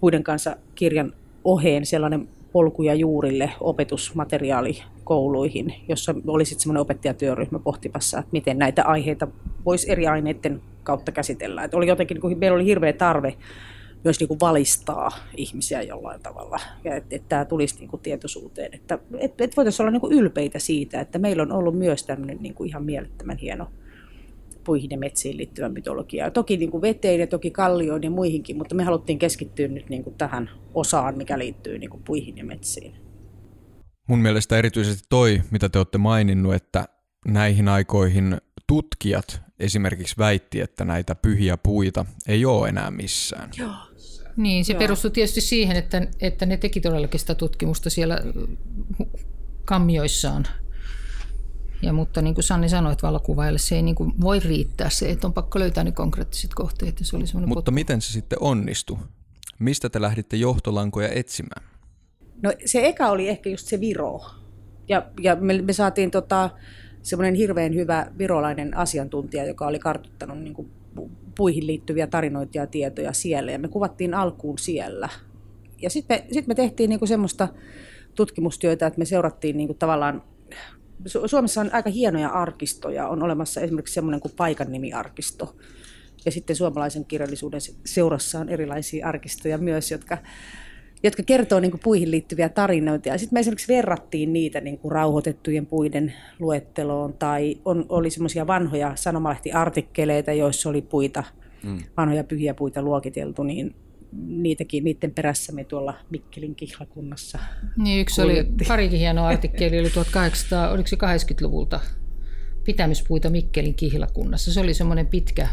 puiden 0.00 0.22
kanssa 0.22 0.56
kirjan 0.74 1.12
oheen 1.44 1.86
sellainen 1.86 2.28
polkuja 2.52 2.94
juurille 2.94 3.50
opetusmateriaali 3.60 4.82
kouluihin, 5.04 5.74
jossa 5.88 6.14
oli 6.26 6.44
sitten 6.44 6.62
semmoinen 6.62 6.80
opettajatyöryhmä 6.80 7.58
pohtimassa, 7.58 8.18
että 8.18 8.32
miten 8.32 8.58
näitä 8.58 8.84
aiheita 8.84 9.28
voisi 9.64 9.90
eri 9.90 10.06
aineiden 10.06 10.62
kautta 10.82 11.12
käsitellä. 11.12 11.64
Et 11.64 11.74
oli 11.74 11.86
jotenkin, 11.86 12.14
niin 12.14 12.20
kuin, 12.20 12.38
meillä 12.38 12.54
oli 12.54 12.64
hirveä 12.64 12.92
tarve 12.92 13.34
myös 14.04 14.20
niin 14.20 14.28
kuin 14.28 14.40
valistaa 14.40 15.10
ihmisiä 15.36 15.82
jollain 15.82 16.22
tavalla 16.22 16.60
ja 16.84 16.96
että, 16.96 17.16
että 17.16 17.28
tämä 17.28 17.44
tulisi 17.44 17.78
niin 17.78 17.88
kuin 17.88 18.02
tietoisuuteen. 18.02 18.74
Että, 18.74 18.98
että, 19.18 19.44
että 19.44 19.56
voitaisiin 19.56 19.84
olla 19.84 19.90
niin 19.90 20.00
kuin 20.00 20.12
ylpeitä 20.12 20.58
siitä, 20.58 21.00
että 21.00 21.18
meillä 21.18 21.42
on 21.42 21.52
ollut 21.52 21.78
myös 21.78 22.04
tämmöinen 22.04 22.38
niin 22.40 22.54
kuin 22.54 22.68
ihan 22.68 22.84
mielettömän 22.84 23.38
hieno 23.38 23.70
puihin 24.64 24.90
ja 24.90 24.98
metsiin 24.98 25.36
liittyvä 25.36 25.68
mytologia. 25.68 26.30
Toki 26.30 26.56
niin 26.56 26.70
kuin 26.70 26.82
veteen 26.82 27.20
ja 27.20 27.26
toki 27.26 27.50
kallioon 27.50 28.02
ja 28.02 28.10
muihinkin, 28.10 28.56
mutta 28.56 28.74
me 28.74 28.84
haluttiin 28.84 29.18
keskittyä 29.18 29.68
nyt 29.68 29.88
niin 29.88 30.04
kuin 30.04 30.16
tähän 30.16 30.50
osaan, 30.74 31.16
mikä 31.16 31.38
liittyy 31.38 31.78
niin 31.78 31.90
kuin 31.90 32.02
puihin 32.02 32.38
ja 32.38 32.44
metsiin. 32.44 32.94
Mun 34.08 34.18
mielestä 34.18 34.58
erityisesti 34.58 35.04
toi, 35.08 35.42
mitä 35.50 35.68
te 35.68 35.78
olette 35.78 35.98
maininnut, 35.98 36.54
että 36.54 36.88
näihin 37.28 37.68
aikoihin 37.68 38.36
tutkijat 38.66 39.42
esimerkiksi 39.60 40.14
väitti, 40.18 40.60
että 40.60 40.84
näitä 40.84 41.14
pyhiä 41.14 41.56
puita 41.56 42.06
ei 42.28 42.44
ole 42.44 42.68
enää 42.68 42.90
missään. 42.90 43.50
Joo. 43.58 43.89
Niin, 44.36 44.64
se 44.64 44.74
perustui 44.74 45.10
tietysti 45.10 45.40
siihen, 45.40 45.76
että, 45.76 46.06
että 46.20 46.46
ne 46.46 46.56
teki 46.56 46.80
todellakin 46.80 47.20
sitä 47.20 47.34
tutkimusta 47.34 47.90
siellä 47.90 48.18
kammioissaan. 49.64 50.46
Ja, 51.82 51.92
mutta 51.92 52.22
niin 52.22 52.34
kuin 52.34 52.44
Sanni 52.44 52.68
sanoi, 52.68 52.92
että 52.92 53.06
valokuvaille 53.06 53.58
se 53.58 53.76
ei 53.76 53.82
niin 53.82 53.94
kuin 53.94 54.12
voi 54.20 54.40
riittää 54.40 54.90
se, 54.90 55.10
että 55.10 55.26
on 55.26 55.32
pakko 55.32 55.58
löytää 55.58 55.84
ne 55.84 55.92
konkreettiset 55.92 56.54
kohteet. 56.54 57.00
Ja 57.00 57.06
se 57.06 57.16
oli 57.16 57.24
mutta 57.32 57.54
potku. 57.54 57.70
miten 57.70 58.00
se 58.00 58.12
sitten 58.12 58.38
onnistui? 58.40 58.98
Mistä 59.58 59.88
te 59.88 60.00
lähditte 60.00 60.36
johtolankoja 60.36 61.08
etsimään? 61.08 61.64
No 62.42 62.52
se 62.64 62.86
eka 62.86 63.08
oli 63.08 63.28
ehkä 63.28 63.50
just 63.50 63.66
se 63.66 63.80
Viro. 63.80 64.20
Ja, 64.88 65.06
ja 65.20 65.36
me, 65.36 65.62
me 65.62 65.72
saatiin 65.72 66.10
tota, 66.10 66.50
semmoinen 67.02 67.34
hirveän 67.34 67.74
hyvä 67.74 68.06
virolainen 68.18 68.76
asiantuntija, 68.76 69.44
joka 69.44 69.66
oli 69.66 69.78
kartuttanut 69.78 70.38
niin 70.38 70.54
kuin 70.54 70.70
puihin 71.36 71.66
liittyviä 71.66 72.06
tarinoita 72.06 72.58
ja 72.58 72.66
tietoja 72.66 73.12
siellä. 73.12 73.52
Ja 73.52 73.58
me 73.58 73.68
kuvattiin 73.68 74.14
alkuun 74.14 74.58
siellä. 74.58 75.08
Ja 75.82 75.90
sitten 75.90 76.18
me, 76.18 76.26
sit 76.32 76.46
me 76.46 76.54
tehtiin 76.54 76.90
niin 76.90 76.98
kuin 76.98 77.08
semmoista 77.08 77.48
tutkimustyötä, 78.14 78.86
että 78.86 78.98
me 78.98 79.04
seurattiin 79.04 79.56
niin 79.56 79.68
kuin 79.68 79.78
tavallaan 79.78 80.22
Suomessa 81.26 81.60
on 81.60 81.70
aika 81.72 81.90
hienoja 81.90 82.28
arkistoja. 82.28 83.08
On 83.08 83.22
olemassa 83.22 83.60
esimerkiksi 83.60 83.94
semmoinen 83.94 84.20
kuin 84.20 84.34
paikan 84.36 84.72
nimiarkisto. 84.72 85.56
Ja 86.24 86.32
sitten 86.32 86.56
suomalaisen 86.56 87.04
kirjallisuuden 87.04 87.60
seurassa 87.84 88.40
on 88.40 88.48
erilaisia 88.48 89.06
arkistoja 89.06 89.58
myös, 89.58 89.90
jotka, 89.90 90.18
jotka 91.02 91.22
kertoo 91.22 91.60
niin 91.60 91.70
kuin 91.70 91.80
puihin 91.84 92.10
liittyviä 92.10 92.48
tarinoita. 92.48 93.08
Ja 93.08 93.18
sitten 93.18 93.36
me 93.36 93.40
esimerkiksi 93.40 93.74
verrattiin 93.74 94.32
niitä 94.32 94.60
niin 94.60 94.78
kuin 94.78 94.92
rauhoitettujen 94.92 95.66
puiden 95.66 96.14
luetteloon. 96.38 97.12
Tai 97.12 97.56
on, 97.64 97.86
oli 97.88 98.10
semmoisia 98.10 98.46
vanhoja 98.46 98.92
sanomalehtiartikkeleita, 98.96 100.32
joissa 100.32 100.68
oli 100.68 100.82
puita, 100.82 101.24
mm. 101.64 101.78
vanhoja 101.96 102.24
pyhiä 102.24 102.54
puita 102.54 102.82
luokiteltu, 102.82 103.42
niin 103.42 103.74
niitäkin, 104.26 104.84
niiden 104.84 105.10
perässä 105.10 105.52
me 105.52 105.64
tuolla 105.64 105.94
Mikkelin 106.10 106.54
kihlakunnassa 106.54 107.38
Niin, 107.76 108.00
yksi 108.00 108.22
oli, 108.22 108.46
parikin 108.68 108.98
hieno 108.98 109.26
artikkeli, 109.26 109.80
oli 109.80 109.90
1800, 109.90 110.70
oliko 110.70 110.88
se 110.88 110.96
80-luvulta, 110.96 111.80
pitämyspuita 112.64 113.30
Mikkelin 113.30 113.74
kihlakunnassa. 113.74 114.52
Se 114.52 114.60
oli 114.60 114.74
semmoinen 114.74 115.06
pitkä 115.06 115.48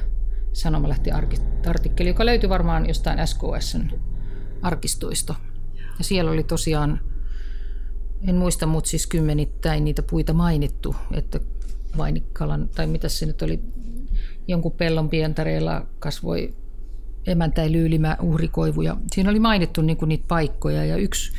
sanomalehti-artikkeli, 0.54 2.10
joka 2.10 2.26
löytyi 2.26 2.50
varmaan 2.50 2.88
jostain 2.88 3.28
SKSn 3.28 3.90
arkistoista. 4.62 5.36
Ja 5.98 6.04
siellä 6.04 6.32
oli 6.32 6.44
tosiaan, 6.44 7.00
en 8.28 8.36
muista, 8.36 8.66
mutta 8.66 8.90
siis 8.90 9.08
kymmenittäin 9.08 9.84
niitä 9.84 10.04
puita 10.04 10.34
mainittu, 10.34 10.96
että 11.14 11.40
Vainikkalan, 11.98 12.70
tai 12.76 12.88
mitä 12.88 13.10
se 13.10 13.26
nyt 13.26 13.42
oli, 13.42 13.60
jonkun 14.48 14.72
pellon 14.72 15.10
pientareilla 15.10 15.88
kasvoi 16.00 16.54
emäntä 17.28 17.72
Lyylimä 17.72 18.18
uhrikoivu. 18.22 18.82
Ja 18.82 18.98
siinä 19.12 19.30
oli 19.30 19.40
mainittu 19.40 19.82
niin 19.82 19.98
kuin 19.98 20.10
niitä 20.10 20.26
paikkoja 20.28 20.86
ja 20.86 20.98
yksi 20.98 21.32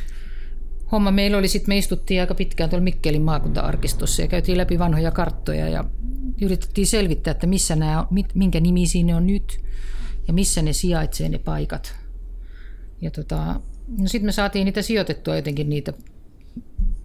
homma 0.91 1.11
meillä 1.11 1.37
oli 1.37 1.47
sitten, 1.47 1.69
me 1.69 1.77
istuttiin 1.77 2.21
aika 2.21 2.35
pitkään 2.35 2.69
tuolla 2.69 2.83
Mikkelin 2.83 3.21
maakunta-arkistossa 3.21 4.21
ja 4.21 4.27
käytiin 4.27 4.57
läpi 4.57 4.79
vanhoja 4.79 5.11
karttoja 5.11 5.69
ja 5.69 5.85
yritettiin 6.41 6.87
selvittää, 6.87 7.31
että 7.31 7.47
missä 7.47 7.75
nämä, 7.75 8.07
minkä 8.33 8.59
nimi 8.59 8.87
siinä 8.87 9.17
on 9.17 9.27
nyt 9.27 9.59
ja 10.27 10.33
missä 10.33 10.61
ne 10.61 10.73
sijaitsee 10.73 11.29
ne 11.29 11.37
paikat. 11.37 11.95
Ja 13.01 13.11
tota, 13.11 13.61
no 13.97 14.07
sitten 14.07 14.25
me 14.25 14.31
saatiin 14.31 14.65
niitä 14.65 14.81
sijoitettua 14.81 15.35
jotenkin 15.35 15.69
niitä 15.69 15.93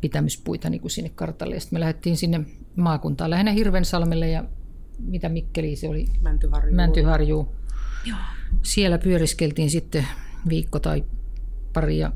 pitämyspuita 0.01 0.71
niin 0.71 0.81
kuin 0.81 0.91
sinne 0.91 1.11
kartalle. 1.15 1.61
Sitten 1.61 1.77
me 1.77 1.81
lähdettiin 1.81 2.17
sinne 2.17 2.41
maakuntaan, 2.77 3.31
lähinnä 3.31 3.53
Hirvensalmelle 3.53 4.29
ja 4.29 4.45
mitä 4.99 5.29
Mikkeli 5.29 5.77
se 5.77 5.89
oli? 5.89 6.07
Mäntyharju. 6.23 6.75
Mäntyharju. 6.75 7.55
Joo. 8.05 8.19
Siellä 8.63 8.99
pyöriskeltiin 8.99 9.71
sitten 9.71 10.07
viikko 10.49 10.81
tai 10.81 11.05
pari 11.73 11.99
ja 11.99 12.13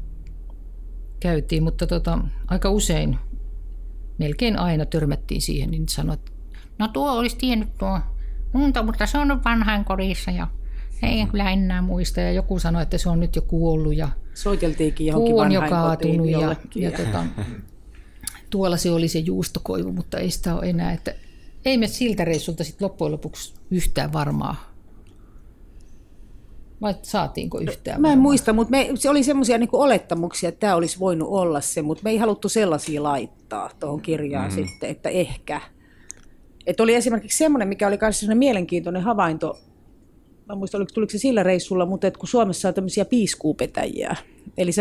käytiin, 1.20 1.62
mutta 1.62 1.86
tota, 1.86 2.18
aika 2.46 2.70
usein, 2.70 3.18
melkein 4.18 4.58
aina 4.58 4.86
törmättiin 4.86 5.42
siihen, 5.42 5.70
niin 5.70 5.88
sanoit, 5.88 6.20
että 6.20 6.32
no 6.78 6.88
tuo 6.88 7.12
olisi 7.12 7.36
tiennyt 7.36 7.68
tuo 7.78 8.00
munta, 8.52 8.82
mutta 8.82 9.06
se 9.06 9.18
on 9.18 9.44
vanhain 9.44 9.84
kodissa 9.84 10.30
ja 10.30 10.48
ei 11.02 11.26
kyllä 11.30 11.50
enää 11.50 11.82
muista. 11.82 12.20
Ja 12.20 12.32
joku 12.32 12.58
sanoi, 12.58 12.82
että 12.82 12.98
se 12.98 13.08
on 13.08 13.20
nyt 13.20 13.36
jo 13.36 13.42
kuollut 13.42 13.94
ja 13.94 14.08
Soiteltiinkin 14.34 15.06
johonkin 15.06 15.32
puu 15.32 15.40
on 15.40 15.52
jo 15.52 15.60
kaatunut 15.60 16.28
ja, 16.28 16.40
ja, 16.40 16.56
ja 16.74 16.90
tota, 16.90 17.24
tuolla 18.50 18.76
se 18.76 18.90
oli 18.90 19.08
se 19.08 19.18
juustokoivu, 19.18 19.92
mutta 19.92 20.18
ei 20.18 20.30
sitä 20.30 20.54
ole 20.54 20.70
enää. 20.70 20.92
Että 20.92 21.14
ei 21.64 21.78
me 21.78 21.86
siltä 21.86 22.24
reissulta 22.24 22.64
sitten 22.64 22.84
loppujen 22.84 23.12
lopuksi 23.12 23.54
yhtään 23.70 24.12
varmaa 24.12 24.68
vai 26.80 26.94
saatiinko 27.02 27.60
yhtään? 27.60 28.00
Mä 28.00 28.12
en 28.12 28.18
muista, 28.18 28.52
mutta 28.52 28.70
me, 28.70 28.90
se 28.94 29.10
oli 29.10 29.22
semmoisia 29.22 29.58
niin 29.58 29.68
olettamuksia, 29.72 30.48
että 30.48 30.60
tämä 30.60 30.74
olisi 30.74 30.98
voinut 30.98 31.28
olla 31.28 31.60
se, 31.60 31.82
mutta 31.82 32.04
me 32.04 32.10
ei 32.10 32.16
haluttu 32.16 32.48
sellaisia 32.48 33.02
laittaa 33.02 33.70
tuohon 33.80 34.00
kirjaan 34.00 34.50
mm-hmm. 34.50 34.66
sitten, 34.66 34.90
että 34.90 35.08
ehkä. 35.08 35.60
Että 36.66 36.82
oli 36.82 36.94
esimerkiksi 36.94 37.38
semmoinen, 37.38 37.68
mikä 37.68 37.86
oli 37.86 37.98
myös 38.00 38.26
mielenkiintoinen 38.34 39.02
havainto, 39.02 39.58
mä 40.48 40.54
muistan, 40.54 40.86
tuliko 40.94 41.10
se 41.10 41.18
sillä 41.18 41.42
reissulla, 41.42 41.86
mutta 41.86 42.06
että 42.06 42.18
kun 42.18 42.28
Suomessa 42.28 42.68
on 42.68 42.74
tämmöisiä 42.74 43.04
piiskuupetäjiä, 43.04 44.16
eli 44.56 44.72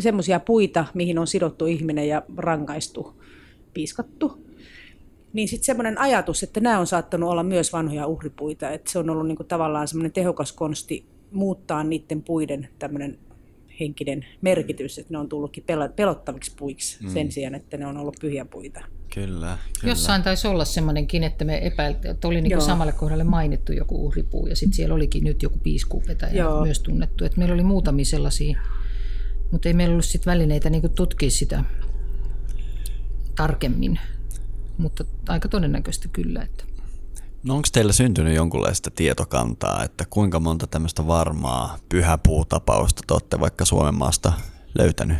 semmoisia 0.00 0.40
puita, 0.40 0.86
mihin 0.94 1.18
on 1.18 1.26
sidottu 1.26 1.66
ihminen 1.66 2.08
ja 2.08 2.22
rankaistu, 2.36 3.22
piiskattu, 3.74 4.46
niin 5.32 5.48
sitten 5.48 5.66
semmoinen 5.66 5.98
ajatus, 5.98 6.42
että 6.42 6.60
nämä 6.60 6.78
on 6.78 6.86
saattanut 6.86 7.30
olla 7.30 7.42
myös 7.42 7.72
vanhoja 7.72 8.06
uhripuita, 8.06 8.70
että 8.70 8.92
se 8.92 8.98
on 8.98 9.10
ollut 9.10 9.26
niinku 9.26 9.44
tavallaan 9.44 9.88
semmoinen 9.88 10.12
tehokas 10.12 10.52
konsti 10.52 11.06
muuttaa 11.30 11.84
niiden 11.84 12.22
puiden 12.22 12.68
tämmöinen 12.78 13.18
henkinen 13.80 14.26
merkitys, 14.40 14.98
että 14.98 15.12
ne 15.14 15.18
on 15.18 15.28
tullutkin 15.28 15.64
pelottaviksi 15.96 16.52
puiksi 16.56 17.02
mm. 17.02 17.10
sen 17.10 17.32
sijaan, 17.32 17.54
että 17.54 17.76
ne 17.76 17.86
on 17.86 17.96
ollut 17.96 18.16
pyhiä 18.20 18.44
puita. 18.44 18.80
Kyllä, 19.14 19.58
kyllä. 19.80 19.92
Jossain 19.92 20.22
taisi 20.22 20.48
olla 20.48 20.64
semmoinenkin, 20.64 21.24
että 21.24 21.44
me 21.44 21.66
epäiltiin, 21.66 22.10
että 22.10 22.28
oli 22.28 22.40
niin 22.40 22.60
samalle 22.60 22.92
kohdalle 22.92 23.24
mainittu 23.24 23.72
joku 23.72 24.06
uhripuu 24.06 24.46
ja 24.46 24.56
sitten 24.56 24.76
siellä 24.76 24.94
olikin 24.94 25.24
nyt 25.24 25.42
joku 25.42 25.58
piiskuupetäjä 25.58 26.32
Joo. 26.32 26.64
myös 26.64 26.80
tunnettu. 26.80 27.24
Että 27.24 27.38
meillä 27.38 27.54
oli 27.54 27.62
muutamia 27.62 28.04
sellaisia, 28.04 28.60
mutta 29.52 29.68
ei 29.68 29.74
meillä 29.74 29.92
ollut 29.92 30.04
sit 30.04 30.26
välineitä 30.26 30.70
niin 30.70 30.90
tutkia 30.94 31.30
sitä 31.30 31.64
tarkemmin, 33.36 33.98
mutta 34.78 35.04
aika 35.28 35.48
todennäköistä 35.48 36.08
kyllä. 36.12 36.42
Että. 36.42 36.75
No 37.46 37.54
onko 37.54 37.68
teillä 37.72 37.92
syntynyt 37.92 38.34
jonkunlaista 38.34 38.90
tietokantaa, 38.90 39.84
että 39.84 40.04
kuinka 40.10 40.40
monta 40.40 40.66
tämmöistä 40.66 41.06
varmaa 41.06 41.78
pyhäpuutapausta 41.88 43.02
te 43.06 43.14
olette 43.14 43.40
vaikka 43.40 43.64
Suomen 43.64 43.94
maasta 43.94 44.32
löytänyt? 44.78 45.18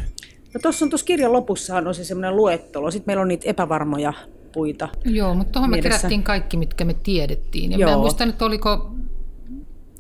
No 0.55 0.61
tuossa 0.63 0.85
on 0.85 0.91
tuossa 0.91 1.07
kirjan 1.07 1.33
lopussa 1.33 1.77
on 1.77 1.95
se 1.95 2.05
semmoinen 2.05 2.37
luettelo. 2.37 2.91
Sitten 2.91 3.09
meillä 3.09 3.23
on 3.23 3.29
niitä 3.29 3.51
epävarmoja 3.51 4.13
puita. 4.53 4.89
Joo, 5.05 5.35
mutta 5.35 5.53
tuohon 5.53 5.71
me 5.71 5.83
kerättiin 5.83 6.23
kaikki, 6.23 6.57
mitkä 6.57 6.85
me 6.85 6.95
tiedettiin. 6.95 7.73
Ja 7.73 7.79
Joo. 7.79 7.91
mä 7.91 7.95
en 7.95 8.01
muista 8.01 8.27
nyt, 8.27 8.43
oliko 8.43 8.91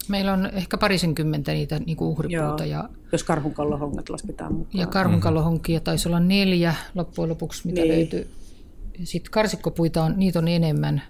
Meillä 0.09 0.33
on 0.33 0.47
ehkä 0.47 0.79
parisenkymmentä 0.79 1.53
niitä 1.53 1.79
niin 1.79 1.97
kuin 1.97 2.09
uhripuuta. 2.09 2.64
Joo, 2.64 2.81
ja, 2.83 2.89
jos 3.12 3.24
karhunkallohongat 3.24 4.09
lasketaan 4.09 4.53
mukaan. 4.55 4.81
Ja 4.81 4.87
karhunkallohonkia 4.87 5.81
taisi 5.81 6.09
olla 6.09 6.20
neljä 6.20 6.74
loppujen 6.95 7.29
lopuksi, 7.29 7.66
mitä 7.66 7.81
niin. 7.81 7.95
löytyi. 7.95 8.27
Sitten 9.05 9.31
karsikkopuita 9.31 10.03
on, 10.03 10.14
niitä 10.16 10.39
on 10.39 10.49
enemmän. 10.49 11.03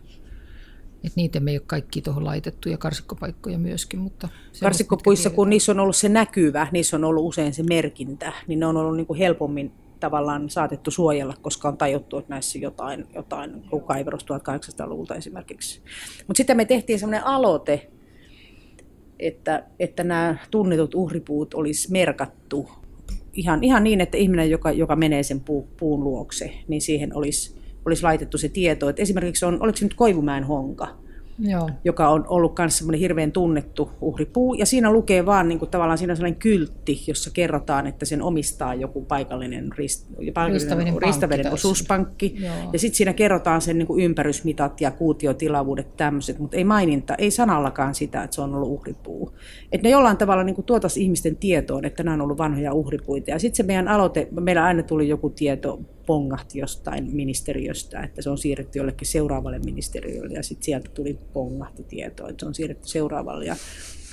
Et 1.06 1.12
niitä 1.16 1.40
me 1.40 1.50
ei 1.50 1.56
ole 1.56 1.62
kaikki 1.66 2.02
tuohon 2.02 2.24
laitettu 2.24 2.68
ja 2.68 2.78
karsikkopaikkoja 2.78 3.58
myöskin. 3.58 4.00
Mutta 4.00 4.28
Karsikkopuissa, 4.60 5.30
kun 5.30 5.50
niissä 5.50 5.72
on 5.72 5.80
ollut 5.80 5.96
se 5.96 6.08
näkyvä, 6.08 6.66
niissä 6.72 6.96
on 6.96 7.04
ollut 7.04 7.24
usein 7.24 7.54
se 7.54 7.62
merkintä, 7.62 8.32
niin 8.46 8.60
ne 8.60 8.66
on 8.66 8.76
ollut 8.76 8.96
niin 8.96 9.06
kuin 9.06 9.18
helpommin 9.18 9.72
tavallaan 10.00 10.50
saatettu 10.50 10.90
suojella, 10.90 11.34
koska 11.42 11.68
on 11.68 11.76
tajuttu, 11.76 12.18
että 12.18 12.34
näissä 12.34 12.58
jotain, 12.58 13.06
jotain 13.14 13.62
kaiverus 13.86 14.24
1800-luvulta 14.24 15.14
esimerkiksi. 15.14 15.80
Mutta 16.26 16.36
sitten 16.36 16.56
me 16.56 16.64
tehtiin 16.64 16.98
sellainen 16.98 17.26
aloite, 17.26 17.90
että, 19.18 19.64
että 19.78 20.04
nämä 20.04 20.36
tunnetut 20.50 20.94
uhripuut 20.94 21.54
olisi 21.54 21.92
merkattu 21.92 22.68
ihan, 23.32 23.64
ihan 23.64 23.84
niin, 23.84 24.00
että 24.00 24.16
ihminen, 24.16 24.50
joka, 24.50 24.70
joka 24.70 24.96
menee 24.96 25.22
sen 25.22 25.40
puu, 25.40 25.68
puun 25.76 26.04
luokse, 26.04 26.52
niin 26.68 26.80
siihen 26.80 27.16
olisi, 27.16 27.55
olisi 27.86 28.02
laitettu 28.02 28.38
se 28.38 28.48
tieto. 28.48 28.88
Että 28.88 29.02
esimerkiksi 29.02 29.44
on, 29.44 29.62
oliko 29.62 29.76
se 29.76 29.84
nyt 29.84 29.94
Koivumäen 29.94 30.44
honka, 30.44 30.88
Joo. 31.38 31.70
joka 31.84 32.08
on 32.08 32.24
ollut 32.28 32.54
myös 32.58 32.78
semmoinen 32.78 33.00
hirveän 33.00 33.32
tunnettu 33.32 33.90
uhripuu. 34.00 34.54
Ja 34.54 34.66
siinä 34.66 34.92
lukee 34.92 35.26
vaan 35.26 35.48
niin 35.48 35.58
kuin, 35.58 35.70
tavallaan 35.70 35.98
siinä 35.98 36.12
on 36.12 36.16
sellainen 36.16 36.40
kyltti, 36.40 37.04
jossa 37.06 37.30
kerrotaan, 37.30 37.86
että 37.86 38.04
sen 38.04 38.22
omistaa 38.22 38.74
joku 38.74 39.04
paikallinen, 39.04 39.72
rist, 39.78 40.06
paikallinen 40.34 41.02
ristaveden 41.02 41.52
osuuspankki. 41.52 42.36
Joo. 42.38 42.54
Ja 42.72 42.78
sitten 42.78 42.96
siinä 42.96 43.12
kerrotaan 43.12 43.60
sen 43.60 43.78
niin 43.78 43.86
kuin 43.86 44.04
ympärysmitat 44.04 44.80
ja 44.80 44.90
kuutiotilavuudet 44.90 45.96
tämmöiset, 45.96 46.38
mutta 46.38 46.56
ei 46.56 46.64
maininta, 46.64 47.14
ei 47.14 47.30
sanallakaan 47.30 47.94
sitä, 47.94 48.22
että 48.22 48.34
se 48.34 48.40
on 48.40 48.54
ollut 48.54 48.70
uhripuu. 48.70 49.32
Että 49.72 49.86
ne 49.86 49.90
jollain 49.90 50.16
tavalla 50.16 50.44
niin 50.44 50.54
kuin 50.54 50.64
tuotaisiin 50.64 51.04
ihmisten 51.04 51.36
tietoon, 51.36 51.84
että 51.84 52.02
nämä 52.02 52.14
on 52.14 52.20
ollut 52.20 52.38
vanhoja 52.38 52.72
uhripuita. 52.72 53.30
Ja 53.30 53.38
sitten 53.38 53.56
se 53.56 53.62
meidän 53.62 53.88
aloite, 53.88 54.28
meillä 54.40 54.64
aina 54.64 54.82
tuli 54.82 55.08
joku 55.08 55.30
tieto 55.30 55.80
pongahti 56.06 56.58
jostain 56.58 57.16
ministeriöstä, 57.16 58.00
että 58.00 58.22
se 58.22 58.30
on 58.30 58.38
siirretty 58.38 58.78
jollekin 58.78 59.08
seuraavalle 59.08 59.58
ministeriölle 59.58 60.34
ja 60.34 60.42
sitten 60.42 60.64
sieltä 60.64 60.90
tuli 60.94 61.18
pongahti 61.32 61.84
tieto, 61.84 62.28
että 62.28 62.40
se 62.40 62.46
on 62.46 62.54
siirretty 62.54 62.88
seuraavalle 62.88 63.44
ja 63.44 63.56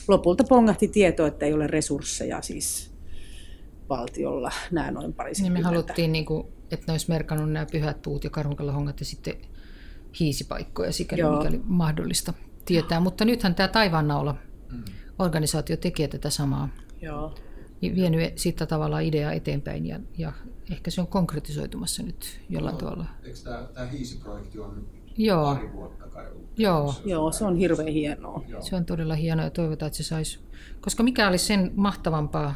lopulta 0.07 0.43
pongahti 0.49 0.87
tieto, 0.87 1.25
että 1.25 1.45
ei 1.45 1.53
ole 1.53 1.67
resursseja 1.67 2.41
siis 2.41 2.93
valtiolla 3.89 4.51
nämä 4.71 4.91
noin 4.91 5.13
parisenkymmentä. 5.13 5.69
Niin 5.69 5.73
me 5.73 5.75
haluttiin, 5.75 6.11
niin 6.11 6.25
kuin, 6.25 6.47
että 6.71 6.85
ne 6.87 6.93
olisi 6.93 7.09
merkannut 7.09 7.51
nämä 7.51 7.65
pyhät 7.71 8.01
puut 8.01 8.23
ja 8.23 8.29
karhunkallahongat 8.29 8.99
ja 8.99 9.05
sitten 9.05 9.35
hiisipaikkoja 10.19 10.91
sikäli 10.91 11.21
Joo. 11.21 11.37
mikäli 11.37 11.61
mahdollista 11.63 12.33
tietää. 12.65 12.99
Mutta 12.99 13.25
nythän 13.25 13.55
tämä 13.55 13.67
Taivaannaula 13.67 14.35
organisaatio 15.19 15.77
tekee 15.77 16.07
tätä 16.07 16.29
samaa. 16.29 16.69
Joo. 17.01 17.35
Vienyt 17.95 18.37
sitä 18.37 18.65
tavallaan 18.65 19.03
ideaa 19.03 19.31
eteenpäin 19.31 19.85
ja, 19.85 19.99
ja 20.17 20.33
ehkä 20.71 20.91
se 20.91 21.01
on 21.01 21.07
konkretisoitumassa 21.07 22.03
nyt 22.03 22.39
jollain 22.49 22.73
no, 22.73 22.79
tavalla. 22.79 23.05
Eikö 23.23 23.39
tämä, 23.43 23.67
tämä 23.73 23.87
Hiisi-projekti 23.87 24.59
on 24.59 24.87
Joo. 25.17 25.55
pari 25.55 25.73
vuotta 25.73 26.07
kai 26.07 26.25
Joo. 26.57 26.93
Joo, 27.05 27.31
se 27.31 27.45
on 27.45 27.55
hirveän 27.55 27.87
hienoa. 27.87 28.43
Joo. 28.47 28.61
Se 28.61 28.75
on 28.75 28.85
todella 28.85 29.15
hienoa 29.15 29.45
ja 29.45 29.51
toivotaan, 29.51 29.87
että 29.87 29.97
se 29.97 30.03
saisi, 30.03 30.39
koska 30.81 31.03
mikä 31.03 31.27
olisi 31.27 31.45
sen 31.45 31.71
mahtavampaa 31.75 32.55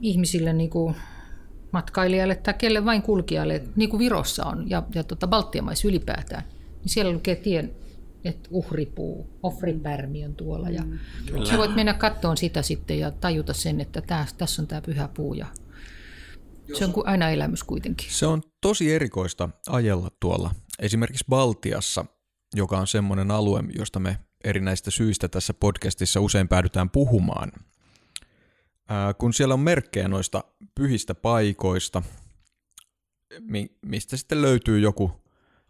ihmisille 0.00 0.52
niin 0.52 0.70
kuin 0.70 0.94
matkailijalle 1.72 2.34
tai 2.34 2.54
kelle 2.54 2.84
vain 2.84 3.02
kulkijalle, 3.02 3.58
mm. 3.58 3.72
niin 3.76 3.90
kuin 3.90 4.00
Virossa 4.00 4.46
on 4.46 4.70
ja, 4.70 4.82
ja 4.94 5.04
tota 5.04 5.26
Baltian 5.26 5.64
maissa 5.64 5.88
ylipäätään, 5.88 6.44
niin 6.82 6.88
siellä 6.88 7.12
lukee 7.12 7.36
tien, 7.36 7.70
että 8.24 8.48
uhripuu, 8.52 9.38
ofripärmi 9.42 10.24
on 10.24 10.34
tuolla. 10.34 10.70
Ja 10.70 10.82
mm. 10.82 10.98
Sä 11.44 11.58
voit 11.58 11.74
mennä 11.74 11.94
kattoon 11.94 12.36
sitä 12.36 12.62
sitten 12.62 12.98
ja 12.98 13.10
tajuta 13.10 13.52
sen, 13.52 13.80
että 13.80 14.00
tää, 14.00 14.26
tässä 14.38 14.62
on 14.62 14.68
tämä 14.68 14.80
pyhä 14.80 15.08
puu 15.08 15.34
ja 15.34 15.46
se 16.78 16.84
on 16.84 16.92
aina 17.04 17.30
elämys 17.30 17.64
kuitenkin. 17.64 18.10
Se 18.10 18.26
on 18.26 18.42
tosi 18.60 18.92
erikoista 18.92 19.48
ajella 19.68 20.10
tuolla. 20.20 20.54
Esimerkiksi 20.78 21.24
Baltiassa, 21.28 22.04
joka 22.54 22.78
on 22.78 22.86
semmoinen 22.86 23.30
alue, 23.30 23.62
josta 23.78 24.00
me 24.00 24.18
erinäistä 24.44 24.90
syistä 24.90 25.28
tässä 25.28 25.54
podcastissa 25.54 26.20
usein 26.20 26.48
päädytään 26.48 26.90
puhumaan. 26.90 27.52
Ää, 28.88 29.14
kun 29.14 29.32
siellä 29.32 29.54
on 29.54 29.60
merkkejä 29.60 30.08
noista 30.08 30.44
pyhistä 30.74 31.14
paikoista, 31.14 32.02
mi- 33.40 33.76
mistä 33.86 34.16
sitten 34.16 34.42
löytyy 34.42 34.80
joku 34.80 35.12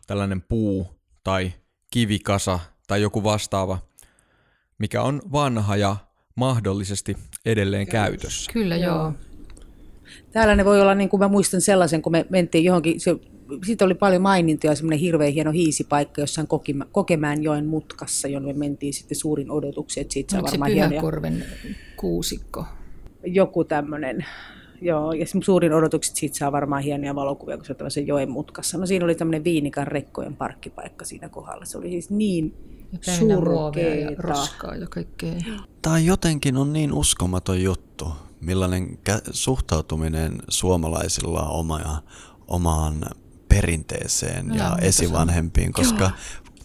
tällainen 0.06 0.42
puu 0.42 1.00
tai 1.24 1.52
kivikasa 1.90 2.58
tai 2.86 3.02
joku 3.02 3.24
vastaava, 3.24 3.78
mikä 4.78 5.02
on 5.02 5.22
vanha 5.32 5.76
ja 5.76 5.96
mahdollisesti 6.34 7.16
edelleen 7.46 7.86
käytössä. 7.86 8.52
Kyllä, 8.52 8.76
joo. 8.76 9.12
Täällä 10.32 10.56
ne 10.56 10.64
voi 10.64 10.80
olla, 10.80 10.94
niin 10.94 11.08
kuin 11.08 11.20
mä 11.20 11.28
muistan 11.28 11.60
sellaisen, 11.60 12.02
kun 12.02 12.12
me 12.12 12.26
mentiin 12.30 12.64
johonkin, 12.64 13.00
se, 13.00 13.16
siitä 13.66 13.84
oli 13.84 13.94
paljon 13.94 14.22
mainintoja, 14.22 14.74
semmoinen 14.74 14.98
hirveän 14.98 15.32
hieno 15.32 15.50
hiisipaikka 15.50 16.20
jossain 16.20 16.48
Kokemäenjoen 16.92 17.66
mutkassa, 17.66 18.28
jonne 18.28 18.52
me 18.52 18.58
mentiin 18.58 18.94
sitten 18.94 19.16
suurin 19.18 19.50
odotukset. 19.50 20.00
että 20.00 20.12
siitä 20.12 20.32
saa 20.32 20.42
varmaan 20.42 20.70
se 20.70 20.88
Pyhäkorven 20.88 21.44
kuusikko? 21.96 22.64
Joku 23.24 23.64
tämmöinen. 23.64 24.26
Joo, 24.80 25.12
ja 25.12 25.26
suurin 25.44 25.72
odotukset 25.72 26.16
siitä 26.16 26.38
saa 26.38 26.52
varmaan 26.52 26.82
hienoja 26.82 27.14
valokuvia, 27.14 27.56
kun 27.56 27.66
se 27.66 27.76
on 27.82 27.90
sen 27.90 28.06
joen 28.06 28.30
mutkassa. 28.30 28.78
No 28.78 28.86
siinä 28.86 29.04
oli 29.04 29.14
tämmöinen 29.14 29.44
Viinikan 29.44 29.86
rekkojen 29.86 30.36
parkkipaikka 30.36 31.04
siinä 31.04 31.28
kohdalla. 31.28 31.64
Se 31.64 31.78
oli 31.78 31.90
siis 31.90 32.10
niin 32.10 32.54
surkeeta. 33.18 34.12
ja 34.12 34.16
roskaa 34.18 34.76
ja 34.76 34.86
kaikkea. 34.86 35.32
Tämä 35.82 35.98
jotenkin 35.98 36.56
on 36.56 36.72
niin 36.72 36.92
uskomaton 36.92 37.62
juttu 37.62 38.08
millainen 38.40 38.98
suhtautuminen 39.30 40.42
suomalaisilla 40.48 41.42
on 41.42 41.60
oma, 41.60 42.02
omaan 42.48 43.04
perinteeseen 43.48 44.48
no, 44.48 44.54
ja 44.54 44.76
esivanhempiin, 44.80 45.72
koska 45.72 46.10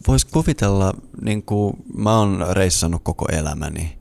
voisi 0.07 0.27
kuvitella, 0.27 0.93
niin 1.21 1.43
kuin 1.43 1.73
mä 1.97 2.17
oon 2.17 2.45
reissannut 2.51 3.03
koko 3.03 3.25
elämäni, 3.31 3.97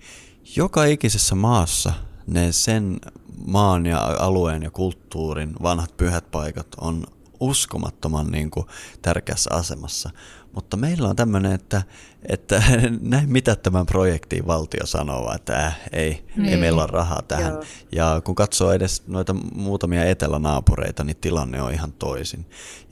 joka 0.57 0.85
ikisessä 0.85 1.35
maassa 1.35 1.93
ne 2.27 2.53
sen 2.53 3.01
maan 3.47 3.87
ja 3.87 4.17
alueen 4.19 4.63
ja 4.63 4.71
kulttuurin 4.71 5.53
vanhat 5.63 5.97
pyhät 5.97 6.31
paikat 6.31 6.67
on 6.81 7.05
uskomattoman 7.41 8.27
niin 8.27 8.51
kuin, 8.51 8.67
tärkeässä 9.03 9.51
asemassa. 9.55 10.11
Mutta 10.53 10.77
meillä 10.77 11.09
on 11.09 11.17
tämmöinen, 11.17 11.53
että, 11.53 11.83
että 12.29 12.63
näin 13.01 13.33
mitättömän 13.33 13.87
projektiin 13.87 14.47
valtio 14.47 14.87
sanoo, 14.87 15.33
että 15.35 15.67
äh, 15.67 15.81
ei, 15.93 16.25
niin. 16.37 16.49
ei 16.49 16.57
meillä 16.57 16.83
ole 16.83 16.91
rahaa 16.91 17.23
tähän. 17.23 17.53
Joo. 17.53 17.63
Ja 17.93 18.21
kun 18.25 18.35
katsoo 18.35 18.73
edes 18.73 19.07
noita 19.07 19.35
muutamia 19.55 20.05
etelänaapureita, 20.05 21.05
niin 21.05 21.17
tilanne 21.17 21.63
on 21.63 21.73
ihan 21.73 21.93
toisin. 21.93 22.47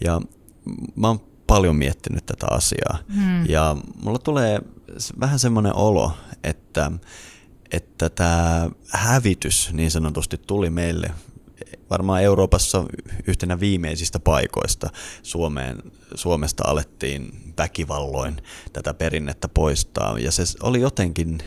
Ja 0.05 0.20
mä 0.97 1.09
oon 1.09 1.20
paljon 1.47 1.76
miettinyt 1.76 2.26
tätä 2.26 2.47
asiaa. 2.51 2.99
Hmm. 3.14 3.47
Ja 3.47 3.76
mulla 4.03 4.18
tulee 4.18 4.61
vähän 5.20 5.38
semmoinen 5.38 5.76
olo, 5.76 6.12
että 6.45 6.93
että 7.72 8.10
tämä 8.10 8.70
hävitys 8.88 9.70
niin 9.72 9.90
sanotusti 9.90 10.38
tuli 10.46 10.70
meille 10.70 11.10
varmaan 11.90 12.22
Euroopassa 12.22 12.84
yhtenä 13.26 13.60
viimeisistä 13.60 14.20
paikoista 14.20 14.90
Suomeen, 15.22 15.82
Suomesta 16.14 16.64
alettiin 16.66 17.52
väkivalloin 17.58 18.36
tätä 18.72 18.94
perinnettä 18.94 19.48
poistaa. 19.48 20.18
Ja 20.18 20.32
se 20.32 20.42
oli 20.62 20.80
jotenkin 20.80 21.38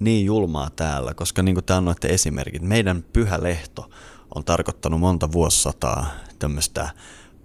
niin 0.00 0.26
julmaa 0.26 0.70
täällä, 0.70 1.14
koska 1.14 1.42
niin 1.42 1.54
kuin 1.54 1.64
te 1.64 1.72
annoitte 1.72 2.08
esimerkit, 2.08 2.62
meidän 2.62 3.04
pyhä 3.12 3.42
lehto 3.42 3.90
on 4.34 4.44
tarkoittanut 4.44 5.00
monta 5.00 5.32
vuosisataa 5.32 6.10
tämmöistä 6.38 6.90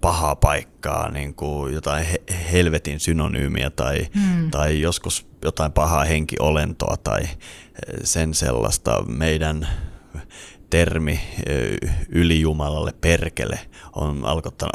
pahaa 0.00 0.36
paikkaa, 0.36 1.10
niin 1.10 1.34
kuin 1.34 1.74
jotain 1.74 2.06
helvetin 2.52 3.00
synonyymiä 3.00 3.70
tai, 3.70 4.06
hmm. 4.14 4.50
tai 4.50 4.80
joskus 4.80 5.26
jotain 5.44 5.72
pahaa 5.72 6.04
henkiolentoa 6.04 6.96
tai 6.96 7.22
sen 8.04 8.34
sellaista. 8.34 9.04
Meidän 9.06 9.68
termi 10.70 11.20
ylijumalalle 12.08 12.92
perkele 13.00 13.60
on 13.94 14.22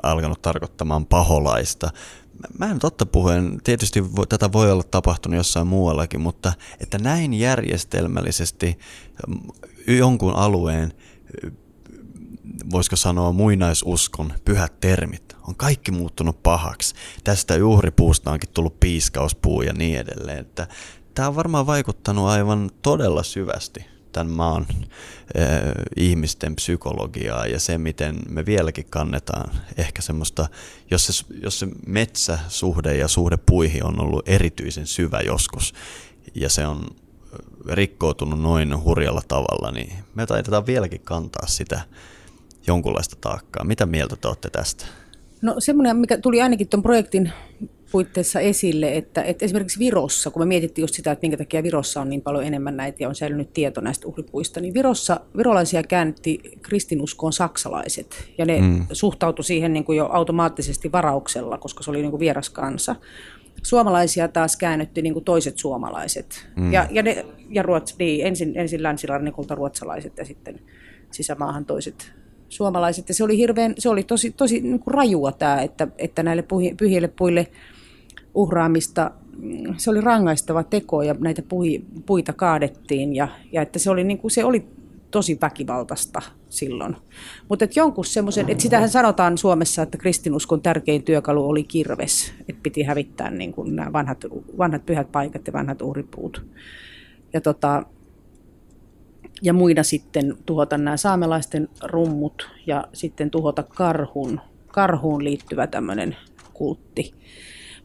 alkanut 0.03 0.41
tarkoittamaan 0.41 1.05
paholaista. 1.05 1.89
Mä 2.57 2.71
en 2.71 2.79
totta 2.79 3.05
puhuen, 3.05 3.57
tietysti 3.63 4.03
tätä 4.29 4.51
voi 4.51 4.71
olla 4.71 4.83
tapahtunut 4.83 5.37
jossain 5.37 5.67
muuallakin, 5.67 6.21
mutta 6.21 6.53
että 6.79 6.97
näin 6.97 7.33
järjestelmällisesti 7.33 8.79
jonkun 9.87 10.35
alueen 10.35 10.93
voisiko 12.71 12.95
sanoa 12.95 13.31
muinaisuskon 13.31 14.33
pyhät 14.45 14.79
termit 14.79 15.33
on 15.47 15.55
kaikki 15.55 15.91
muuttunut 15.91 16.43
pahaksi. 16.43 16.95
Tästä 17.23 17.65
uhripuusta 17.65 18.31
onkin 18.31 18.49
tullut 18.53 18.79
piiskauspuu 18.79 19.61
ja 19.61 19.73
niin 19.73 19.99
edelleen. 19.99 20.39
Että 20.39 20.67
tämä 21.15 21.27
on 21.27 21.35
varmaan 21.35 21.67
vaikuttanut 21.67 22.27
aivan 22.27 22.69
todella 22.81 23.23
syvästi 23.23 23.85
tämän 24.11 24.33
maan 24.33 24.65
äh, 24.69 24.77
ihmisten 25.95 26.55
psykologiaa 26.55 27.47
ja 27.47 27.59
se, 27.59 27.77
miten 27.77 28.15
me 28.29 28.45
vieläkin 28.45 28.85
kannetaan 28.89 29.51
ehkä 29.77 30.01
semmoista, 30.01 30.49
jos 30.91 31.07
se, 31.07 31.25
jos 31.43 31.59
se 31.59 31.67
metsäsuhde 31.87 32.97
ja 32.97 33.07
suhde 33.07 33.37
puihin 33.37 33.85
on 33.85 34.01
ollut 34.01 34.29
erityisen 34.29 34.87
syvä 34.87 35.19
joskus 35.19 35.73
ja 36.35 36.49
se 36.49 36.67
on 36.67 36.85
rikkoutunut 37.69 38.41
noin 38.41 38.83
hurjalla 38.83 39.21
tavalla, 39.27 39.71
niin 39.71 39.93
me 40.15 40.25
taitetaan 40.25 40.65
vieläkin 40.65 41.01
kantaa 41.01 41.47
sitä 41.47 41.81
jonkunlaista 42.67 43.15
taakkaa. 43.21 43.63
Mitä 43.63 43.85
mieltä 43.85 44.15
te 44.15 44.27
olette 44.27 44.49
tästä? 44.49 44.85
No 45.41 45.55
semmoinen, 45.59 45.97
mikä 45.97 46.17
tuli 46.17 46.41
ainakin 46.41 46.67
tuon 46.67 46.83
projektin 46.83 47.31
puitteissa 47.93 48.39
esille, 48.39 48.97
että, 48.97 49.23
että 49.23 49.45
esimerkiksi 49.45 49.79
Virossa, 49.79 50.31
kun 50.31 50.41
me 50.41 50.45
mietittiin 50.45 50.83
just 50.83 50.93
sitä, 50.93 51.11
että 51.11 51.23
minkä 51.23 51.37
takia 51.37 51.63
Virossa 51.63 52.01
on 52.01 52.09
niin 52.09 52.21
paljon 52.21 52.43
enemmän 52.43 52.77
näitä 52.77 53.03
ja 53.03 53.09
on 53.09 53.15
säilynyt 53.15 53.53
tieto 53.53 53.81
näistä 53.81 54.07
uhripuista, 54.07 54.61
niin 54.61 54.73
Virossa 54.73 55.19
virolaisia 55.37 55.83
käännetti 55.83 56.41
kristinuskoon 56.61 57.33
saksalaiset 57.33 58.31
ja 58.37 58.45
ne 58.45 58.61
mm. 58.61 58.85
suhtautui 58.91 59.45
siihen 59.45 59.73
niin 59.73 59.83
kuin 59.83 59.97
jo 59.97 60.05
automaattisesti 60.05 60.91
varauksella, 60.91 61.57
koska 61.57 61.83
se 61.83 61.89
oli 61.89 62.01
niin 62.01 62.11
kuin 62.11 62.19
vieras 62.19 62.49
kansa. 62.49 62.95
Suomalaisia 63.63 64.27
taas 64.27 64.57
käännytti 64.57 65.01
niin 65.01 65.13
kuin 65.13 65.25
toiset 65.25 65.57
suomalaiset 65.57 66.47
mm. 66.55 66.73
ja, 66.73 66.87
ja, 66.91 67.03
ne, 67.03 67.25
ja 67.49 67.63
Ruots, 67.63 67.95
niin, 67.99 68.27
ensin, 68.27 68.53
ensin 68.55 68.83
länsirannikolta 68.83 69.55
ruotsalaiset 69.55 70.17
ja 70.17 70.25
sitten 70.25 70.59
sisämaahan 71.11 71.65
toiset 71.65 72.13
suomalaiset. 72.49 73.09
Ja 73.09 73.15
se 73.15 73.23
oli, 73.23 73.37
hirveän, 73.37 73.73
se 73.77 73.89
oli 73.89 74.03
tosi, 74.03 74.31
tosi 74.31 74.61
niin 74.61 74.79
kuin 74.79 74.93
rajua 74.93 75.31
tämä, 75.31 75.61
että, 75.61 75.87
että 75.97 76.23
näille 76.23 76.43
pyhille 76.77 77.07
puille 77.07 77.47
uhraamista, 78.35 79.11
mm, 79.37 79.73
se 79.77 79.89
oli 79.89 80.01
rangaistava 80.01 80.63
teko 80.63 81.01
ja 81.03 81.15
näitä 81.19 81.41
pui, 81.41 81.83
puita 82.05 82.33
kaadettiin 82.33 83.15
ja, 83.15 83.27
ja 83.51 83.61
että 83.61 83.79
se 83.79 83.89
oli, 83.89 84.03
niin 84.03 84.17
kuin, 84.17 84.31
se 84.31 84.45
oli 84.45 84.67
tosi 85.13 85.37
väkivaltaista 85.41 86.21
silloin. 86.49 86.95
Mutta 87.49 87.65
että 87.65 87.79
jonkun 87.79 88.05
semmoisen, 88.05 88.49
että 88.49 88.61
sitähän 88.61 88.89
sanotaan 88.89 89.37
Suomessa, 89.37 89.81
että 89.81 89.97
kristinuskon 89.97 90.61
tärkein 90.61 91.03
työkalu 91.03 91.49
oli 91.49 91.63
kirves, 91.63 92.33
että 92.49 92.63
piti 92.63 92.83
hävittää 92.83 93.31
niin 93.31 93.53
kuin 93.53 93.75
nämä 93.75 93.93
vanhat, 93.93 94.25
vanhat 94.57 94.85
pyhät 94.85 95.11
paikat 95.11 95.47
ja 95.47 95.53
vanhat 95.53 95.81
uhripuut. 95.81 96.45
Ja, 97.33 97.41
tota, 97.41 97.83
ja 99.41 99.53
muina 99.53 99.83
sitten 99.83 100.37
tuhota 100.45 100.77
nämä 100.77 100.97
saamelaisten 100.97 101.69
rummut 101.83 102.49
ja 102.67 102.87
sitten 102.93 103.31
tuhota 103.31 103.63
karhun, 103.63 104.39
karhuun 104.67 105.23
liittyvä 105.23 105.67
tämmöinen 105.67 106.15
kultti. 106.53 107.13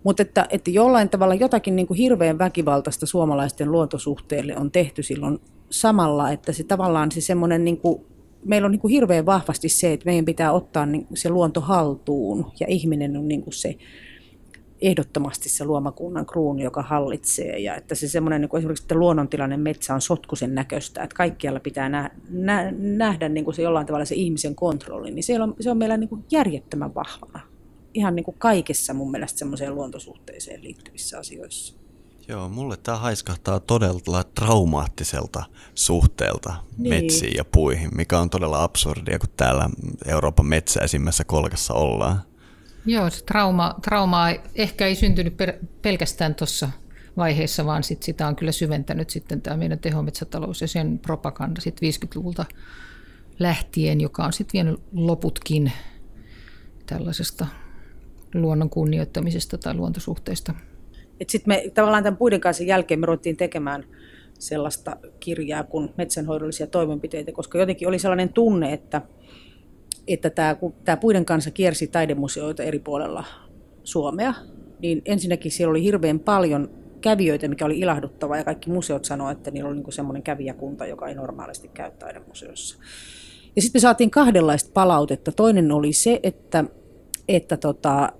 Mutta 0.04 0.22
että, 0.22 0.46
että 0.50 0.70
jollain 0.70 1.08
tavalla 1.08 1.34
jotakin 1.34 1.76
niin 1.76 1.86
kuin 1.86 1.98
hirveän 1.98 2.38
väkivaltaista 2.38 3.06
suomalaisten 3.06 3.72
luontosuhteelle 3.72 4.56
on 4.56 4.70
tehty 4.70 5.02
silloin 5.02 5.38
samalla, 5.70 6.30
että 6.30 6.52
se 6.52 6.64
tavallaan 6.64 7.12
se 7.12 7.20
semmoinen, 7.20 7.64
niin 7.64 7.80
meillä 8.44 8.66
on 8.66 8.72
niin 8.72 8.80
kuin 8.80 8.92
hirveän 8.92 9.26
vahvasti 9.26 9.68
se, 9.68 9.92
että 9.92 10.06
meidän 10.06 10.24
pitää 10.24 10.52
ottaa 10.52 10.86
niin 10.86 11.06
se 11.14 11.30
luonto 11.30 11.60
haltuun 11.60 12.52
ja 12.60 12.66
ihminen 12.68 13.16
on 13.16 13.28
niin 13.28 13.42
kuin 13.42 13.54
se 13.54 13.74
ehdottomasti 14.80 15.48
se 15.48 15.64
luomakunnan 15.64 16.26
kruunu, 16.26 16.62
joka 16.62 16.82
hallitsee. 16.82 17.58
Ja 17.58 17.74
että 17.74 17.94
se 17.94 18.08
semmoinen 18.08 18.40
niin 18.40 18.56
esimerkiksi, 18.58 18.84
että 18.84 18.94
luonnontilainen 18.94 19.60
metsä 19.60 19.94
on 19.94 20.00
sotkusen 20.00 20.54
näköistä, 20.54 21.02
että 21.02 21.16
kaikkialla 21.16 21.60
pitää 21.60 21.88
nä- 21.88 22.10
nä- 22.30 22.72
nähdä 22.78 23.28
niin 23.28 23.44
kuin 23.44 23.54
se 23.54 23.62
jollain 23.62 23.86
tavalla 23.86 24.04
se 24.04 24.14
ihmisen 24.14 24.54
kontrolli, 24.54 25.10
niin 25.10 25.22
se 25.22 25.42
on, 25.42 25.54
se 25.60 25.70
on 25.70 25.78
meillä 25.78 25.96
niin 25.96 26.08
kuin 26.08 26.24
järjettömän 26.30 26.94
vahvana 26.94 27.40
ihan 27.94 28.16
niin 28.16 28.24
kuin 28.24 28.38
kaikessa 28.38 28.94
mun 28.94 29.10
mielestä 29.10 29.38
semmoiseen 29.38 29.74
luontosuhteeseen 29.74 30.64
liittyvissä 30.64 31.18
asioissa. 31.18 31.74
Joo, 32.28 32.48
mulle 32.48 32.76
tämä 32.76 32.98
haiskahtaa 32.98 33.60
todella 33.60 34.24
traumaattiselta 34.24 35.42
suhteelta 35.74 36.54
niin. 36.78 36.94
metsiin 36.94 37.36
ja 37.36 37.44
puihin, 37.44 37.90
mikä 37.96 38.18
on 38.18 38.30
todella 38.30 38.62
absurdia, 38.62 39.18
kun 39.18 39.28
täällä 39.36 39.70
Euroopan 40.06 40.46
metsäisimmässä 40.46 41.24
kolkassa 41.24 41.74
ollaan. 41.74 42.22
Joo, 42.86 43.10
se 43.10 43.24
trauma, 43.24 43.74
trauma 43.82 44.26
ehkä 44.54 44.86
ei 44.86 44.94
syntynyt 44.94 45.36
per, 45.36 45.52
pelkästään 45.82 46.34
tuossa 46.34 46.70
vaiheessa, 47.16 47.66
vaan 47.66 47.82
sit 47.82 48.02
sitä 48.02 48.26
on 48.26 48.36
kyllä 48.36 48.52
syventänyt 48.52 49.10
sitten 49.10 49.42
tämä 49.42 49.56
meidän 49.56 49.78
tehometsätalous 49.78 50.60
ja 50.60 50.68
sen 50.68 50.98
propaganda 50.98 51.60
sitten 51.60 51.88
50-luvulta 51.88 52.44
lähtien, 53.38 54.00
joka 54.00 54.24
on 54.24 54.32
sitten 54.32 54.52
vienyt 54.52 54.80
loputkin 54.92 55.72
tällaisesta 56.86 57.46
luonnon 58.34 58.70
kunnioittamisesta 58.70 59.58
tai 59.58 59.74
luontosuhteista. 59.74 60.54
Sitten 61.28 61.54
me 61.54 61.70
tavallaan 61.74 62.02
tämän 62.02 62.16
puiden 62.16 62.40
kanssa 62.40 62.64
jälkeen 62.64 63.00
me 63.00 63.06
ruvettiin 63.06 63.36
tekemään 63.36 63.84
sellaista 64.38 64.96
kirjaa 65.20 65.64
kuin 65.64 65.90
metsänhoidollisia 65.96 66.66
toimenpiteitä, 66.66 67.32
koska 67.32 67.58
jotenkin 67.58 67.88
oli 67.88 67.98
sellainen 67.98 68.32
tunne, 68.32 68.72
että, 68.72 69.02
että 70.06 70.30
tämä, 70.30 70.54
kun 70.54 70.74
tämä 70.84 70.96
puiden 70.96 71.24
kanssa 71.24 71.50
kiersi 71.50 71.86
taidemuseoita 71.86 72.62
eri 72.62 72.78
puolella 72.78 73.24
Suomea, 73.84 74.34
niin 74.78 75.02
ensinnäkin 75.04 75.52
siellä 75.52 75.70
oli 75.70 75.82
hirveän 75.82 76.20
paljon 76.20 76.70
kävijöitä, 77.00 77.48
mikä 77.48 77.64
oli 77.64 77.78
ilahduttava 77.78 78.36
ja 78.36 78.44
kaikki 78.44 78.70
museot 78.70 79.04
sanoivat, 79.04 79.38
että 79.38 79.50
niillä 79.50 79.70
oli 79.70 79.76
niin 79.76 79.92
semmoinen 79.92 80.22
kävijäkunta, 80.22 80.86
joka 80.86 81.08
ei 81.08 81.14
normaalisti 81.14 81.68
käy 81.68 81.90
taidemuseossa. 81.90 82.78
Ja 83.56 83.62
sitten 83.62 83.78
me 83.78 83.80
saatiin 83.80 84.10
kahdenlaista 84.10 84.70
palautetta. 84.74 85.32
Toinen 85.32 85.72
oli 85.72 85.92
se, 85.92 86.20
että 86.22 86.64
että 87.28 87.56
tota, 87.56 88.12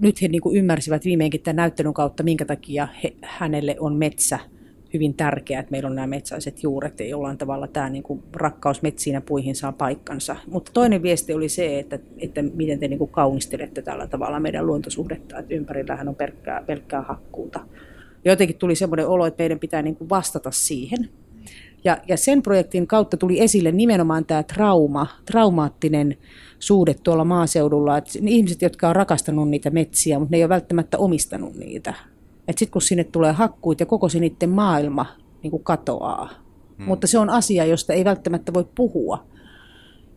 nyt 0.00 0.22
he 0.22 0.28
niin 0.28 0.40
kuin 0.40 0.56
ymmärsivät 0.56 1.04
viimeinkin 1.04 1.42
tämän 1.42 1.56
näyttelyn 1.56 1.94
kautta, 1.94 2.22
minkä 2.22 2.44
takia 2.44 2.88
he, 3.04 3.14
hänelle 3.22 3.76
on 3.80 3.96
metsä 3.96 4.38
hyvin 4.94 5.14
tärkeää, 5.14 5.60
että 5.60 5.70
meillä 5.70 5.86
on 5.88 5.94
nämä 5.94 6.06
metsäiset 6.06 6.62
juuret 6.62 7.00
ja 7.00 7.06
jollain 7.06 7.38
tavalla 7.38 7.66
tämä 7.66 7.90
niin 7.90 8.02
kuin 8.02 8.22
rakkaus 8.32 8.82
metsiin 8.82 9.14
ja 9.14 9.20
puihin 9.20 9.54
saa 9.54 9.72
paikkansa. 9.72 10.36
Mutta 10.46 10.70
toinen 10.74 11.02
viesti 11.02 11.32
oli 11.32 11.48
se, 11.48 11.78
että, 11.78 11.98
että 12.18 12.42
miten 12.42 12.78
te 12.78 12.88
niin 12.88 12.98
kuin 12.98 13.10
kaunistelette 13.10 13.82
tällä 13.82 14.06
tavalla 14.06 14.40
meidän 14.40 14.66
luontosuhdetta, 14.66 15.38
että 15.38 15.54
ympärillähän 15.54 16.08
on 16.08 16.14
pelkkää, 16.14 16.62
pelkkää 16.66 17.02
hakkuuta. 17.02 17.60
Ja 18.24 18.32
jotenkin 18.32 18.56
tuli 18.56 18.74
semmoinen 18.74 19.08
olo, 19.08 19.26
että 19.26 19.42
meidän 19.42 19.58
pitää 19.58 19.82
niin 19.82 19.96
kuin 19.96 20.08
vastata 20.08 20.50
siihen. 20.50 21.08
Ja, 21.84 21.98
ja 22.08 22.16
sen 22.16 22.42
projektin 22.42 22.86
kautta 22.86 23.16
tuli 23.16 23.40
esille 23.40 23.72
nimenomaan 23.72 24.24
tämä 24.24 24.42
trauma, 24.42 25.06
traumaattinen 25.24 26.16
suhde 26.58 26.94
tuolla 26.94 27.24
maaseudulla. 27.24 27.98
Että 27.98 28.10
ihmiset, 28.22 28.62
jotka 28.62 28.88
on 28.88 28.96
rakastanut 28.96 29.48
niitä 29.48 29.70
metsiä, 29.70 30.18
mutta 30.18 30.30
ne 30.30 30.36
ei 30.36 30.44
ole 30.44 30.48
välttämättä 30.48 30.98
omistanut 30.98 31.54
niitä. 31.54 31.94
Sitten 32.48 32.70
kun 32.70 32.82
sinne 32.82 33.04
tulee 33.04 33.32
hakkuut 33.32 33.80
ja 33.80 33.86
koko 33.86 34.08
se 34.08 34.18
niiden 34.18 34.50
maailma 34.50 35.06
niin 35.42 35.50
kuin 35.50 35.64
katoaa. 35.64 36.30
Hmm. 36.78 36.86
Mutta 36.86 37.06
se 37.06 37.18
on 37.18 37.30
asia, 37.30 37.64
josta 37.64 37.92
ei 37.92 38.04
välttämättä 38.04 38.54
voi 38.54 38.66
puhua. 38.74 39.26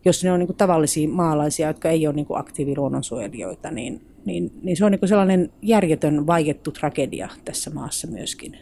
Jos 0.04 0.24
ne 0.24 0.32
on 0.32 0.38
niin 0.38 0.46
kuin 0.46 0.56
tavallisia 0.56 1.08
maalaisia, 1.08 1.66
jotka 1.66 1.88
ei 1.88 2.06
ole 2.06 2.14
niin 2.14 2.26
kuin 2.26 2.38
aktiiviluonnonsuojelijoita, 2.38 3.70
niin, 3.70 4.06
niin, 4.24 4.52
niin 4.62 4.76
se 4.76 4.84
on 4.84 4.92
niin 4.92 4.98
kuin 4.98 5.08
sellainen 5.08 5.52
järjetön, 5.62 6.26
vaiettu 6.26 6.70
tragedia 6.70 7.28
tässä 7.44 7.70
maassa 7.70 8.06
myöskin. 8.06 8.58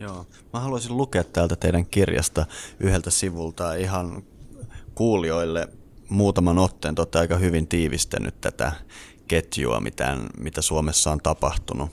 Joo. 0.00 0.26
Mä 0.52 0.60
haluaisin 0.60 0.96
lukea 0.96 1.24
täältä 1.24 1.56
teidän 1.56 1.86
kirjasta 1.86 2.46
yhdeltä 2.80 3.10
sivulta 3.10 3.74
ihan 3.74 4.22
kuulijoille 4.94 5.68
muutaman 6.08 6.58
otteen. 6.58 6.94
Te 6.94 7.00
olette 7.00 7.18
aika 7.18 7.36
hyvin 7.36 7.68
tiivistänyt 7.68 8.40
tätä 8.40 8.72
ketjua, 9.28 9.80
mitä, 9.80 10.16
mitä 10.38 10.62
Suomessa 10.62 11.10
on 11.10 11.20
tapahtunut. 11.22 11.90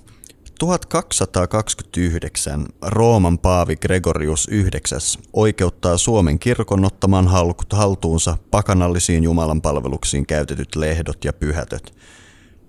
1229 0.59 2.65
Rooman 2.81 3.39
paavi 3.39 3.75
Gregorius 3.75 4.47
IX 4.51 5.17
oikeuttaa 5.33 5.97
Suomen 5.97 6.39
kirkon 6.39 6.85
ottamaan 6.85 7.27
haltuunsa 7.71 8.37
pakanallisiin 8.51 9.23
jumalanpalveluksiin 9.23 10.25
käytetyt 10.25 10.75
lehdot 10.75 11.25
ja 11.25 11.33
pyhätöt. 11.33 11.95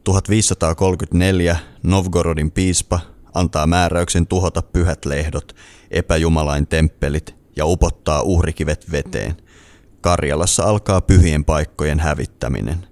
1534 0.05 1.57
Novgorodin 1.83 2.51
piispa 2.51 3.01
antaa 3.35 3.67
määräyksen 3.67 4.27
tuhota 4.27 4.63
pyhät 4.63 5.05
lehdot, 5.05 5.57
epäjumalain 5.91 6.67
temppelit 6.67 7.35
ja 7.57 7.67
upottaa 7.67 8.23
uhrikivet 8.23 8.93
veteen. 8.93 9.37
Karjalassa 10.01 10.65
alkaa 10.65 11.01
pyhien 11.01 11.45
paikkojen 11.45 12.01
hävittäminen. 12.01 12.87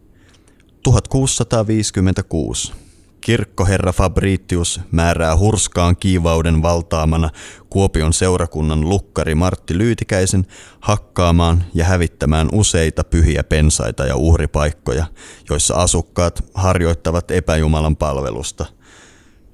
1656. 0.83 2.73
Kirkkoherra 3.21 3.93
Fabritius 3.93 4.81
määrää 4.91 5.37
hurskaan 5.37 5.97
kiivauden 5.97 6.63
valtaamana 6.63 7.31
Kuopion 7.71 8.13
seurakunnan 8.13 8.89
lukkari 8.89 9.35
Martti 9.35 9.79
Lyytikäisen 9.79 10.47
hakkaamaan 10.81 11.65
ja 11.75 11.85
hävittämään 11.85 12.49
useita 12.53 13.05
pyhiä 13.05 13.45
pensaita 13.45 14.07
ja 14.07 14.17
uhripaikkoja, 14.17 15.07
joissa 15.51 15.75
asukkaat 15.75 16.45
harjoittavat 16.55 17.31
epäjumalan 17.31 17.97
palvelusta– 17.97 18.67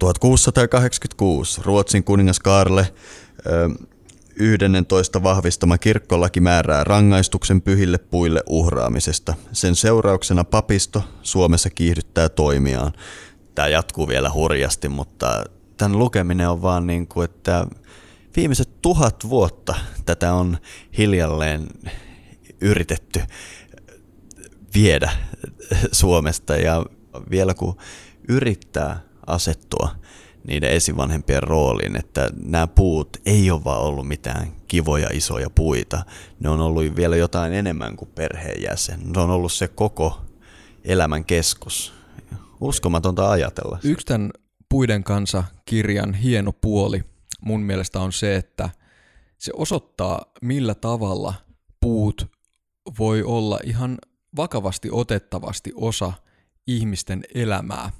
1686 0.00 1.60
Ruotsin 1.64 2.04
kuningas 2.04 2.40
Karle 2.40 2.86
11 4.40 5.22
vahvistama 5.22 5.78
kirkkolaki 5.78 6.40
määrää 6.40 6.84
rangaistuksen 6.84 7.62
pyhille 7.62 7.98
puille 7.98 8.42
uhraamisesta. 8.46 9.34
Sen 9.52 9.76
seurauksena 9.76 10.44
papisto 10.44 11.02
Suomessa 11.22 11.70
kiihdyttää 11.70 12.28
toimiaan. 12.28 12.92
Tämä 13.54 13.68
jatkuu 13.68 14.08
vielä 14.08 14.32
hurjasti, 14.32 14.88
mutta 14.88 15.44
tämän 15.76 15.98
lukeminen 15.98 16.48
on 16.48 16.62
vaan 16.62 16.86
niin 16.86 17.06
kuin, 17.06 17.24
että 17.24 17.66
viimeiset 18.36 18.82
tuhat 18.82 19.28
vuotta 19.28 19.74
tätä 20.06 20.32
on 20.32 20.58
hiljalleen 20.98 21.68
yritetty 22.60 23.20
viedä 24.74 25.10
Suomesta 25.92 26.56
ja 26.56 26.84
vielä 27.30 27.54
kun 27.54 27.76
yrittää 28.28 29.00
asettua 29.26 29.88
niiden 30.46 30.70
esivanhempien 30.70 31.42
rooliin, 31.42 31.96
että 31.96 32.30
nämä 32.44 32.66
puut 32.66 33.16
ei 33.26 33.50
ole 33.50 33.64
vaan 33.64 33.80
ollut 33.82 34.08
mitään 34.08 34.52
kivoja 34.68 35.08
isoja 35.12 35.50
puita. 35.50 36.04
Ne 36.40 36.48
on 36.48 36.60
ollut 36.60 36.96
vielä 36.96 37.16
jotain 37.16 37.52
enemmän 37.52 37.96
kuin 37.96 38.10
perheenjäsen. 38.14 39.00
Ne 39.04 39.20
on 39.20 39.30
ollut 39.30 39.52
se 39.52 39.68
koko 39.68 40.20
elämän 40.84 41.24
keskus. 41.24 41.92
Uskomatonta 42.60 43.30
ajatella. 43.30 43.78
Yksi 43.84 44.06
tämän 44.06 44.30
Puiden 44.68 45.04
kanssa 45.04 45.44
kirjan 45.64 46.14
hieno 46.14 46.52
puoli 46.52 47.04
mun 47.40 47.60
mielestä 47.60 48.00
on 48.00 48.12
se, 48.12 48.36
että 48.36 48.70
se 49.38 49.52
osoittaa 49.54 50.32
millä 50.42 50.74
tavalla 50.74 51.34
puut 51.80 52.26
voi 52.98 53.22
olla 53.22 53.58
ihan 53.64 53.98
vakavasti 54.36 54.88
otettavasti 54.92 55.72
osa 55.74 56.12
ihmisten 56.66 57.22
elämää. 57.34 57.90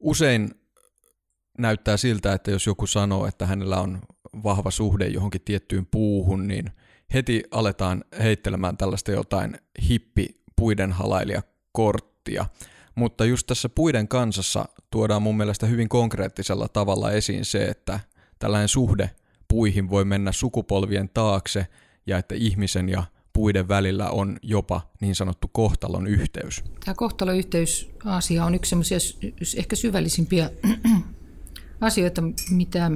Usein 0.00 0.50
näyttää 1.58 1.96
siltä, 1.96 2.32
että 2.32 2.50
jos 2.50 2.66
joku 2.66 2.86
sanoo, 2.86 3.26
että 3.26 3.46
hänellä 3.46 3.80
on 3.80 4.00
vahva 4.44 4.70
suhde 4.70 5.06
johonkin 5.06 5.40
tiettyyn 5.44 5.86
puuhun, 5.86 6.48
niin 6.48 6.70
heti 7.14 7.42
aletaan 7.50 8.04
heittelemään 8.22 8.76
tällaista 8.76 9.10
jotain 9.10 9.58
hippi 9.88 10.40
puiden 10.56 10.94
korttia. 11.72 12.46
Mutta 12.94 13.24
just 13.24 13.46
tässä 13.46 13.68
puiden 13.68 14.08
kansassa 14.08 14.64
tuodaan 14.90 15.22
mun 15.22 15.36
mielestä 15.36 15.66
hyvin 15.66 15.88
konkreettisella 15.88 16.68
tavalla 16.68 17.12
esiin 17.12 17.44
se, 17.44 17.64
että 17.64 18.00
tällainen 18.38 18.68
suhde 18.68 19.10
puihin 19.48 19.90
voi 19.90 20.04
mennä 20.04 20.32
sukupolvien 20.32 21.10
taakse 21.14 21.66
ja 22.06 22.18
että 22.18 22.34
ihmisen 22.34 22.88
ja 22.88 23.04
puiden 23.32 23.68
välillä 23.68 24.10
on 24.10 24.38
jopa 24.42 24.80
niin 25.00 25.14
sanottu 25.14 25.48
kohtalon 25.52 26.06
yhteys. 26.06 26.64
Tämä 26.84 26.94
kohtalon 26.94 27.36
yhteysasia 27.36 28.44
on 28.44 28.54
yksi 28.54 28.68
semmoisia 28.68 28.98
ehkä 29.56 29.76
syvällisimpiä 29.76 30.50
asioita, 31.80 32.22
mitä 32.50 32.90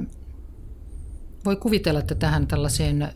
voi 1.45 1.57
kuvitella, 1.57 2.01
että 2.01 2.15
tähän 2.15 2.47
tällaiseen 2.47 3.09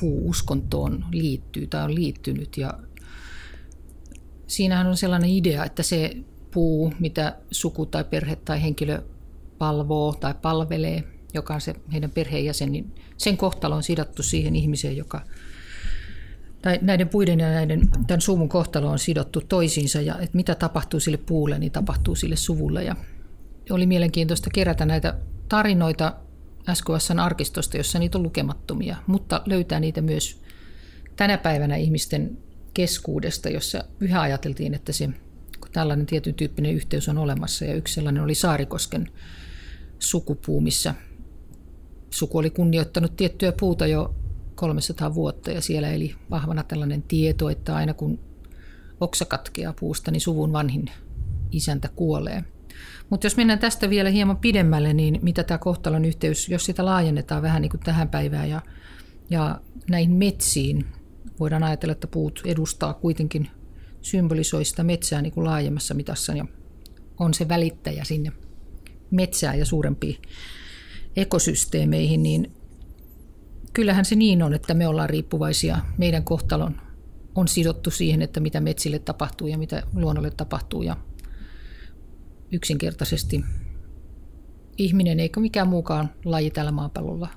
puuuskontoon 0.00 1.04
liittyy 1.12 1.66
tai 1.66 1.84
on 1.84 1.94
liittynyt. 1.94 2.56
Ja 2.56 2.78
siinähän 4.46 4.86
on 4.86 4.96
sellainen 4.96 5.30
idea, 5.30 5.64
että 5.64 5.82
se 5.82 6.16
puu, 6.50 6.92
mitä 6.98 7.36
suku 7.50 7.86
tai 7.86 8.04
perhe 8.04 8.36
tai 8.36 8.62
henkilö 8.62 9.02
palvoo 9.58 10.14
tai 10.14 10.34
palvelee, 10.42 11.04
joka 11.34 11.54
on 11.54 11.60
se 11.60 11.74
heidän 11.92 12.10
perheenjäsen, 12.10 12.72
niin 12.72 12.94
sen 13.16 13.36
kohtalo 13.36 13.74
on 13.74 13.82
sidottu 13.82 14.22
siihen 14.22 14.56
ihmiseen, 14.56 14.96
joka 14.96 15.20
tai 16.62 16.78
näiden 16.82 17.08
puiden 17.08 17.40
ja 17.40 17.48
näiden, 17.48 17.90
tämän 18.06 18.20
suvun 18.20 18.48
kohtalo 18.48 18.90
on 18.90 18.98
sidottu 18.98 19.40
toisiinsa 19.40 20.00
ja 20.00 20.18
että 20.18 20.36
mitä 20.36 20.54
tapahtuu 20.54 21.00
sille 21.00 21.16
puulle, 21.16 21.58
niin 21.58 21.72
tapahtuu 21.72 22.14
sille 22.14 22.36
suvulle. 22.36 22.84
Ja 22.84 22.96
oli 23.70 23.86
mielenkiintoista 23.86 24.50
kerätä 24.54 24.86
näitä 24.86 25.14
tarinoita 25.48 26.16
SKSn 26.74 27.18
arkistosta, 27.18 27.76
jossa 27.76 27.98
niitä 27.98 28.18
on 28.18 28.24
lukemattomia, 28.24 28.96
mutta 29.06 29.42
löytää 29.46 29.80
niitä 29.80 30.00
myös 30.00 30.42
tänä 31.16 31.38
päivänä 31.38 31.76
ihmisten 31.76 32.38
keskuudesta, 32.74 33.48
jossa 33.48 33.84
yhä 34.00 34.20
ajateltiin, 34.20 34.74
että 34.74 34.92
se 34.92 35.08
tällainen 35.72 36.06
tietyn 36.06 36.34
tyyppinen 36.34 36.74
yhteys 36.74 37.08
on 37.08 37.18
olemassa. 37.18 37.64
Ja 37.64 37.74
yksi 37.74 37.94
sellainen 37.94 38.22
oli 38.22 38.34
Saarikosken 38.34 39.10
sukupuu, 39.98 40.60
missä 40.60 40.94
suku 42.10 42.38
oli 42.38 42.50
kunnioittanut 42.50 43.16
tiettyä 43.16 43.52
puuta 43.60 43.86
jo 43.86 44.14
300 44.54 45.14
vuotta 45.14 45.50
ja 45.50 45.60
siellä 45.60 45.90
eli 45.90 46.14
vahvana 46.30 46.62
tällainen 46.62 47.02
tieto, 47.02 47.50
että 47.50 47.76
aina 47.76 47.94
kun 47.94 48.20
oksa 49.00 49.24
katkeaa 49.24 49.72
puusta, 49.80 50.10
niin 50.10 50.20
suvun 50.20 50.52
vanhin 50.52 50.90
isäntä 51.52 51.88
kuolee. 51.96 52.44
Mutta 53.10 53.26
jos 53.26 53.36
mennään 53.36 53.58
tästä 53.58 53.90
vielä 53.90 54.10
hieman 54.10 54.36
pidemmälle, 54.36 54.92
niin 54.92 55.18
mitä 55.22 55.44
tämä 55.44 55.58
kohtalon 55.58 56.04
yhteys, 56.04 56.48
jos 56.48 56.64
sitä 56.64 56.84
laajennetaan 56.84 57.42
vähän 57.42 57.62
niin 57.62 57.70
kuin 57.70 57.80
tähän 57.80 58.08
päivään 58.08 58.50
ja, 58.50 58.62
ja 59.30 59.60
näihin 59.90 60.12
metsiin, 60.12 60.86
voidaan 61.40 61.62
ajatella, 61.62 61.92
että 61.92 62.06
puut 62.06 62.42
edustaa 62.44 62.94
kuitenkin, 62.94 63.50
symbolisoi 64.02 64.64
sitä 64.64 64.84
metsää 64.84 65.22
niin 65.22 65.32
kuin 65.32 65.44
laajemmassa 65.44 65.94
mitassa 65.94 66.32
ja 66.32 66.44
on 67.18 67.34
se 67.34 67.48
välittäjä 67.48 68.04
sinne 68.04 68.32
metsään 69.10 69.58
ja 69.58 69.66
suurempiin 69.66 70.22
ekosysteemeihin, 71.16 72.22
niin 72.22 72.52
kyllähän 73.72 74.04
se 74.04 74.14
niin 74.14 74.42
on, 74.42 74.54
että 74.54 74.74
me 74.74 74.88
ollaan 74.88 75.10
riippuvaisia. 75.10 75.78
Meidän 75.98 76.24
kohtalon 76.24 76.80
on 77.34 77.48
sidottu 77.48 77.90
siihen, 77.90 78.22
että 78.22 78.40
mitä 78.40 78.60
metsille 78.60 78.98
tapahtuu 78.98 79.46
ja 79.46 79.58
mitä 79.58 79.82
luonnolle 79.94 80.30
tapahtuu. 80.30 80.82
Ja 80.82 80.96
yksinkertaisesti 82.52 83.44
ihminen 84.78 85.20
eikä 85.20 85.40
mikään 85.40 85.68
muukaan 85.68 86.10
laji 86.24 86.50
tällä 86.50 86.72
maapallolla 86.72 87.28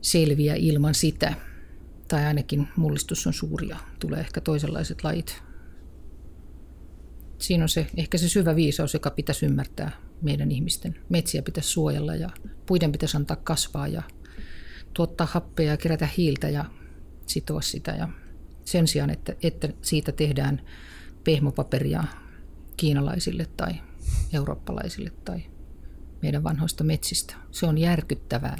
selviä 0.00 0.54
ilman 0.54 0.94
sitä. 0.94 1.34
Tai 2.08 2.26
ainakin 2.26 2.68
mullistus 2.76 3.26
on 3.26 3.32
suuri 3.32 3.68
ja 3.68 3.76
tulee 3.98 4.20
ehkä 4.20 4.40
toisenlaiset 4.40 5.04
lajit. 5.04 5.42
Siinä 7.38 7.64
on 7.64 7.68
se, 7.68 7.86
ehkä 7.96 8.18
se 8.18 8.28
syvä 8.28 8.56
viisaus, 8.56 8.94
joka 8.94 9.10
pitäisi 9.10 9.46
ymmärtää 9.46 9.90
meidän 10.22 10.50
ihmisten. 10.50 10.96
Metsiä 11.08 11.42
pitäisi 11.42 11.68
suojella 11.68 12.14
ja 12.14 12.30
puiden 12.66 12.92
pitäisi 12.92 13.16
antaa 13.16 13.36
kasvaa 13.36 13.88
ja 13.88 14.02
tuottaa 14.94 15.26
happea 15.30 15.70
ja 15.70 15.76
kerätä 15.76 16.08
hiiltä 16.16 16.48
ja 16.48 16.64
sitoa 17.26 17.60
sitä. 17.60 17.90
Ja 17.90 18.08
sen 18.64 18.88
sijaan, 18.88 19.10
että, 19.10 19.36
että 19.42 19.68
siitä 19.82 20.12
tehdään 20.12 20.60
pehmopaperia 21.24 22.04
kiinalaisille 22.80 23.46
tai 23.56 23.72
eurooppalaisille 24.32 25.10
tai 25.24 25.40
meidän 26.22 26.44
vanhoista 26.44 26.84
metsistä. 26.84 27.34
Se 27.50 27.66
on 27.66 27.78
järkyttävää. 27.78 28.58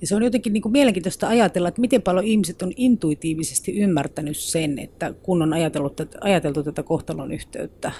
Ja 0.00 0.06
se 0.06 0.14
on 0.14 0.22
jotenkin 0.22 0.52
niin 0.52 0.62
kuin 0.62 0.72
mielenkiintoista 0.72 1.28
ajatella, 1.28 1.68
että 1.68 1.80
miten 1.80 2.02
paljon 2.02 2.24
ihmiset 2.24 2.62
on 2.62 2.72
intuitiivisesti 2.76 3.78
ymmärtänyt 3.78 4.36
sen, 4.36 4.78
että 4.78 5.14
kun 5.22 5.42
on 5.42 5.52
ajatellut, 5.52 6.00
ajateltu 6.20 6.62
tätä 6.62 6.82
kohtalon 6.82 7.32
yhteyttä, 7.32 7.92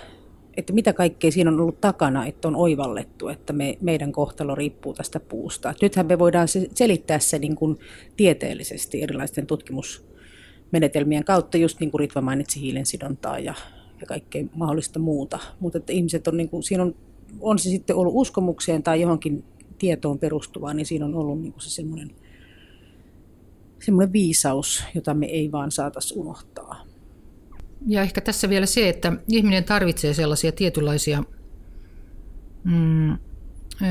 että 0.57 0.73
mitä 0.73 0.93
kaikkea 0.93 1.31
siinä 1.31 1.51
on 1.51 1.61
ollut 1.61 1.81
takana, 1.81 2.27
että 2.27 2.49
on 2.49 2.57
oivallettu, 2.57 3.29
että 3.29 3.53
me, 3.53 3.79
meidän 3.81 4.13
kohtalo 4.13 4.55
riippuu 4.55 4.95
tästä 4.95 5.21
puusta. 5.21 5.71
Et 5.71 5.83
nythän 5.83 6.07
me 6.07 6.19
voidaan 6.19 6.49
se, 6.49 6.69
selittää 6.75 7.19
se 7.19 7.39
niin 7.39 7.57
kuin 7.57 7.79
tieteellisesti 8.17 9.03
erilaisten 9.03 9.47
tutkimusmenetelmien 9.47 11.25
kautta, 11.25 11.59
just 11.59 11.81
niin 11.81 11.91
kuin 11.91 11.99
Ritva 11.99 12.21
mainitsi 12.21 12.61
hiilensidontaa 12.61 13.39
ja, 13.39 13.55
ja 14.01 14.07
kaikkea 14.07 14.45
mahdollista 14.55 14.99
muuta. 14.99 15.39
Mutta 15.61 15.79
että 15.79 15.93
ihmiset 15.93 16.29
on, 16.29 16.37
niin 16.37 16.49
kuin, 16.49 16.63
siinä 16.63 16.83
on, 16.83 16.95
on 17.41 17.59
se 17.59 17.71
sitten 17.71 17.97
ollut 17.97 18.13
uskomukseen 18.17 18.83
tai 18.83 19.01
johonkin 19.01 19.45
tietoon 19.79 20.19
perustuvaa, 20.19 20.75
niin 20.75 20.87
siinä 20.87 21.05
on 21.05 21.15
ollut 21.15 21.41
niin 21.41 21.53
kuin 21.53 21.63
se 21.63 21.71
semmoinen, 21.71 22.11
semmoinen 23.85 24.13
viisaus, 24.13 24.85
jota 24.95 25.15
me 25.15 25.27
ei 25.27 25.53
vaan 25.53 25.71
saataisi 25.71 26.15
unohtaa. 26.19 26.85
Ja 27.87 28.03
ehkä 28.03 28.21
tässä 28.21 28.49
vielä 28.49 28.67
se, 28.67 28.89
että 28.89 29.13
ihminen 29.29 29.65
tarvitsee 29.65 30.15
sellaisia 30.15 30.53
tietynlaisia 30.53 31.23
mm, 32.65 33.17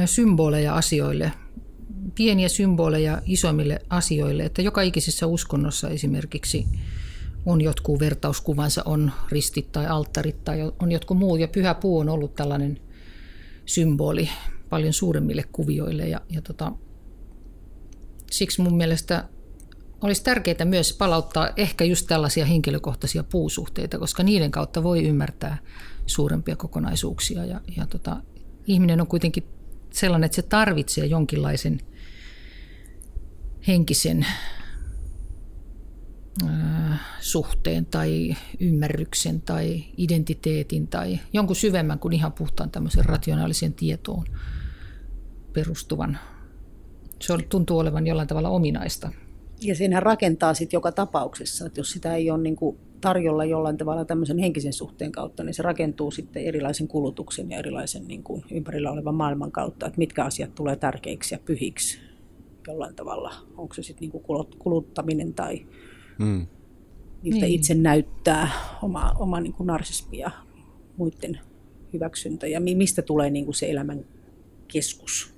symboleja 0.06 0.76
asioille, 0.76 1.32
pieniä 2.16 2.50
symboleja 2.50 3.22
isommille 3.26 3.80
asioille, 3.90 4.46
että 4.46 4.62
joka 4.62 4.82
ikisessä 4.82 5.28
uskonnossa 5.28 5.90
esimerkiksi 5.90 6.66
on 7.48 7.62
jotkut 7.62 8.00
vertauskuvansa, 8.00 8.84
on 8.86 9.12
ristit 9.30 9.72
tai 9.72 9.88
alttarit 9.88 10.44
tai 10.44 10.72
on 10.80 10.92
jotkut 10.92 11.18
muu, 11.18 11.36
ja 11.36 11.48
pyhä 11.48 11.74
puu 11.74 12.00
on 12.00 12.10
ollut 12.10 12.36
tällainen 12.36 12.80
symboli 13.66 14.30
paljon 14.70 14.94
suuremmille 14.94 15.44
kuvioille. 15.52 16.08
Ja, 16.08 16.22
ja 16.30 16.42
tota, 16.42 16.72
siksi 18.32 18.62
mun 18.62 18.78
mielestä 18.78 19.30
olisi 20.02 20.24
tärkeää 20.24 20.66
myös 20.66 20.94
palauttaa 20.94 21.50
ehkä 21.58 21.84
just 21.86 22.08
tällaisia 22.08 22.46
henkilökohtaisia 22.46 23.24
puusuhteita, 23.24 24.00
koska 24.00 24.24
niiden 24.24 24.52
kautta 24.52 24.84
voi 24.84 25.04
ymmärtää 25.08 25.58
suurempia 26.06 26.56
kokonaisuuksia. 26.56 27.46
Ja, 27.46 27.62
ja 27.78 27.86
tota, 27.86 28.18
ihminen 28.68 29.02
on 29.02 29.08
kuitenkin 29.08 29.44
sellainen, 29.94 30.26
että 30.26 30.36
se 30.36 30.42
tarvitsee 30.42 31.06
jonkinlaisen 31.06 31.80
henkisen 33.68 34.26
suhteen 37.20 37.86
tai 37.86 38.36
ymmärryksen 38.60 39.42
tai 39.42 39.84
identiteetin 39.98 40.88
tai 40.88 41.20
jonkun 41.34 41.56
syvemmän 41.56 42.00
kuin 42.00 42.14
ihan 42.14 42.34
puhtaan 42.34 42.72
tämmöisen 42.72 43.06
rationaalisen 43.06 43.74
tietoon 43.74 44.26
perustuvan 45.54 46.20
Se 47.20 47.34
on, 47.34 47.40
tuntuu 47.50 47.80
olevan 47.80 48.08
jollain 48.08 48.28
tavalla 48.28 48.50
ominaista. 48.50 49.12
Ja 49.62 49.76
siinähän 49.76 50.04
rakentaa 50.04 50.54
sitten 50.54 50.78
joka 50.78 50.92
tapauksessa, 50.92 51.66
että 51.66 51.80
jos 51.80 51.92
sitä 51.92 52.16
ei 52.16 52.32
ole 52.32 52.42
niin 52.44 52.56
kuin 52.56 52.78
tarjolla 53.02 53.46
jollain 53.46 53.78
tavalla 53.78 54.06
tämmöisen 54.06 54.38
henkisen 54.38 54.74
suhteen 54.74 55.12
kautta, 55.12 55.44
niin 55.44 55.54
se 55.54 55.64
rakentuu 55.64 56.12
sitten 56.12 56.44
erilaisen 56.44 56.88
kulutuksen 56.88 57.52
ja 57.52 57.58
erilaisen 57.58 58.08
niin 58.08 58.24
kuin 58.24 58.44
ympärillä 58.52 58.92
olevan 58.92 59.16
maailman 59.16 59.52
kautta, 59.52 59.86
että 59.86 59.98
mitkä 59.98 60.26
asiat 60.26 60.56
tulee 60.56 60.76
tärkeiksi 60.76 61.36
ja 61.36 61.40
pyhiksi 61.46 62.00
jollain 62.68 62.96
tavalla. 62.96 63.34
Onko 63.58 63.74
se 63.74 63.84
sitten 63.84 64.02
niin 64.02 64.12
kuin 64.12 64.48
kuluttaminen 64.60 65.34
tai 65.34 65.66
mm. 66.20 66.48
niiltä 67.24 67.46
niin. 67.46 67.56
itse 67.56 67.74
näyttää 67.74 68.50
oma, 68.82 69.14
oma 69.20 69.40
niin 69.40 69.54
kuin 69.54 69.68
narsismi 69.68 70.18
ja 70.18 70.32
muiden 70.98 71.40
hyväksyntä 71.94 72.48
ja 72.48 72.60
mistä 72.60 73.02
tulee 73.02 73.30
niin 73.30 73.46
kuin 73.46 73.56
se 73.56 73.72
elämän 73.72 74.06
keskus. 74.68 75.38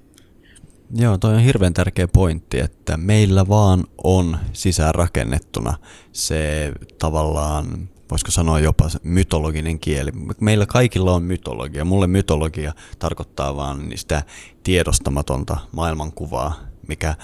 Joo, 0.96 1.18
toi 1.18 1.36
on 1.36 1.42
hirveän 1.42 1.74
tärkeä 1.74 2.08
pointti, 2.08 2.60
että 2.60 2.98
meillä 2.98 3.48
vaan 3.48 3.84
on 4.04 4.38
sisäänrakennettuna 4.54 5.74
se 6.12 6.72
tavallaan, 7.00 7.90
voisiko 8.12 8.32
sanoa 8.32 8.60
jopa 8.60 8.90
se 8.90 9.00
mytologinen 9.04 9.80
kieli. 9.80 10.12
Meillä 10.42 10.66
kaikilla 10.66 11.16
on 11.16 11.24
mytologia. 11.24 11.86
Mulle 11.86 12.08
mytologia 12.08 12.74
tarkoittaa 13.00 13.56
vaan 13.56 13.92
sitä 13.96 14.24
tiedostamatonta 14.64 15.58
maailmankuvaa, 15.72 16.69
mikä, 16.90 17.16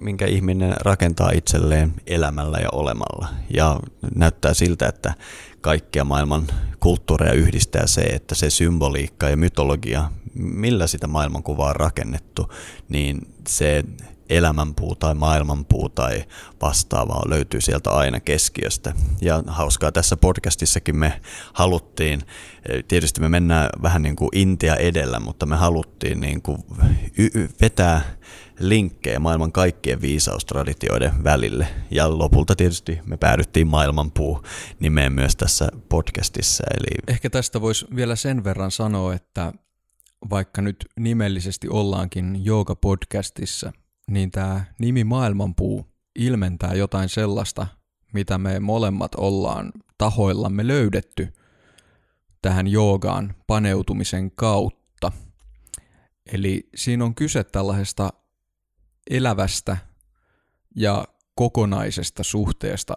minkä 0.00 0.26
ihminen 0.26 0.74
rakentaa 0.80 1.30
itselleen 1.30 1.94
elämällä 2.06 2.58
ja 2.58 2.68
olemalla. 2.72 3.28
Ja 3.54 3.80
näyttää 4.14 4.54
siltä, 4.54 4.88
että 4.88 5.14
kaikkia 5.60 6.04
maailman 6.04 6.46
kulttuureja 6.80 7.32
yhdistää 7.32 7.86
se, 7.86 8.00
että 8.00 8.34
se 8.34 8.50
symboliikka 8.50 9.28
ja 9.28 9.36
mytologia, 9.36 10.10
millä 10.34 10.86
sitä 10.86 11.06
maailmankuvaa 11.06 11.68
on 11.68 11.76
rakennettu, 11.76 12.52
niin 12.88 13.34
se 13.48 13.84
elämänpuu 14.28 14.94
tai 14.94 15.14
maailmanpuu 15.14 15.88
tai 15.88 16.24
vastaavaa 16.62 17.22
löytyy 17.26 17.60
sieltä 17.60 17.90
aina 17.90 18.20
keskiöstä. 18.20 18.92
Ja 19.20 19.42
hauskaa 19.46 19.92
tässä 19.92 20.16
podcastissakin 20.16 20.96
me 20.96 21.20
haluttiin, 21.52 22.20
tietysti 22.88 23.20
me 23.20 23.28
mennään 23.28 23.68
vähän 23.82 24.02
niin 24.02 24.16
kuin 24.16 24.28
Intia 24.32 24.76
edellä, 24.76 25.20
mutta 25.20 25.46
me 25.46 25.56
haluttiin 25.56 26.20
niin 26.20 26.42
kuin 26.42 26.58
vetää 27.60 28.02
linkkejä 28.68 29.18
maailman 29.18 29.52
kaikkien 29.52 30.00
viisaustraditioiden 30.00 31.24
välille. 31.24 31.66
Ja 31.90 32.18
lopulta 32.18 32.56
tietysti 32.56 32.98
me 33.06 33.16
päädyttiin 33.16 33.66
maailmanpuu 33.66 34.42
nimeen 34.80 35.12
myös 35.12 35.36
tässä 35.36 35.68
podcastissa. 35.88 36.64
Eli... 36.78 36.98
Ehkä 37.08 37.30
tästä 37.30 37.60
voisi 37.60 37.86
vielä 37.96 38.16
sen 38.16 38.44
verran 38.44 38.70
sanoa, 38.70 39.14
että 39.14 39.52
vaikka 40.30 40.62
nyt 40.62 40.86
nimellisesti 41.00 41.68
ollaankin 41.68 42.36
Jooga-podcastissa, 42.44 43.72
niin 44.10 44.30
tämä 44.30 44.64
nimi 44.78 45.04
Maailmanpuu 45.04 45.86
ilmentää 46.18 46.74
jotain 46.74 47.08
sellaista, 47.08 47.66
mitä 48.12 48.38
me 48.38 48.60
molemmat 48.60 49.14
ollaan 49.14 49.72
tahoillamme 49.98 50.66
löydetty 50.66 51.32
tähän 52.42 52.66
joogaan 52.66 53.34
paneutumisen 53.46 54.30
kautta. 54.30 55.12
Eli 56.32 56.68
siinä 56.74 57.04
on 57.04 57.14
kyse 57.14 57.44
tällaisesta 57.44 58.12
elävästä 59.10 59.76
ja 60.76 61.04
kokonaisesta 61.34 62.22
suhteesta 62.22 62.94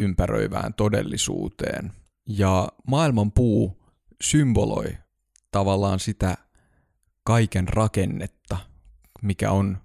ympäröivään 0.00 0.74
todellisuuteen. 0.74 1.92
Ja 2.28 2.68
maailman 2.86 3.32
puu 3.32 3.82
symboloi 4.22 4.96
tavallaan 5.50 6.00
sitä 6.00 6.36
kaiken 7.24 7.68
rakennetta, 7.68 8.56
mikä 9.22 9.50
on, 9.50 9.78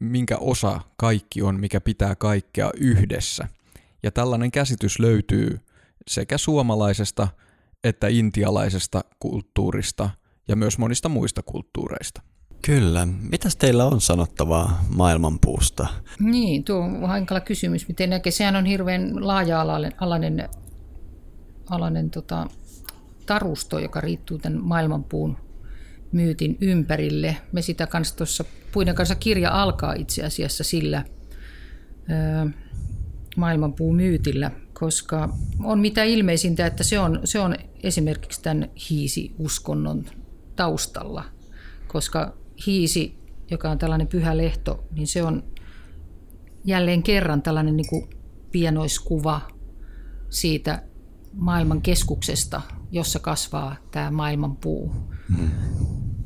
minkä 0.00 0.36
osa 0.36 0.80
kaikki 0.96 1.42
on, 1.42 1.60
mikä 1.60 1.80
pitää 1.80 2.14
kaikkea 2.14 2.70
yhdessä. 2.76 3.48
Ja 4.02 4.10
tällainen 4.10 4.50
käsitys 4.50 4.98
löytyy 4.98 5.60
sekä 6.08 6.38
suomalaisesta 6.38 7.28
että 7.84 8.08
intialaisesta 8.08 9.04
kulttuurista 9.18 10.10
ja 10.48 10.56
myös 10.56 10.78
monista 10.78 11.08
muista 11.08 11.42
kulttuureista. 11.42 12.22
Kyllä. 12.62 13.08
Mitäs 13.30 13.56
teillä 13.56 13.84
on 13.84 14.00
sanottavaa 14.00 14.84
maailmanpuusta? 14.88 15.86
Niin, 16.20 16.64
tuo 16.64 16.76
on 16.76 17.08
hankala 17.08 17.40
kysymys. 17.40 17.88
Miten 17.88 18.10
näkee? 18.10 18.30
Sehän 18.30 18.56
on 18.56 18.66
hirveän 18.66 19.26
laaja-alainen 19.26 19.92
alainen, 20.00 20.48
alainen 21.70 22.10
tota, 22.10 22.46
tarusto, 23.26 23.78
joka 23.78 24.00
riittuu 24.00 24.38
tämän 24.38 24.64
maailmanpuun 24.64 25.36
myytin 26.12 26.58
ympärille. 26.60 27.36
Me 27.52 27.62
sitä 27.62 27.86
kanssa 27.86 28.16
tuossa 28.16 28.44
Puiden 28.72 28.94
kanssa 28.94 29.14
kirja 29.14 29.62
alkaa 29.62 29.94
itse 29.94 30.24
asiassa 30.24 30.64
sillä 30.64 31.04
ö, 32.10 32.50
maailmanpuumyytillä, 33.36 34.50
koska 34.72 35.36
on 35.64 35.78
mitä 35.78 36.04
ilmeisintä, 36.04 36.66
että 36.66 36.84
se 36.84 36.98
on, 36.98 37.20
se 37.24 37.40
on 37.40 37.56
esimerkiksi 37.82 38.42
tämän 38.42 38.70
hiisi-uskonnon 38.90 40.04
taustalla, 40.56 41.24
koska 41.88 42.41
hiisi, 42.66 43.18
joka 43.50 43.70
on 43.70 43.78
tällainen 43.78 44.06
pyhä 44.06 44.36
lehto, 44.36 44.84
niin 44.94 45.06
se 45.06 45.22
on 45.22 45.44
jälleen 46.64 47.02
kerran 47.02 47.42
tällainen 47.42 47.76
niin 47.76 47.88
kuin 47.88 48.10
pienoiskuva 48.52 49.40
siitä 50.28 50.82
maailman 51.32 51.82
keskuksesta, 51.82 52.60
jossa 52.90 53.18
kasvaa 53.18 53.76
tämä 53.90 54.10
maailman 54.10 54.56
puu, 54.56 54.92
mm. 55.38 55.50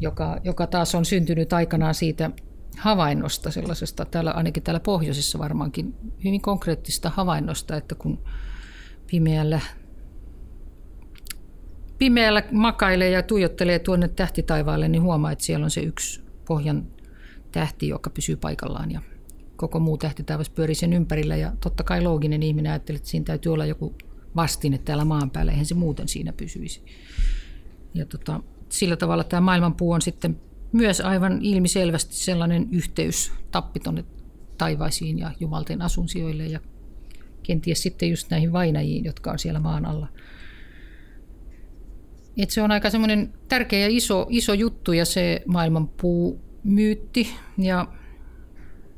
joka, 0.01 0.39
joka 0.45 0.67
taas 0.67 0.95
on 0.95 1.05
syntynyt 1.05 1.53
aikanaan 1.53 1.95
siitä 1.95 2.31
havainnosta, 2.79 3.51
sellaisesta, 3.51 4.05
täällä, 4.05 4.31
ainakin 4.31 4.63
täällä 4.63 4.81
pohjoisessa 4.81 5.39
varmaankin 5.39 5.95
hyvin 6.25 6.41
konkreettista 6.41 7.11
havainnosta, 7.11 7.77
että 7.77 7.95
kun 7.95 8.25
pimeällä, 9.11 9.61
pimeällä 11.99 12.43
makailee 12.53 13.11
ja 13.11 13.23
tuijottelee 13.23 13.79
tuonne 13.79 14.09
tähtitaivaalle, 14.09 14.89
niin 14.89 15.03
huomaa, 15.03 15.33
että 15.33 15.45
siellä 15.45 15.65
on 15.65 15.71
se 15.71 15.81
yksi 15.81 16.26
pohjan 16.49 16.87
tähti, 17.53 17.89
joka 17.89 18.11
pysyy 18.11 18.37
paikallaan 18.37 18.91
ja 18.91 19.01
koko 19.57 19.81
muu 19.81 19.99
tähtitaivas 19.99 20.51
pyörii 20.51 20.75
sen 20.75 20.93
ympärillä. 20.93 21.37
Ja 21.37 21.53
totta 21.61 21.85
kai 21.85 22.03
looginen 22.03 22.43
ihminen 22.43 22.73
ajattelee, 22.73 22.97
että 22.97 23.09
siinä 23.09 23.25
täytyy 23.25 23.53
olla 23.53 23.67
joku 23.67 23.95
vastine 24.37 24.79
täällä 24.79 25.05
maan 25.05 25.31
päällä, 25.31 25.53
eihän 25.53 25.67
se 25.67 25.75
muuten 25.75 26.09
siinä 26.09 26.33
pysyisi. 26.33 26.83
Ja 27.95 28.07
tota, 28.07 28.41
sillä 28.69 28.97
tavalla 28.97 29.25
tämä 29.25 29.41
maailmanpuu 29.41 29.93
on 29.93 30.03
sitten 30.03 30.41
myös 30.73 31.01
aivan 31.01 31.39
ilmiselvästi 31.43 32.15
sellainen 32.15 32.69
yhteys 32.71 33.33
tappi 33.51 33.81
tuonne 33.81 34.05
taivaisiin 34.59 35.19
ja 35.19 35.33
jumalten 35.41 35.83
asunsijoille 35.83 36.47
ja 36.47 36.61
kenties 37.43 37.83
sitten 37.83 38.11
just 38.11 38.31
näihin 38.31 38.53
vainajiin, 38.53 39.05
jotka 39.05 39.31
on 39.31 39.39
siellä 39.39 39.61
maan 39.61 39.87
alla. 39.87 40.09
Et 42.37 42.51
se 42.51 42.63
on 42.63 42.71
aika 42.71 42.91
semmoinen 42.91 43.33
tärkeä 43.49 43.79
ja 43.79 43.89
iso, 43.91 44.27
iso 44.31 44.55
juttu 44.55 44.93
ja 44.93 45.05
se 45.05 45.43
maailmanpuu 45.47 46.41
myytti 46.65 47.29
ja 47.59 47.87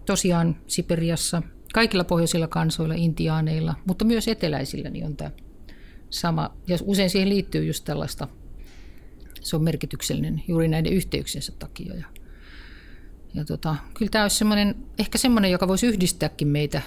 tosiaan 0.06 0.56
Siperiassa 0.66 1.42
kaikilla 1.74 2.04
pohjoisilla 2.04 2.48
kansoilla, 2.48 2.94
intiaaneilla, 2.94 3.74
mutta 3.86 4.04
myös 4.04 4.28
eteläisillä 4.28 4.90
niin 4.90 5.06
on 5.06 5.16
tämä 5.16 5.30
sama. 6.10 6.54
Ja 6.66 6.78
usein 6.84 7.10
siihen 7.10 7.28
liittyy 7.28 7.64
just 7.64 7.84
tällaista, 7.84 8.28
se 9.40 9.56
on 9.56 9.64
merkityksellinen 9.64 10.42
juuri 10.48 10.68
näiden 10.68 10.92
yhteyksiensä 10.92 11.52
takia. 11.58 11.94
Ja, 11.94 12.06
ja 13.34 13.44
tota, 13.44 13.76
kyllä 13.94 14.10
tämä 14.10 14.24
olisi 14.24 14.36
semmoinen, 14.36 14.74
ehkä 14.98 15.18
semmoinen, 15.18 15.50
joka 15.50 15.68
voisi 15.68 15.86
yhdistääkin 15.86 16.48
meitä 16.48 16.82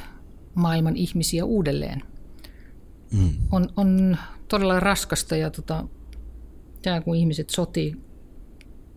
maailman 0.56 0.96
ihmisiä 0.96 1.46
uudelleen. 1.46 2.02
Mm. 3.12 3.30
On, 3.52 3.70
on 3.78 4.18
todella 4.48 4.80
raskasta 4.80 5.36
ja 5.36 5.50
tota, 5.50 5.88
tämä 6.82 7.02
kun 7.02 7.16
ihmiset 7.16 7.50
sotii 7.50 7.96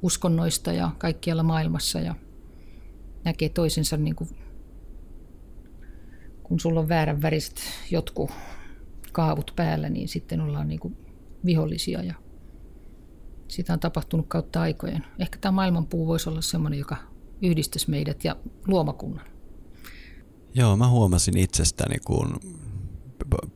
uskonnoista 0.03 0.73
ja 0.73 0.91
kaikkialla 0.99 1.43
maailmassa 1.43 2.01
ja 2.01 2.15
näkee 3.25 3.49
toisensa 3.49 3.97
niin 3.97 4.17
kuin, 4.17 4.31
kun 6.43 6.61
sulla 6.61 6.81
on 6.81 6.89
väärän 6.89 7.23
väriset 7.23 7.61
jotkut 7.91 8.31
kaavut 9.13 9.53
päällä, 9.57 9.89
niin 9.89 10.09
sitten 10.09 10.41
ollaan 10.41 10.69
niin 10.69 10.81
kuin 10.81 10.97
vihollisia 11.45 12.03
ja 12.03 12.15
sitä 13.49 13.73
on 13.73 13.81
tapahtunut 13.81 14.27
kautta 14.29 14.61
aikojen. 14.61 15.05
Ehkä 15.19 15.39
tämä 15.41 15.53
maailmanpuu 15.53 16.07
voisi 16.07 16.29
olla 16.29 16.41
sellainen, 16.41 16.79
joka 16.79 16.97
yhdistäisi 17.43 17.91
meidät 17.91 18.25
ja 18.25 18.37
luomakunnan. 18.67 19.27
Joo, 20.55 20.77
mä 20.77 20.89
huomasin 20.89 21.37
itsestäni, 21.37 21.97
kun 22.07 22.41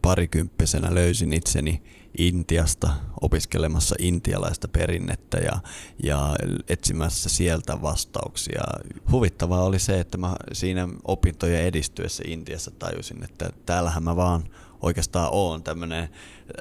parikymppisenä 0.03 0.95
löysin 0.95 1.33
itseni 1.33 1.83
Intiasta 2.19 2.91
opiskelemassa 3.21 3.95
intialaista 3.99 4.69
perinnettä 4.69 5.39
ja, 5.39 5.59
ja 6.03 6.37
etsimässä 6.69 7.29
sieltä 7.29 7.83
vastauksia. 7.83 8.63
Huvittavaa 9.11 9.63
oli 9.63 9.79
se, 9.79 10.01
että 10.01 10.19
mä 10.19 10.37
siinä 10.53 10.89
opintojen 11.05 11.65
edistyessä 11.65 12.23
Intiassa 12.27 12.71
tajusin, 12.71 13.25
että 13.25 13.51
täällähän 13.67 14.03
mä 14.03 14.17
vaan 14.17 14.45
oikeastaan 14.83 15.29
oon 15.33 15.63
tämmöinen 15.63 16.03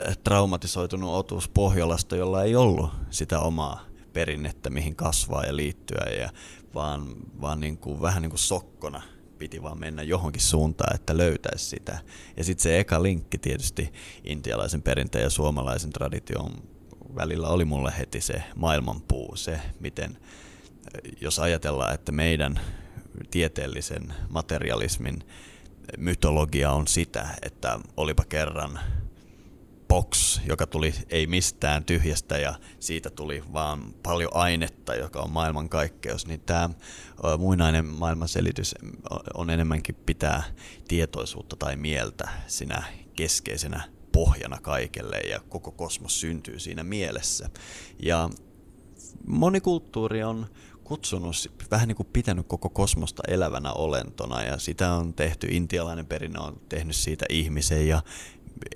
äh, 0.08 0.18
traumatisoitunut 0.18 1.16
otus 1.16 1.50
Pohjolasta, 1.50 2.16
jolla 2.16 2.44
ei 2.44 2.56
ollut 2.56 2.90
sitä 3.10 3.40
omaa 3.40 3.86
perinnettä, 4.14 4.70
mihin 4.70 4.96
kasvaa 4.96 5.44
ja 5.44 5.56
liittyä, 5.56 6.06
ja 6.20 6.30
vaan, 6.74 7.08
vaan 7.42 7.60
niin 7.60 7.78
kuin, 7.78 8.02
vähän 8.02 8.22
niin 8.22 8.30
kuin 8.30 8.40
sokkona 8.40 9.02
piti 9.38 9.64
vaan 9.64 9.80
mennä 9.80 10.04
johonkin 10.04 10.42
suuntaan, 10.42 10.96
että 10.96 11.18
löytäisi 11.18 11.66
sitä. 11.66 12.00
Ja 12.38 12.44
sitten 12.44 12.64
se 12.64 12.80
eka 12.80 13.04
linkki 13.04 13.38
tietysti 13.38 13.94
intialaisen 14.24 14.82
perinteen 14.82 15.24
ja 15.24 15.30
suomalaisen 15.30 15.94
tradition 15.94 16.52
välillä 17.16 17.48
oli 17.48 17.66
mulle 17.66 17.94
heti 17.98 18.22
se 18.22 18.44
maailmanpuu, 18.56 19.36
se 19.36 19.60
miten, 19.80 20.18
jos 21.22 21.40
ajatellaan, 21.40 21.94
että 21.94 22.12
meidän 22.12 22.60
tieteellisen 23.32 24.14
materialismin 24.30 25.24
mytologia 25.98 26.72
on 26.72 26.88
sitä, 26.88 27.28
että 27.42 27.80
olipa 27.98 28.24
kerran 28.30 28.80
box, 29.98 30.40
joka 30.48 30.68
tuli 30.68 30.94
ei 31.10 31.28
mistään 31.28 31.86
tyhjästä 31.86 32.38
ja 32.38 32.54
siitä 32.80 33.10
tuli 33.10 33.44
vaan 33.54 33.94
paljon 34.04 34.32
ainetta, 34.34 34.96
joka 34.96 35.20
on 35.20 35.32
maailmankaikkeus, 35.32 36.28
niin 36.28 36.40
tämä 36.40 36.70
muinainen 37.38 37.86
maailmanselitys 37.86 38.76
on 39.34 39.50
enemmänkin 39.50 39.96
pitää 39.96 40.44
tietoisuutta 40.88 41.56
tai 41.56 41.76
mieltä 41.76 42.30
sinä 42.48 42.84
keskeisenä 43.16 43.84
pohjana 44.12 44.58
kaikelle 44.62 45.18
ja 45.18 45.40
koko 45.50 45.72
kosmos 45.72 46.20
syntyy 46.20 46.60
siinä 46.60 46.84
mielessä. 46.84 47.50
Ja 48.00 48.30
monikulttuuri 49.28 50.24
on 50.24 50.48
kutsunut, 50.84 51.36
vähän 51.72 51.88
niin 51.88 51.96
kuin 51.96 52.10
pitänyt 52.14 52.48
koko 52.48 52.70
kosmosta 52.70 53.24
elävänä 53.28 53.74
olentona 53.74 54.44
ja 54.44 54.58
sitä 54.58 54.94
on 54.94 55.14
tehty, 55.14 55.48
intialainen 55.50 56.06
perinne 56.06 56.40
on 56.40 56.62
tehnyt 56.70 56.96
siitä 56.96 57.26
ihmisen 57.30 57.88
ja 57.88 58.02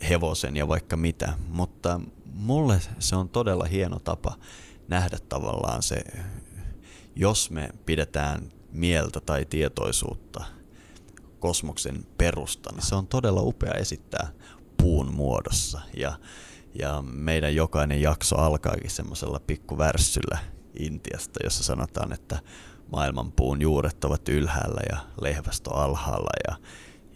hevosen 0.09 0.57
ja 0.57 0.67
vaikka 0.67 0.97
mitä, 0.97 1.33
mutta 1.47 2.01
mulle 2.33 2.81
se 2.99 3.15
on 3.15 3.29
todella 3.29 3.65
hieno 3.65 3.99
tapa 3.99 4.35
nähdä 4.87 5.17
tavallaan 5.29 5.83
se, 5.83 6.03
jos 7.15 7.51
me 7.51 7.69
pidetään 7.85 8.51
mieltä 8.71 9.19
tai 9.19 9.45
tietoisuutta 9.45 10.45
kosmoksen 11.39 12.05
perusta, 12.17 12.69
niin 12.73 12.85
se 12.85 12.95
on 12.95 13.07
todella 13.07 13.41
upea 13.41 13.73
esittää 13.73 14.27
puun 14.77 15.13
muodossa 15.13 15.81
ja, 15.97 16.19
ja 16.79 17.03
meidän 17.11 17.55
jokainen 17.55 18.01
jakso 18.01 18.37
alkaakin 18.37 18.89
semmoisella 18.89 19.41
pikkuvärsyllä 19.47 20.39
Intiasta, 20.79 21.39
jossa 21.43 21.63
sanotaan, 21.63 22.13
että 22.13 22.39
maailmanpuun 22.91 23.61
juuret 23.61 24.03
ovat 24.03 24.29
ylhäällä 24.29 24.81
ja 24.89 24.97
lehvästö 25.21 25.73
alhaalla 25.73 26.31
ja 26.47 26.55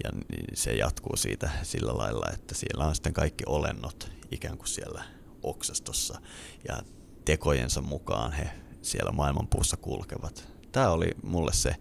ja 0.04 0.10
se 0.54 0.74
jatkuu 0.74 1.18
siitä 1.18 1.50
sillä 1.64 1.98
lailla, 1.98 2.26
että 2.34 2.56
siellä 2.56 2.86
on 2.86 2.96
sitten 2.96 3.14
kaikki 3.14 3.44
olennot 3.48 4.12
ikään 4.32 4.58
kuin 4.58 4.68
siellä 4.68 5.04
oksastossa 5.44 6.22
ja 6.68 6.82
tekojensa 7.26 7.82
mukaan 7.82 8.32
he 8.32 8.50
siellä 8.82 9.12
maailmanpuussa 9.12 9.78
kulkevat. 9.78 10.48
Tämä 10.72 10.90
oli 10.90 11.12
mulle 11.24 11.54
se 11.54 11.76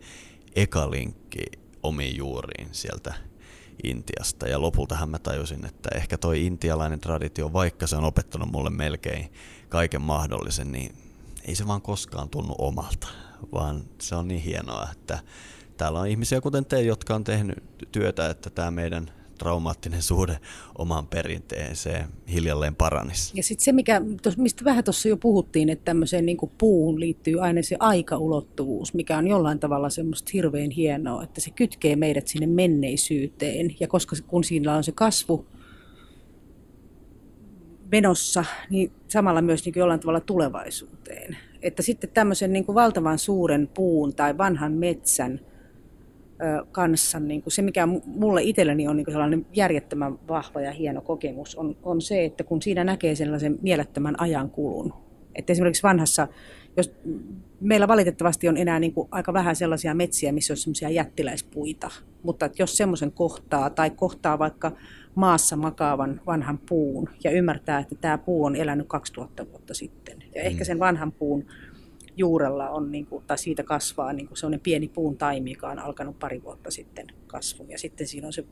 eka 0.57 0.91
linkki 0.91 1.45
omiin 1.83 2.17
juuriin 2.17 2.69
sieltä 2.73 3.15
Intiasta. 3.85 4.49
Ja 4.49 4.61
lopultahan 4.61 5.09
mä 5.09 5.19
tajusin, 5.19 5.65
että 5.65 5.89
ehkä 5.95 6.19
toi 6.19 6.47
intialainen 6.47 7.01
traditio, 7.01 7.53
vaikka 7.53 7.87
se 7.87 7.97
on 7.97 8.05
opettanut 8.05 8.53
mulle 8.53 8.71
melkein 8.71 9.33
kaiken 9.69 10.03
mahdollisen, 10.03 10.73
niin 10.73 10.97
ei 11.45 11.55
se 11.55 11.67
vaan 11.67 11.83
koskaan 11.83 12.29
tunnu 12.29 12.55
omalta, 12.59 13.09
vaan 13.53 13.85
se 14.01 14.15
on 14.15 14.29
niin 14.29 14.41
hienoa, 14.41 14.89
että 14.93 15.19
täällä 15.77 16.01
on 16.01 16.09
ihmisiä 16.09 16.41
kuten 16.41 16.65
te, 16.65 16.83
jotka 16.83 17.15
on 17.15 17.25
tehnyt 17.25 17.59
työtä, 17.93 18.31
että 18.31 18.51
tämä 18.51 18.71
meidän 18.71 19.11
traumaattinen 19.39 20.03
suhde 20.03 20.39
omaan 20.79 21.07
perinteeseen 21.07 22.05
hiljalleen 22.33 22.75
paranisi. 22.75 23.33
Ja 23.37 23.43
sitten 23.43 23.65
se, 23.65 23.73
mikä, 23.73 24.03
mistä 24.37 24.65
vähän 24.65 24.85
tuossa 24.85 25.09
jo 25.09 25.17
puhuttiin, 25.17 25.69
että 25.69 25.85
tämmöiseen 25.85 26.27
niin 26.27 26.37
puuhun 26.59 27.01
liittyy 27.01 27.41
aina 27.41 27.63
se 27.63 27.77
aikaulottuvuus, 27.81 28.95
mikä 28.95 29.19
on 29.19 29.27
jollain 29.27 29.59
tavalla 29.59 29.91
semmoista 29.91 30.31
hirveän 30.35 30.71
hienoa, 30.71 31.23
että 31.23 31.41
se 31.41 31.51
kytkee 31.51 31.97
meidät 31.97 32.29
sinne 32.29 32.47
menneisyyteen. 32.47 33.75
Ja 33.81 33.89
koska 33.89 34.17
kun 34.27 34.45
siinä 34.45 34.75
on 34.75 34.85
se 34.85 34.93
kasvu 34.93 35.47
menossa, 37.93 38.45
niin 38.71 38.93
samalla 39.09 39.43
myös 39.43 39.65
niin 39.65 39.75
jollain 39.77 40.01
tavalla 40.01 40.21
tulevaisuuteen. 40.21 41.37
Että 41.63 41.83
sitten 41.83 42.11
tämmöisen 42.11 42.53
niin 42.53 42.67
valtavan 42.67 43.19
suuren 43.19 43.69
puun 43.75 44.15
tai 44.15 44.39
vanhan 44.39 44.73
metsän– 44.73 45.41
kanssa. 46.73 47.21
Niin 47.21 47.43
kuin 47.43 47.53
se, 47.53 47.63
mikä 47.63 47.89
mulle 48.07 48.43
itselleni 48.43 48.89
on 48.89 48.97
niin 48.97 49.05
kuin 49.05 49.13
sellainen 49.13 49.47
järjettömän 49.53 50.19
vahva 50.29 50.61
ja 50.61 50.73
hieno 50.73 51.01
kokemus, 51.01 51.57
on, 51.57 51.77
on 51.83 52.01
se, 52.01 52.25
että 52.25 52.45
kun 52.45 52.63
siinä 52.63 52.85
näkee 52.85 53.15
sellaisen 53.15 53.59
mielettömän 53.63 54.21
ajankulun. 54.21 54.93
Että 55.35 55.53
esimerkiksi 55.53 55.83
vanhassa, 55.83 56.29
jos 56.77 56.93
meillä 57.61 57.89
valitettavasti 57.89 58.49
on 58.49 58.57
enää 58.57 58.81
niin 58.81 58.93
kuin 58.93 59.09
aika 59.11 59.33
vähän 59.33 59.57
sellaisia 59.57 59.95
metsiä, 59.95 60.33
missä 60.33 60.53
on 60.53 60.57
sellaisia 60.57 60.91
jättiläispuita, 60.91 61.91
mutta 62.23 62.47
että 62.47 62.63
jos 62.63 62.77
semmoisen 62.77 63.13
kohtaa 63.13 63.71
tai 63.71 63.91
kohtaa 63.91 64.39
vaikka 64.39 64.73
maassa 65.15 65.57
makaavan 65.57 66.21
vanhan 66.27 66.59
puun 66.69 67.09
ja 67.25 67.31
ymmärtää, 67.31 67.79
että 67.79 67.95
tämä 67.95 68.19
puu 68.19 68.45
on 68.45 68.57
elänyt 68.57 68.89
2000 68.89 69.47
vuotta 69.51 69.75
sitten. 69.75 70.19
Ja 70.35 70.43
mm. 70.43 70.47
ehkä 70.47 70.65
sen 70.65 70.79
vanhan 70.79 71.13
puun 71.13 71.45
juurella 72.17 72.71
on, 72.71 72.93
niin 72.93 73.07
kuin, 73.07 73.25
tai 73.27 73.39
siitä 73.39 73.63
kasvaa 73.63 74.13
niin 74.13 74.29
kuin 74.29 74.39
sellainen 74.39 74.61
pieni 74.61 74.89
puun 74.89 75.17
taimi, 75.17 75.51
joka 75.51 75.69
on 75.69 75.79
alkanut 75.79 76.19
pari 76.19 76.43
vuotta 76.43 76.71
sitten 76.71 77.07
kasvun. 77.27 77.71
Ja 77.71 77.79
sitten 77.79 78.07
siinä 78.07 78.27
on 78.27 78.33
se 78.33 78.45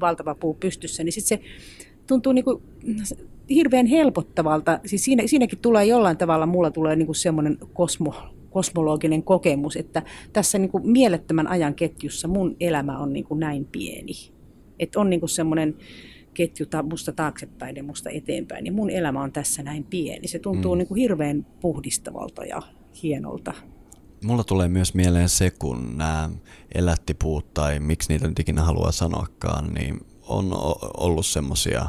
valtava 0.00 0.34
puu 0.34 0.54
pystyssä, 0.54 1.04
niin 1.04 1.12
sitten 1.12 1.38
se 1.38 1.44
tuntuu 2.06 2.32
niin 2.32 2.44
kuin 2.44 2.62
hirveän 3.50 3.86
helpottavalta. 3.86 4.80
Siis 4.86 5.04
siinä, 5.04 5.22
siinäkin 5.26 5.58
tulee 5.58 5.84
jollain 5.84 6.16
tavalla, 6.16 6.46
mulla 6.46 6.70
tulee 6.70 6.96
niin 6.96 7.06
kuin 7.06 7.16
semmoinen 7.16 7.58
kosmo, 7.72 8.14
kosmologinen 8.50 9.22
kokemus, 9.22 9.76
että 9.76 10.02
tässä 10.32 10.58
niin 10.58 10.70
kuin 10.70 10.90
mielettömän 10.90 11.46
ajan 11.46 11.74
ketjussa 11.74 12.28
mun 12.28 12.56
elämä 12.60 12.98
on 12.98 13.12
niin 13.12 13.24
kuin 13.24 13.40
näin 13.40 13.64
pieni. 13.64 14.12
Että 14.78 15.00
on 15.00 15.10
niin 15.10 15.20
kuin 15.20 15.30
semmoinen 15.30 15.76
ketju 16.34 16.66
musta 16.90 17.12
taaksepäin 17.12 17.76
ja 17.76 17.82
musta 17.82 18.10
eteenpäin, 18.10 18.64
niin 18.64 18.74
mun 18.74 18.90
elämä 18.90 19.22
on 19.22 19.32
tässä 19.32 19.62
näin 19.62 19.84
pieni. 19.84 20.28
Se 20.28 20.38
tuntuu 20.38 20.74
mm. 20.74 20.78
niin 20.78 20.88
kuin 20.88 21.00
hirveän 21.00 21.46
puhdistavalta 21.60 22.44
ja 22.44 22.62
hienolta. 23.02 23.54
Mulla 24.24 24.44
tulee 24.44 24.68
myös 24.68 24.94
mieleen 24.94 25.28
se, 25.28 25.50
kun 25.50 25.98
nämä 25.98 26.30
elättipuut 26.74 27.54
tai 27.54 27.80
miksi 27.80 28.08
niitä 28.08 28.28
nyt 28.28 28.38
ikinä 28.38 28.62
haluaa 28.62 28.92
sanoakaan, 28.92 29.74
niin 29.74 30.06
on 30.22 30.50
ollut 30.96 31.26
semmoisia 31.26 31.86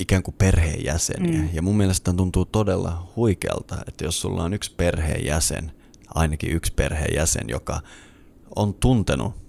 ikään 0.00 0.22
kuin 0.22 0.34
perheenjäseniä. 0.38 1.40
Mm. 1.42 1.48
Ja 1.52 1.62
mun 1.62 1.76
mielestä 1.76 2.12
tuntuu 2.12 2.44
todella 2.44 3.12
huikealta, 3.16 3.76
että 3.88 4.04
jos 4.04 4.20
sulla 4.20 4.44
on 4.44 4.54
yksi 4.54 4.74
perheenjäsen, 4.76 5.72
ainakin 6.14 6.52
yksi 6.52 6.72
perheenjäsen, 6.74 7.48
joka 7.48 7.80
on 8.56 8.74
tuntenut 8.74 9.45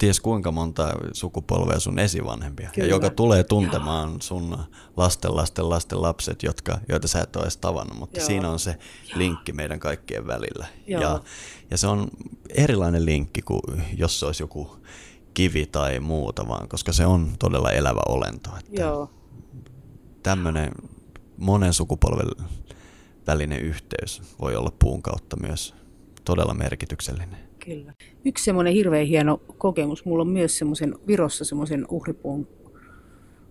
ties 0.00 0.20
kuinka 0.20 0.52
monta 0.52 0.92
sukupolvea 1.12 1.80
sun 1.80 1.98
esivanhempia, 1.98 2.70
Kyllä. 2.74 2.88
ja 2.88 2.90
joka 2.90 3.10
tulee 3.10 3.44
tuntemaan 3.44 4.08
Joo. 4.08 4.20
sun 4.20 4.58
lasten, 4.96 5.36
lasten, 5.36 5.70
lasten 5.70 6.02
lapset, 6.02 6.42
jotka, 6.42 6.78
joita 6.88 7.08
sä 7.08 7.20
et 7.20 7.36
ole 7.36 7.44
edes 7.44 7.56
tavannut, 7.56 7.98
mutta 7.98 8.20
Joo. 8.20 8.26
siinä 8.26 8.50
on 8.50 8.58
se 8.58 8.78
linkki 9.14 9.52
meidän 9.52 9.80
kaikkien 9.80 10.26
välillä. 10.26 10.66
Ja, 10.86 11.20
ja 11.70 11.78
se 11.78 11.86
on 11.86 12.08
erilainen 12.48 13.06
linkki 13.06 13.42
kuin 13.42 13.82
jos 13.96 14.20
se 14.20 14.26
olisi 14.26 14.42
joku 14.42 14.76
kivi 15.34 15.66
tai 15.66 16.00
muuta, 16.00 16.48
vaan 16.48 16.68
koska 16.68 16.92
se 16.92 17.06
on 17.06 17.32
todella 17.38 17.72
elävä 17.72 18.00
olento. 18.08 18.50
Että 18.58 18.80
Joo. 18.80 19.10
Tämmöinen 20.22 20.72
monen 21.36 21.72
sukupolven 21.72 22.46
välinen 23.26 23.60
yhteys 23.60 24.22
voi 24.40 24.56
olla 24.56 24.72
puun 24.78 25.02
kautta 25.02 25.36
myös 25.36 25.74
todella 26.24 26.54
merkityksellinen. 26.54 27.38
Kyllä. 27.64 27.92
Yksi 28.24 28.44
semmoinen 28.44 28.72
hirveän 28.72 29.06
hieno 29.06 29.40
kokemus, 29.58 30.04
mulla 30.04 30.22
on 30.22 30.28
myös 30.28 30.58
semmoisen 30.58 30.94
Virossa 31.06 31.44
semmoisen 31.44 31.86
uhripuun 31.88 32.48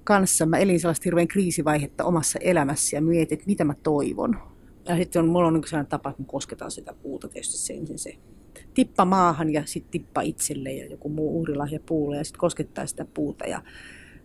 kanssa. 0.03 0.45
Mä 0.45 0.57
elin 0.57 0.79
sellaista 0.79 1.03
hirveän 1.05 1.27
kriisivaihetta 1.27 2.03
omassa 2.03 2.39
elämässä 2.41 2.97
ja 2.97 3.01
mietin, 3.01 3.35
että 3.35 3.47
mitä 3.47 3.63
mä 3.63 3.73
toivon. 3.83 4.37
Ja 4.87 4.97
sitten 4.97 5.21
on, 5.21 5.29
mulla 5.29 5.47
on 5.47 5.53
niin 5.53 5.67
sellainen 5.67 5.89
tapa, 5.89 6.09
että 6.09 6.23
kosketaan 6.27 6.71
sitä 6.71 6.93
puuta 6.93 7.27
tietysti 7.27 7.57
se 7.57 7.73
ensin 7.73 7.99
se 7.99 8.17
tippa 8.73 9.05
maahan 9.05 9.53
ja 9.53 9.63
sitten 9.65 9.91
tippa 9.91 10.21
itselle 10.21 10.71
ja 10.71 10.85
joku 10.85 11.09
muu 11.09 11.39
uhrilahja 11.39 11.79
puulle 11.85 12.17
ja 12.17 12.23
sitten 12.23 12.39
koskettaa 12.39 12.87
sitä 12.87 13.05
puuta. 13.13 13.45
Ja 13.45 13.61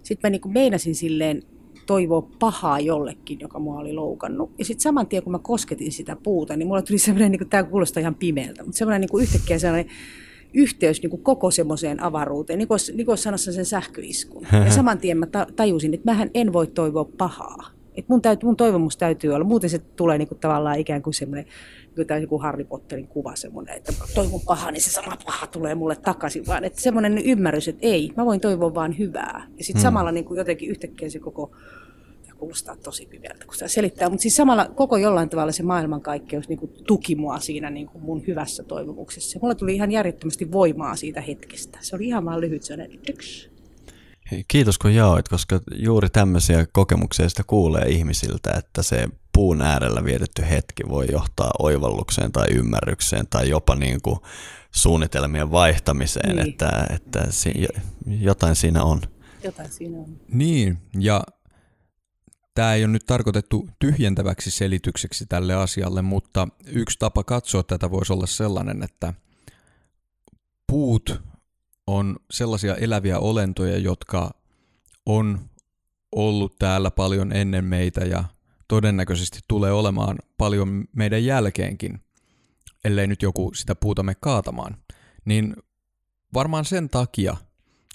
sitten 0.03 0.31
mä 0.31 0.31
niin 0.31 0.53
meinasin 0.53 0.95
silleen 0.95 1.43
toivoa 1.87 2.29
pahaa 2.39 2.81
jollekin, 2.81 3.41
joka 3.41 3.59
mua 3.59 3.79
oli 3.79 3.93
loukannut. 3.93 4.51
Ja 4.59 4.65
sitten 4.65 4.83
saman 4.83 5.07
tien, 5.07 5.23
kun 5.23 5.33
mä 5.33 5.39
kosketin 5.39 5.93
sitä 5.93 6.17
puuta, 6.23 6.57
niin 6.57 6.67
mulla 6.67 6.83
tuli 6.83 6.99
semmoinen, 6.99 7.31
niin 7.31 7.39
kuin, 7.39 7.49
tämä 7.49 7.63
kuulostaa 7.63 8.01
ihan 8.01 8.15
pimeältä, 8.15 8.65
mutta 8.65 8.79
semmoinen 8.79 9.01
niin 9.01 9.23
yhtäkkiä 9.23 9.59
sellainen 9.59 9.93
yhteys 10.55 11.03
niin 11.03 11.11
kuin 11.11 11.23
koko 11.23 11.51
semmoiseen 11.51 12.03
avaruuteen, 12.03 12.59
niin 12.59 12.69
kuin, 12.69 12.79
niin 12.95 13.07
kuin 13.07 13.19
sanossa 13.19 13.53
sen 13.53 13.65
sähköiskun. 13.65 14.47
Ja 14.65 14.71
saman 14.71 14.99
tien 14.99 15.19
mä 15.19 15.27
tajusin, 15.57 15.95
että 15.95 16.11
mähän 16.11 16.31
en 16.35 16.53
voi 16.53 16.67
toivoa 16.67 17.05
pahaa. 17.19 17.71
Et 17.95 18.09
mun, 18.09 18.23
täytyy, 18.23 18.47
mun 18.47 18.57
toivomus 18.57 18.97
täytyy 18.97 19.31
olla, 19.31 19.45
muuten 19.45 19.71
se 19.71 19.79
tulee 19.79 20.19
niinku 20.19 20.35
tavallaan 20.35 20.79
ikään 20.79 21.03
kuin 21.03 21.15
semmoinen 21.15 21.47
niin 21.97 22.23
joku 22.23 22.39
Harry 22.39 22.65
Potterin 22.65 23.09
kuva 23.09 23.37
semmoinen, 23.37 23.77
että 23.77 23.93
toivon 24.15 24.41
pahaa, 24.47 24.71
niin 24.71 24.83
se 24.83 24.91
sama 24.91 25.17
paha 25.27 25.47
tulee 25.47 25.75
mulle 25.75 25.97
takaisin, 25.97 26.47
vaan 26.47 26.65
että 26.65 26.81
semmoinen 26.81 27.19
ymmärrys, 27.19 27.69
että 27.69 27.87
ei, 27.87 28.13
mä 28.17 28.27
voin 28.27 28.41
toivoa 28.41 28.75
vaan 28.75 28.99
hyvää. 28.99 29.47
Ja 29.59 29.65
sitten 29.65 29.81
hmm. 29.81 29.89
samalla 29.89 30.13
niin 30.13 30.25
kuin 30.25 30.39
jotenkin 30.39 30.71
yhtäkkiä 30.71 31.11
se 31.11 31.19
koko 31.19 31.51
kuulostaa 32.35 32.77
tosi 32.77 33.07
pimeältä, 33.07 33.45
kun 33.45 33.55
sitä 33.55 33.69
selittää. 33.69 34.09
Mutta 34.09 34.23
siis 34.23 34.37
samalla 34.37 34.69
koko 34.69 34.97
jollain 34.97 35.29
tavalla 35.29 35.53
se 35.53 35.63
maailmankaikkeus 35.63 36.49
niin 36.49 36.59
kuin 36.59 36.73
tuki 36.87 37.17
mua 37.17 37.41
siinä 37.41 37.71
niin 37.71 37.87
kuin 37.87 38.05
mun 38.05 38.27
hyvässä 38.27 38.63
toivomuksessa. 38.63 39.39
Mulla 39.43 39.55
tuli 39.55 39.75
ihan 39.75 39.93
järjettömästi 39.93 40.53
voimaa 40.53 40.97
siitä 40.97 41.21
hetkestä. 41.21 41.79
Se 41.83 41.97
oli 41.97 42.07
ihan 42.07 42.25
vaan 42.25 42.41
lyhyt 42.41 42.63
sellainen 42.63 42.99
tyks. 42.99 43.51
Kiitos 44.49 44.79
kun 44.79 44.95
jaoit, 44.95 45.29
koska 45.29 45.61
juuri 45.75 46.09
tämmöisiä 46.11 46.67
kokemuksia 46.73 47.29
sitä 47.29 47.43
kuulee 47.47 47.89
ihmisiltä, 47.89 48.51
että 48.59 48.83
se 48.83 49.09
puun 49.33 49.63
äärellä 49.63 50.05
vietetty 50.05 50.43
hetki 50.51 50.83
voi 50.89 51.07
johtaa 51.13 51.51
oivallukseen 51.59 52.33
tai 52.33 52.47
ymmärrykseen 52.51 53.27
tai 53.31 53.49
jopa 53.49 53.75
niin 53.75 54.03
kuin 54.03 54.19
suunnitelmien 54.71 55.51
vaihtamiseen, 55.51 56.37
niin. 56.37 56.49
että, 56.49 56.87
että 56.91 57.27
jotain 58.07 58.57
siinä 58.57 58.83
on. 58.83 59.01
Jotain 59.45 59.73
siinä 59.73 59.99
on. 59.99 60.17
Niin, 60.33 60.79
ja 60.99 61.23
tämä 62.55 62.75
ei 62.75 62.85
ole 62.85 62.93
nyt 62.93 63.07
tarkoitettu 63.07 63.69
tyhjentäväksi 63.79 64.51
selitykseksi 64.51 65.27
tälle 65.27 65.55
asialle, 65.55 66.03
mutta 66.03 66.49
yksi 66.67 66.99
tapa 66.99 67.25
katsoa 67.25 67.63
tätä 67.63 67.91
voisi 67.91 68.13
olla 68.13 68.27
sellainen, 68.27 68.83
että 68.83 69.15
puut 70.67 71.23
on 71.87 72.17
sellaisia 72.31 72.75
eläviä 72.75 73.19
olentoja, 73.19 73.79
jotka 73.79 74.31
on 75.07 75.41
ollut 76.13 76.59
täällä 76.59 76.91
paljon 76.91 77.33
ennen 77.33 77.65
meitä 77.65 78.01
ja 78.01 78.25
todennäköisesti 78.69 79.39
tulee 79.49 79.73
olemaan 79.73 80.19
paljon 80.37 80.85
meidän 80.93 81.25
jälkeenkin, 81.25 82.01
ellei 82.85 83.07
nyt 83.07 83.23
joku 83.23 83.53
sitä 83.55 83.75
puuta 83.75 84.03
me 84.03 84.15
kaatamaan. 84.21 84.77
Niin 85.25 85.57
varmaan 86.35 86.65
sen 86.65 86.89
takia, 86.89 87.37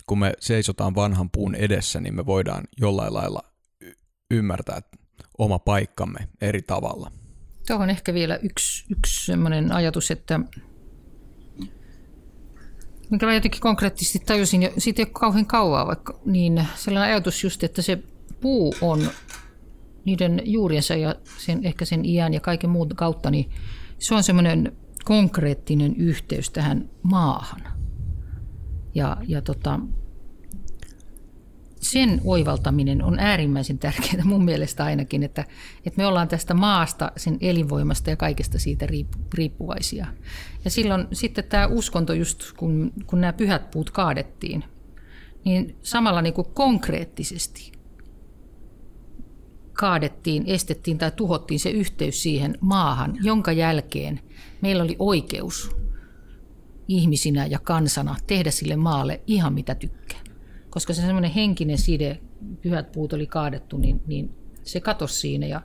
kun 0.06 0.20
me 0.20 0.34
seisotaan 0.40 0.96
vanhan 0.96 1.30
puun 1.30 1.56
edessä, 1.56 2.00
niin 2.00 2.16
me 2.16 2.26
voidaan 2.26 2.64
jollain 2.78 3.14
lailla 3.14 3.49
ymmärtää 4.32 4.82
oma 5.38 5.60
paikkamme 5.60 6.20
eri 6.42 6.62
tavalla. 6.62 7.12
Tuohon 7.68 7.90
ehkä 7.90 8.14
vielä 8.14 8.36
yksi, 8.36 8.86
yksi 8.92 9.26
sellainen 9.26 9.72
ajatus, 9.72 10.12
että 10.12 10.40
minkä 13.10 13.26
mä 13.26 13.34
jotenkin 13.34 13.62
konkreettisesti 13.62 14.20
tajusin, 14.20 14.64
ja 14.64 14.70
siitä 14.78 15.02
ei 15.02 15.06
ole 15.06 15.12
kauhean 15.14 15.46
kauaa 15.46 15.88
vaikka, 15.88 16.20
niin 16.26 16.68
sellainen 16.76 17.14
ajatus 17.14 17.44
just, 17.44 17.64
että 17.64 17.82
se 17.82 18.04
puu 18.42 18.76
on 18.82 19.10
niiden 20.06 20.42
juuriensa 20.46 20.96
ja 20.96 21.16
sen, 21.38 21.66
ehkä 21.66 21.86
sen 21.86 22.06
iän 22.06 22.34
ja 22.34 22.40
kaiken 22.40 22.70
muun 22.70 22.90
kautta, 22.96 23.32
niin 23.32 23.52
se 24.00 24.16
on 24.16 24.24
semmoinen 24.24 24.78
konkreettinen 25.06 25.96
yhteys 25.96 26.50
tähän 26.50 26.90
maahan. 27.04 27.62
Ja, 28.96 29.18
ja 29.28 29.42
tota, 29.42 29.80
sen 31.80 32.22
oivaltaminen 32.24 33.04
on 33.04 33.20
äärimmäisen 33.20 33.80
tärkeää 33.80 34.24
mun 34.24 34.46
mielestä 34.46 34.84
ainakin, 34.84 35.24
että, 35.24 35.46
että 35.86 35.98
me 35.98 36.06
ollaan 36.06 36.28
tästä 36.28 36.54
maasta, 36.54 37.12
sen 37.18 37.38
elinvoimasta 37.42 38.10
ja 38.10 38.16
kaikesta 38.16 38.60
siitä 38.60 38.88
riippuvaisia. 39.34 40.08
Ja 40.66 40.72
silloin 40.72 41.08
sitten 41.14 41.44
tämä 41.44 41.68
uskonto, 41.68 42.14
just 42.14 42.54
kun, 42.58 42.94
kun 43.08 43.22
nämä 43.22 43.34
pyhät 43.34 43.72
puut 43.72 43.92
kaadettiin, 43.92 44.64
niin 45.46 45.76
samalla 45.84 46.22
niin 46.22 46.34
kuin 46.34 46.48
konkreettisesti 46.54 47.72
kaadettiin, 49.74 50.44
estettiin 50.48 50.98
tai 50.98 51.12
tuhottiin 51.16 51.60
se 51.60 51.70
yhteys 51.70 52.24
siihen 52.24 52.58
maahan, 52.62 53.18
jonka 53.22 53.52
jälkeen 53.52 54.20
meillä 54.62 54.84
oli 54.84 54.96
oikeus 55.00 55.76
ihmisinä 56.88 57.46
ja 57.46 57.60
kansana 57.60 58.16
tehdä 58.28 58.52
sille 58.52 58.76
maalle 58.76 59.22
ihan 59.28 59.54
mitä 59.54 59.76
tykkää 59.76 60.29
koska 60.70 60.94
se 60.94 61.02
semmoinen 61.02 61.32
henkinen 61.32 61.78
side, 61.78 62.20
pyhät 62.62 62.92
puut 62.92 63.14
oli 63.14 63.28
kaadettu, 63.28 63.78
niin, 63.78 64.02
niin 64.08 64.36
se 64.64 64.80
katosi 64.80 65.20
siinä 65.20 65.48
ja, 65.48 65.62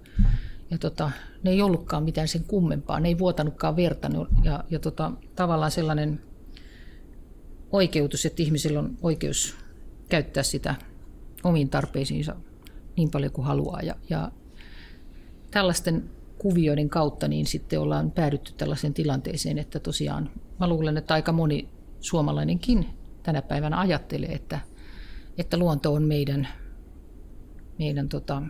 ja 0.71 0.79
tota, 0.79 1.11
ne 1.43 1.51
ei 1.51 1.63
ollutkaan 1.63 2.03
mitään 2.03 2.29
sen 2.29 2.45
kummempaa, 2.45 3.01
ne 3.01 3.09
ei 3.09 3.19
vuotanutkaan 3.19 3.77
verta 3.77 4.11
ja, 4.43 4.65
ja 4.71 4.79
tota, 4.79 5.13
tavallaan 5.37 5.71
sellainen 5.71 6.21
oikeutus, 7.73 8.27
että 8.27 8.43
ihmisillä 8.43 8.79
on 8.79 8.97
oikeus 9.03 9.57
käyttää 10.09 10.43
sitä 10.43 10.75
omiin 11.45 11.69
tarpeisiinsa 11.69 12.37
niin 12.97 13.11
paljon 13.11 13.33
kuin 13.33 13.47
haluaa. 13.47 13.81
Ja, 13.83 13.95
ja 14.11 14.33
tällaisten 15.51 16.11
kuvioiden 16.39 16.89
kautta 16.89 17.29
niin 17.29 17.47
sitten 17.47 17.81
ollaan 17.81 18.11
päädytty 18.11 18.53
tällaiseen 18.53 18.95
tilanteeseen, 18.95 19.59
että 19.59 19.81
tosiaan 19.81 20.31
mä 20.61 20.69
luulen, 20.69 20.97
että 20.97 21.15
aika 21.15 21.33
moni 21.33 21.69
suomalainenkin 22.01 22.87
tänä 23.23 23.43
päivänä 23.43 23.81
ajattelee, 23.81 24.33
että 24.33 24.61
että 25.39 25.57
luonto 25.57 25.95
on 25.95 26.03
meidän, 26.03 26.49
meidän 27.79 28.09
tota, 28.09 28.43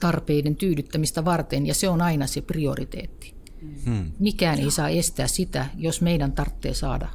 tarpeiden 0.00 0.56
tyydyttämistä 0.56 1.24
varten 1.24 1.66
ja 1.66 1.74
se 1.74 1.88
on 1.88 2.02
aina 2.02 2.26
se 2.26 2.40
prioriteetti. 2.40 3.34
Hmm. 3.84 4.12
Mikään 4.18 4.58
ei 4.58 4.70
saa 4.70 4.88
estää 4.88 5.26
sitä, 5.26 5.66
jos 5.76 6.00
meidän 6.00 6.32
tarvitsee 6.32 6.74
saada 6.74 7.08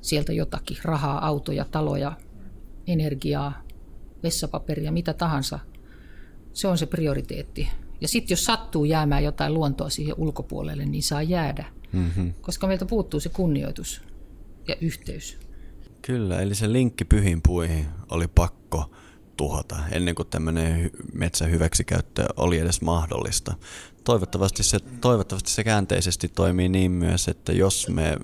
sieltä 0.00 0.32
jotakin, 0.32 0.76
rahaa, 0.84 1.26
autoja, 1.26 1.64
taloja, 1.64 2.12
energiaa, 2.86 3.62
vessapaperia, 4.22 4.92
mitä 4.92 5.14
tahansa. 5.14 5.58
Se 6.52 6.68
on 6.68 6.78
se 6.78 6.86
prioriteetti. 6.86 7.68
Ja 8.00 8.08
sitten 8.08 8.32
jos 8.32 8.44
sattuu 8.44 8.84
jäämään 8.84 9.24
jotain 9.24 9.54
luontoa 9.54 9.90
siihen 9.90 10.14
ulkopuolelle, 10.18 10.84
niin 10.86 11.02
saa 11.02 11.22
jäädä, 11.22 11.64
mm-hmm. 11.92 12.34
koska 12.40 12.66
meiltä 12.66 12.86
puuttuu 12.86 13.20
se 13.20 13.28
kunnioitus 13.28 14.02
ja 14.68 14.76
yhteys. 14.80 15.38
Kyllä, 16.02 16.40
eli 16.40 16.54
se 16.54 16.72
linkki 16.72 17.04
pyhiin 17.04 17.42
puihin 17.42 17.86
oli 18.10 18.28
pakko 18.28 18.90
tuhota 19.36 19.76
ennen 19.92 20.14
kuin 20.14 20.28
tämmöinen 20.28 20.90
metsän 21.14 21.50
hyväksikäyttö 21.50 22.26
oli 22.36 22.58
edes 22.58 22.80
mahdollista. 22.80 23.54
Toivottavasti 24.04 24.62
se, 24.62 24.78
toivottavasti 24.80 25.50
se 25.50 25.64
käänteisesti 25.64 26.28
toimii 26.28 26.68
niin 26.68 26.90
myös, 26.90 27.28
että 27.28 27.52
jos 27.52 27.88
me 27.88 28.18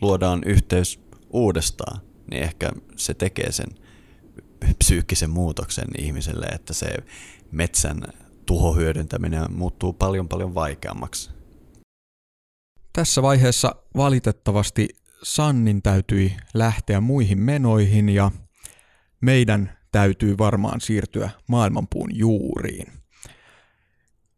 luodaan 0.00 0.42
yhteys 0.46 1.00
uudestaan, 1.30 2.00
niin 2.30 2.42
ehkä 2.42 2.72
se 2.96 3.14
tekee 3.14 3.52
sen 3.52 3.68
psyykkisen 4.78 5.30
muutoksen 5.30 5.88
ihmiselle, 5.98 6.46
että 6.46 6.74
se 6.74 6.96
metsän 7.52 8.02
tuhohyödyntäminen 8.46 9.52
muuttuu 9.52 9.92
paljon 9.92 10.28
paljon 10.28 10.54
vaikeammaksi. 10.54 11.30
Tässä 12.92 13.22
vaiheessa 13.22 13.74
valitettavasti 13.96 14.88
Sannin 15.22 15.82
täytyi 15.82 16.36
lähteä 16.54 17.00
muihin 17.00 17.38
menoihin 17.38 18.08
ja 18.08 18.30
meidän 19.20 19.78
täytyy 19.92 20.38
varmaan 20.38 20.80
siirtyä 20.80 21.30
maailmanpuun 21.48 22.10
juuriin. 22.18 22.92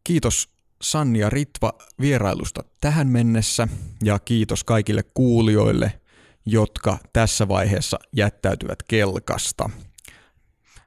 Kiitos 0.05 0.55
Sanni 0.83 1.19
ja 1.19 1.31
Ritva 1.31 1.73
vierailusta 2.01 2.65
tähän 2.81 3.09
mennessä 3.09 3.69
ja 4.03 4.19
kiitos 4.19 4.65
kaikille 4.65 5.03
kuulijoille, 5.03 6.01
jotka 6.47 6.99
tässä 7.13 7.49
vaiheessa 7.49 7.99
jättäytyvät 8.17 8.83
kelkasta. 8.83 9.71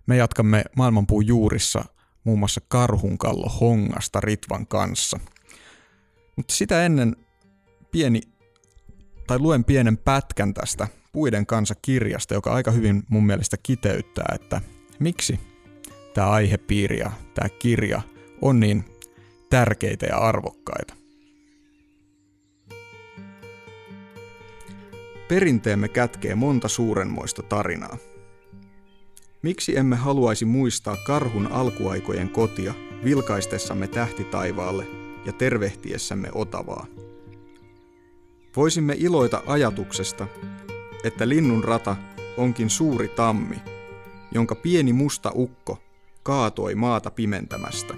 Me 0.07 0.17
jatkamme 0.17 0.63
maailmanpuun 0.75 1.27
juurissa 1.27 1.85
muun 2.23 2.39
muassa 2.39 2.61
Karhunkallo 2.67 3.49
Hongasta 3.49 4.21
Ritvan 4.21 4.67
kanssa. 4.67 5.19
Mutta 6.35 6.53
sitä 6.55 6.85
ennen 6.85 7.15
pieni 7.91 8.21
tai 9.27 9.39
luen 9.39 9.63
pienen 9.63 9.97
pätkän 9.97 10.53
tästä 10.53 10.87
Puiden 11.11 11.45
kanssa 11.45 11.75
kirjasta, 11.81 12.33
joka 12.33 12.53
aika 12.53 12.71
hyvin 12.71 13.03
mun 13.09 13.25
mielestä 13.25 13.57
kiteyttää, 13.63 14.35
että 14.35 14.61
miksi 14.99 15.39
tämä 16.13 16.29
aihepiiri 16.29 16.99
ja 16.99 17.11
tämä 17.33 17.49
kirja 17.49 18.01
on 18.41 18.59
niin 18.59 18.85
tärkeitä 19.49 20.05
ja 20.05 20.17
arvokkaita. 20.17 20.93
Perinteemme 25.27 25.87
kätkee 25.87 26.35
monta 26.35 26.67
suurenmoista 26.67 27.43
tarinaa. 27.43 27.97
Miksi 29.41 29.77
emme 29.77 29.95
haluaisi 29.95 30.45
muistaa 30.45 30.97
karhun 31.07 31.47
alkuaikojen 31.47 32.29
kotia 32.29 32.73
vilkaistessamme 33.03 33.87
tähti 33.87 34.23
taivaalle 34.23 34.87
ja 35.25 35.33
tervehtiessämme 35.33 36.29
Otavaa? 36.33 36.97
Voisimme 38.57 38.95
iloita 38.97 39.43
ajatuksesta, 39.47 40.27
että 41.03 41.29
linnun 41.29 41.63
rata 41.63 41.95
onkin 42.38 42.69
suuri 42.69 43.07
tammi, 43.07 43.55
jonka 44.31 44.55
pieni 44.55 44.93
musta 44.93 45.31
ukko 45.35 45.77
kaatoi 46.23 46.75
maata 46.75 47.11
pimentämästä. 47.11 47.93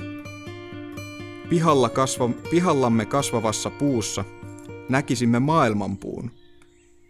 Pihalla 1.50 1.90
kasva, 1.90 2.30
pihallamme 2.52 3.06
kasvavassa 3.06 3.70
puussa 3.70 4.26
näkisimme 4.90 5.40
maailmanpuun, 5.40 6.32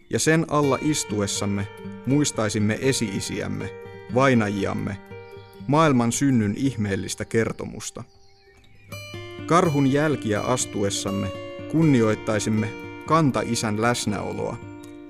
ja 0.09 0.19
sen 0.19 0.45
alla 0.47 0.77
istuessamme 0.81 1.67
muistaisimme 2.05 2.77
esiisiämme, 2.81 3.69
vainajiamme, 4.15 4.97
maailman 5.67 6.11
synnyn 6.11 6.53
ihmeellistä 6.57 7.25
kertomusta. 7.25 8.03
Karhun 9.45 9.91
jälkiä 9.91 10.41
astuessamme 10.41 11.27
kunnioittaisimme 11.71 12.88
kanta-isän 13.09 13.81
läsnäoloa, 13.81 14.57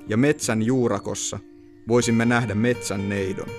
ja 0.07 0.17
metsän 0.17 0.61
juurakossa 0.61 1.39
voisimme 1.87 2.25
nähdä 2.25 2.55
metsän 2.55 3.09
neidon. 3.09 3.49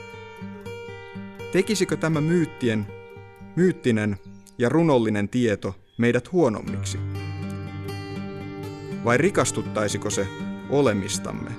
Tekisikö 1.53 1.97
tämä 1.97 2.21
myyttien 2.21 2.87
myyttinen 3.57 4.17
ja 4.59 4.69
runollinen 4.69 5.29
tieto 5.29 5.75
meidät 5.99 6.33
huonommiksi? 6.33 6.99
Vai 9.05 9.19
rikastuttaisiko 9.19 10.11
se 10.11 10.27
olemistamme, 10.71 11.51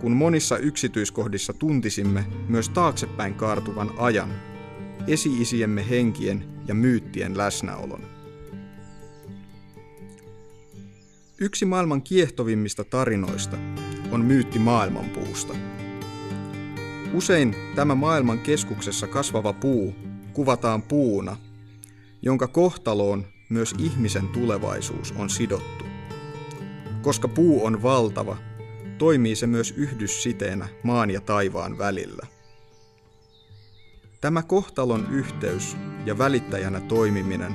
kun 0.00 0.12
monissa 0.12 0.58
yksityiskohdissa 0.58 1.52
tuntisimme 1.52 2.24
myös 2.48 2.68
taaksepäin 2.68 3.34
kaartuvan 3.34 3.90
ajan, 3.98 4.32
esi-isiemme 5.06 5.88
henkien 5.88 6.44
ja 6.66 6.74
myyttien 6.74 7.38
läsnäolon? 7.38 8.17
Yksi 11.40 11.64
maailman 11.64 12.02
kiehtovimmista 12.02 12.84
tarinoista 12.84 13.56
on 14.10 14.24
myytti 14.24 14.58
maailmanpuusta. 14.58 15.54
Usein 17.12 17.56
tämä 17.74 17.94
maailman 17.94 18.38
keskuksessa 18.38 19.06
kasvava 19.06 19.52
puu 19.52 19.94
kuvataan 20.32 20.82
puuna, 20.82 21.36
jonka 22.22 22.48
kohtaloon 22.48 23.26
myös 23.48 23.74
ihmisen 23.78 24.28
tulevaisuus 24.28 25.12
on 25.12 25.30
sidottu. 25.30 25.84
Koska 27.02 27.28
puu 27.28 27.64
on 27.64 27.82
valtava, 27.82 28.36
toimii 28.98 29.36
se 29.36 29.46
myös 29.46 29.74
yhdyssiteenä 29.76 30.68
maan 30.82 31.10
ja 31.10 31.20
taivaan 31.20 31.78
välillä. 31.78 32.26
Tämä 34.20 34.42
kohtalon 34.42 35.08
yhteys 35.10 35.76
ja 36.06 36.18
välittäjänä 36.18 36.80
toimiminen 36.80 37.54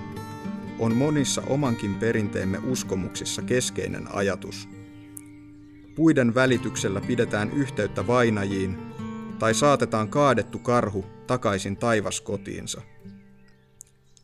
on 0.80 0.96
monissa 0.96 1.42
omankin 1.48 1.96
perinteemme 1.96 2.58
uskomuksissa 2.58 3.42
keskeinen 3.42 4.16
ajatus. 4.16 4.70
Puiden 5.96 6.36
välityksellä 6.36 7.02
pidetään 7.02 7.52
yhteyttä 7.52 8.08
vainajiin 8.08 8.78
tai 9.40 9.54
saatetaan 9.54 10.08
kaadettu 10.10 10.60
karhu 10.60 11.06
takaisin 11.28 11.78
taivaskotiinsa. 11.78 12.82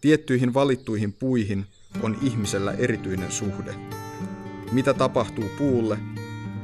Tiettyihin 0.01 0.53
valittuihin 0.53 1.13
puihin 1.13 1.65
on 2.01 2.17
ihmisellä 2.21 2.71
erityinen 2.71 3.31
suhde. 3.31 3.75
Mitä 4.71 4.93
tapahtuu 4.93 5.45
puulle, 5.57 5.97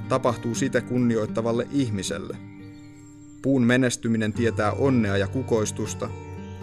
tapahtuu 0.10 0.56
sitä 0.56 0.82
kunnioittavalle 0.82 1.68
ihmiselle. 1.72 2.38
Puun 3.42 3.64
menestyminen 3.64 4.34
tietää 4.34 4.72
onnea 4.72 5.18
ja 5.18 5.28
kukoistusta, 5.28 6.10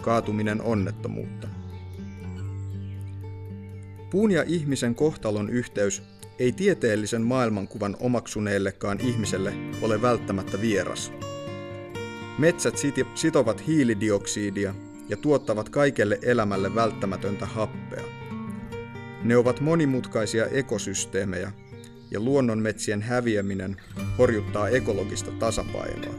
kaatuminen 0.01 0.61
onnettomuutta. 0.61 1.47
Puun 4.13 4.31
ja 4.31 4.43
ihmisen 4.47 4.95
kohtalon 4.95 5.49
yhteys 5.49 6.03
ei 6.39 6.51
tieteellisen 6.51 7.21
maailmankuvan 7.21 7.97
omaksuneellekaan 7.99 8.99
ihmiselle 8.99 9.53
ole 9.81 10.01
välttämättä 10.01 10.61
vieras. 10.61 11.13
Metsät 12.37 12.75
sitovat 13.15 13.67
hiilidioksidia 13.67 14.75
ja 15.09 15.17
tuottavat 15.17 15.69
kaikelle 15.69 16.19
elämälle 16.21 16.75
välttämätöntä 16.75 17.45
happea. 17.45 18.03
Ne 19.23 19.37
ovat 19.37 19.61
monimutkaisia 19.61 20.45
ekosysteemejä 20.45 21.51
ja 22.11 22.19
luonnonmetsien 22.19 23.01
häviäminen 23.01 23.81
horjuttaa 24.17 24.69
ekologista 24.69 25.31
tasapainoa. 25.31 26.13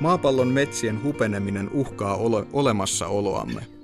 Maapallon 0.00 0.48
metsien 0.48 1.02
hupeneminen 1.02 1.70
uhkaa 1.72 2.16
ole- 2.16 2.46
olemassaoloamme. 2.52 3.79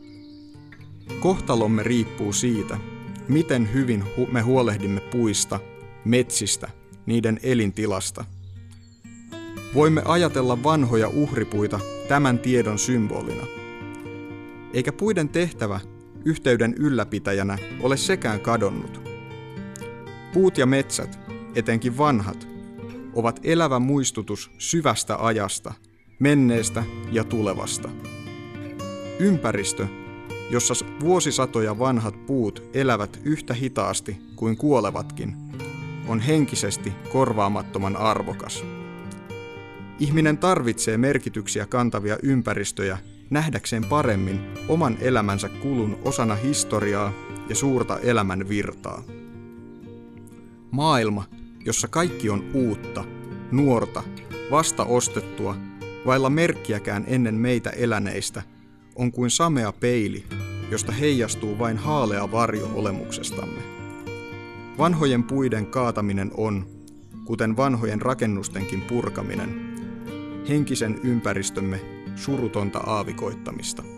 Kohtalomme 1.20 1.83
riippuu 1.83 2.33
siitä, 2.33 2.78
miten 3.28 3.73
hyvin 3.73 4.05
me 4.33 4.41
huolehdimme 4.41 5.01
puista, 5.01 5.61
metsistä, 6.05 6.69
niiden 7.07 7.41
elintilasta. 7.43 8.24
Voimme 9.74 10.03
ajatella 10.05 10.62
vanhoja 10.62 11.09
uhripuita 11.09 11.81
tämän 12.09 12.39
tiedon 12.39 12.78
symbolina. 12.78 13.47
Eikä 14.73 14.93
puiden 14.93 15.28
tehtävä 15.28 15.81
yhteyden 16.24 16.74
ylläpitäjänä 16.74 17.59
ole 17.81 17.97
sekään 17.97 18.41
kadonnut. 18.41 19.01
Puut 20.33 20.59
ja 20.59 20.66
metsät, 20.66 21.19
etenkin 21.55 21.99
vanhat, 21.99 22.49
ovat 23.15 23.41
elävä 23.45 23.78
muistutus 23.78 24.51
syvästä 24.59 25.16
ajasta, 25.24 25.74
menneestä 26.19 26.85
ja 27.12 27.24
tulevasta. 27.24 27.89
Ympäristö, 29.19 29.87
jossa 30.51 30.74
vuosisatoja 31.01 31.78
vanhat 31.78 32.27
puut 32.27 32.62
elävät 32.74 33.20
yhtä 33.24 33.55
hitaasti 33.55 34.16
kuin 34.36 34.56
kuolevatkin, 34.56 35.36
on 36.09 36.20
henkisesti 36.20 36.93
korvaamattoman 37.12 37.97
arvokas. 37.97 38.64
Ihminen 39.98 40.39
tarvitsee 40.39 40.98
merkityksiä 40.98 41.66
kantavia 41.66 42.18
ympäristöjä 42.23 42.98
nähdäkseen 43.31 43.85
paremmin 43.85 44.40
oman 44.68 44.97
elämänsä 45.01 45.48
kulun 45.48 45.98
osana 46.05 46.35
historiaa 46.35 47.12
ja 47.48 47.55
suurta 47.55 47.98
elämän 47.98 48.48
virtaa. 48.48 49.02
Maailma, 50.70 51.24
jossa 51.64 51.89
kaikki 51.89 52.31
on 52.31 52.44
uutta, 52.55 53.05
nuorta, 53.51 54.02
vasta 54.51 54.85
ostettua, 54.85 55.56
vailla 56.06 56.31
merkkiäkään 56.31 57.05
ennen 57.06 57.35
meitä 57.35 57.70
eläneistä, 57.70 58.43
on 58.97 59.12
kuin 59.12 59.31
samea 59.31 59.73
peili, 59.73 60.24
josta 60.70 60.93
heijastuu 60.93 61.59
vain 61.59 61.77
haalea 61.77 62.32
varjo 62.32 62.70
olemuksestamme. 62.74 63.60
Vanhojen 64.78 65.24
puiden 65.24 65.66
kaataminen 65.66 66.31
on, 66.36 66.66
kuten 67.24 67.56
vanhojen 67.56 68.02
rakennustenkin 68.02 68.82
purkaminen, 68.82 69.77
henkisen 70.48 71.01
ympäristömme 71.05 71.81
surutonta 72.16 72.78
aavikoittamista. 72.78 73.95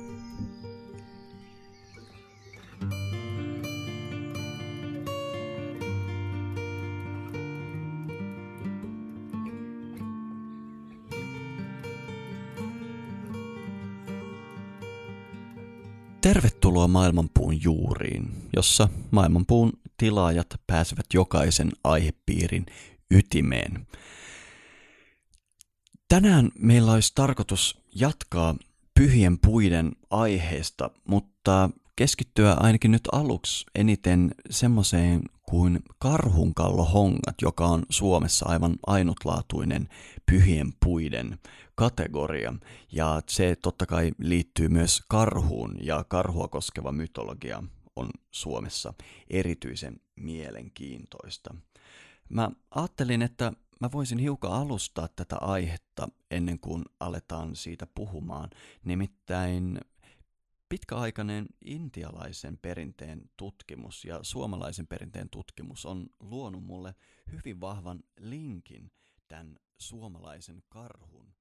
Tervetuloa 16.20 16.88
Maailmanpuun 16.88 17.62
juuriin, 17.62 18.32
jossa 18.56 18.88
Maailmanpuun 19.10 19.72
tilaajat 19.96 20.46
pääsevät 20.66 21.06
jokaisen 21.14 21.70
aihepiirin 21.84 22.66
ytimeen. 23.10 23.86
Tänään 26.08 26.50
meillä 26.58 26.92
olisi 26.92 27.12
tarkoitus 27.14 27.82
jatkaa 27.94 28.54
pyhien 28.94 29.38
puiden 29.38 29.92
aiheesta, 30.10 30.90
mutta 31.08 31.70
keskittyä 31.98 32.54
ainakin 32.54 32.90
nyt 32.90 33.08
aluksi 33.12 33.66
eniten 33.74 34.34
semmoiseen 34.50 35.22
kuin 35.42 35.80
karhunkallohongat, 35.98 37.34
joka 37.42 37.66
on 37.66 37.82
Suomessa 37.90 38.46
aivan 38.48 38.76
ainutlaatuinen 38.86 39.88
pyhien 40.26 40.72
puiden 40.84 41.38
kategoria. 41.74 42.54
Ja 42.92 43.22
se 43.28 43.56
totta 43.62 43.86
kai 43.86 44.12
liittyy 44.18 44.68
myös 44.68 45.02
karhuun 45.08 45.76
ja 45.82 46.04
karhua 46.08 46.48
koskeva 46.48 46.92
mytologia 46.92 47.62
on 47.96 48.08
Suomessa 48.30 48.94
erityisen 49.30 50.00
mielenkiintoista. 50.16 51.54
Mä 52.28 52.50
ajattelin, 52.70 53.22
että 53.22 53.52
mä 53.80 53.92
voisin 53.92 54.18
hiukan 54.18 54.52
alustaa 54.52 55.08
tätä 55.16 55.36
aihetta 55.40 56.08
ennen 56.30 56.58
kuin 56.58 56.84
aletaan 57.00 57.56
siitä 57.56 57.86
puhumaan. 57.94 58.50
Nimittäin 58.84 59.80
pitkäaikainen 60.68 61.46
intialaisen 61.64 62.58
perinteen 62.58 63.30
tutkimus 63.36 64.04
ja 64.04 64.18
suomalaisen 64.22 64.86
perinteen 64.86 65.30
tutkimus 65.30 65.86
on 65.86 66.06
luonut 66.20 66.64
mulle 66.64 66.94
hyvin 67.32 67.60
vahvan 67.60 68.00
linkin 68.20 68.92
tämän 69.28 69.58
suomalaisen 69.78 70.62
karhun 70.68 71.37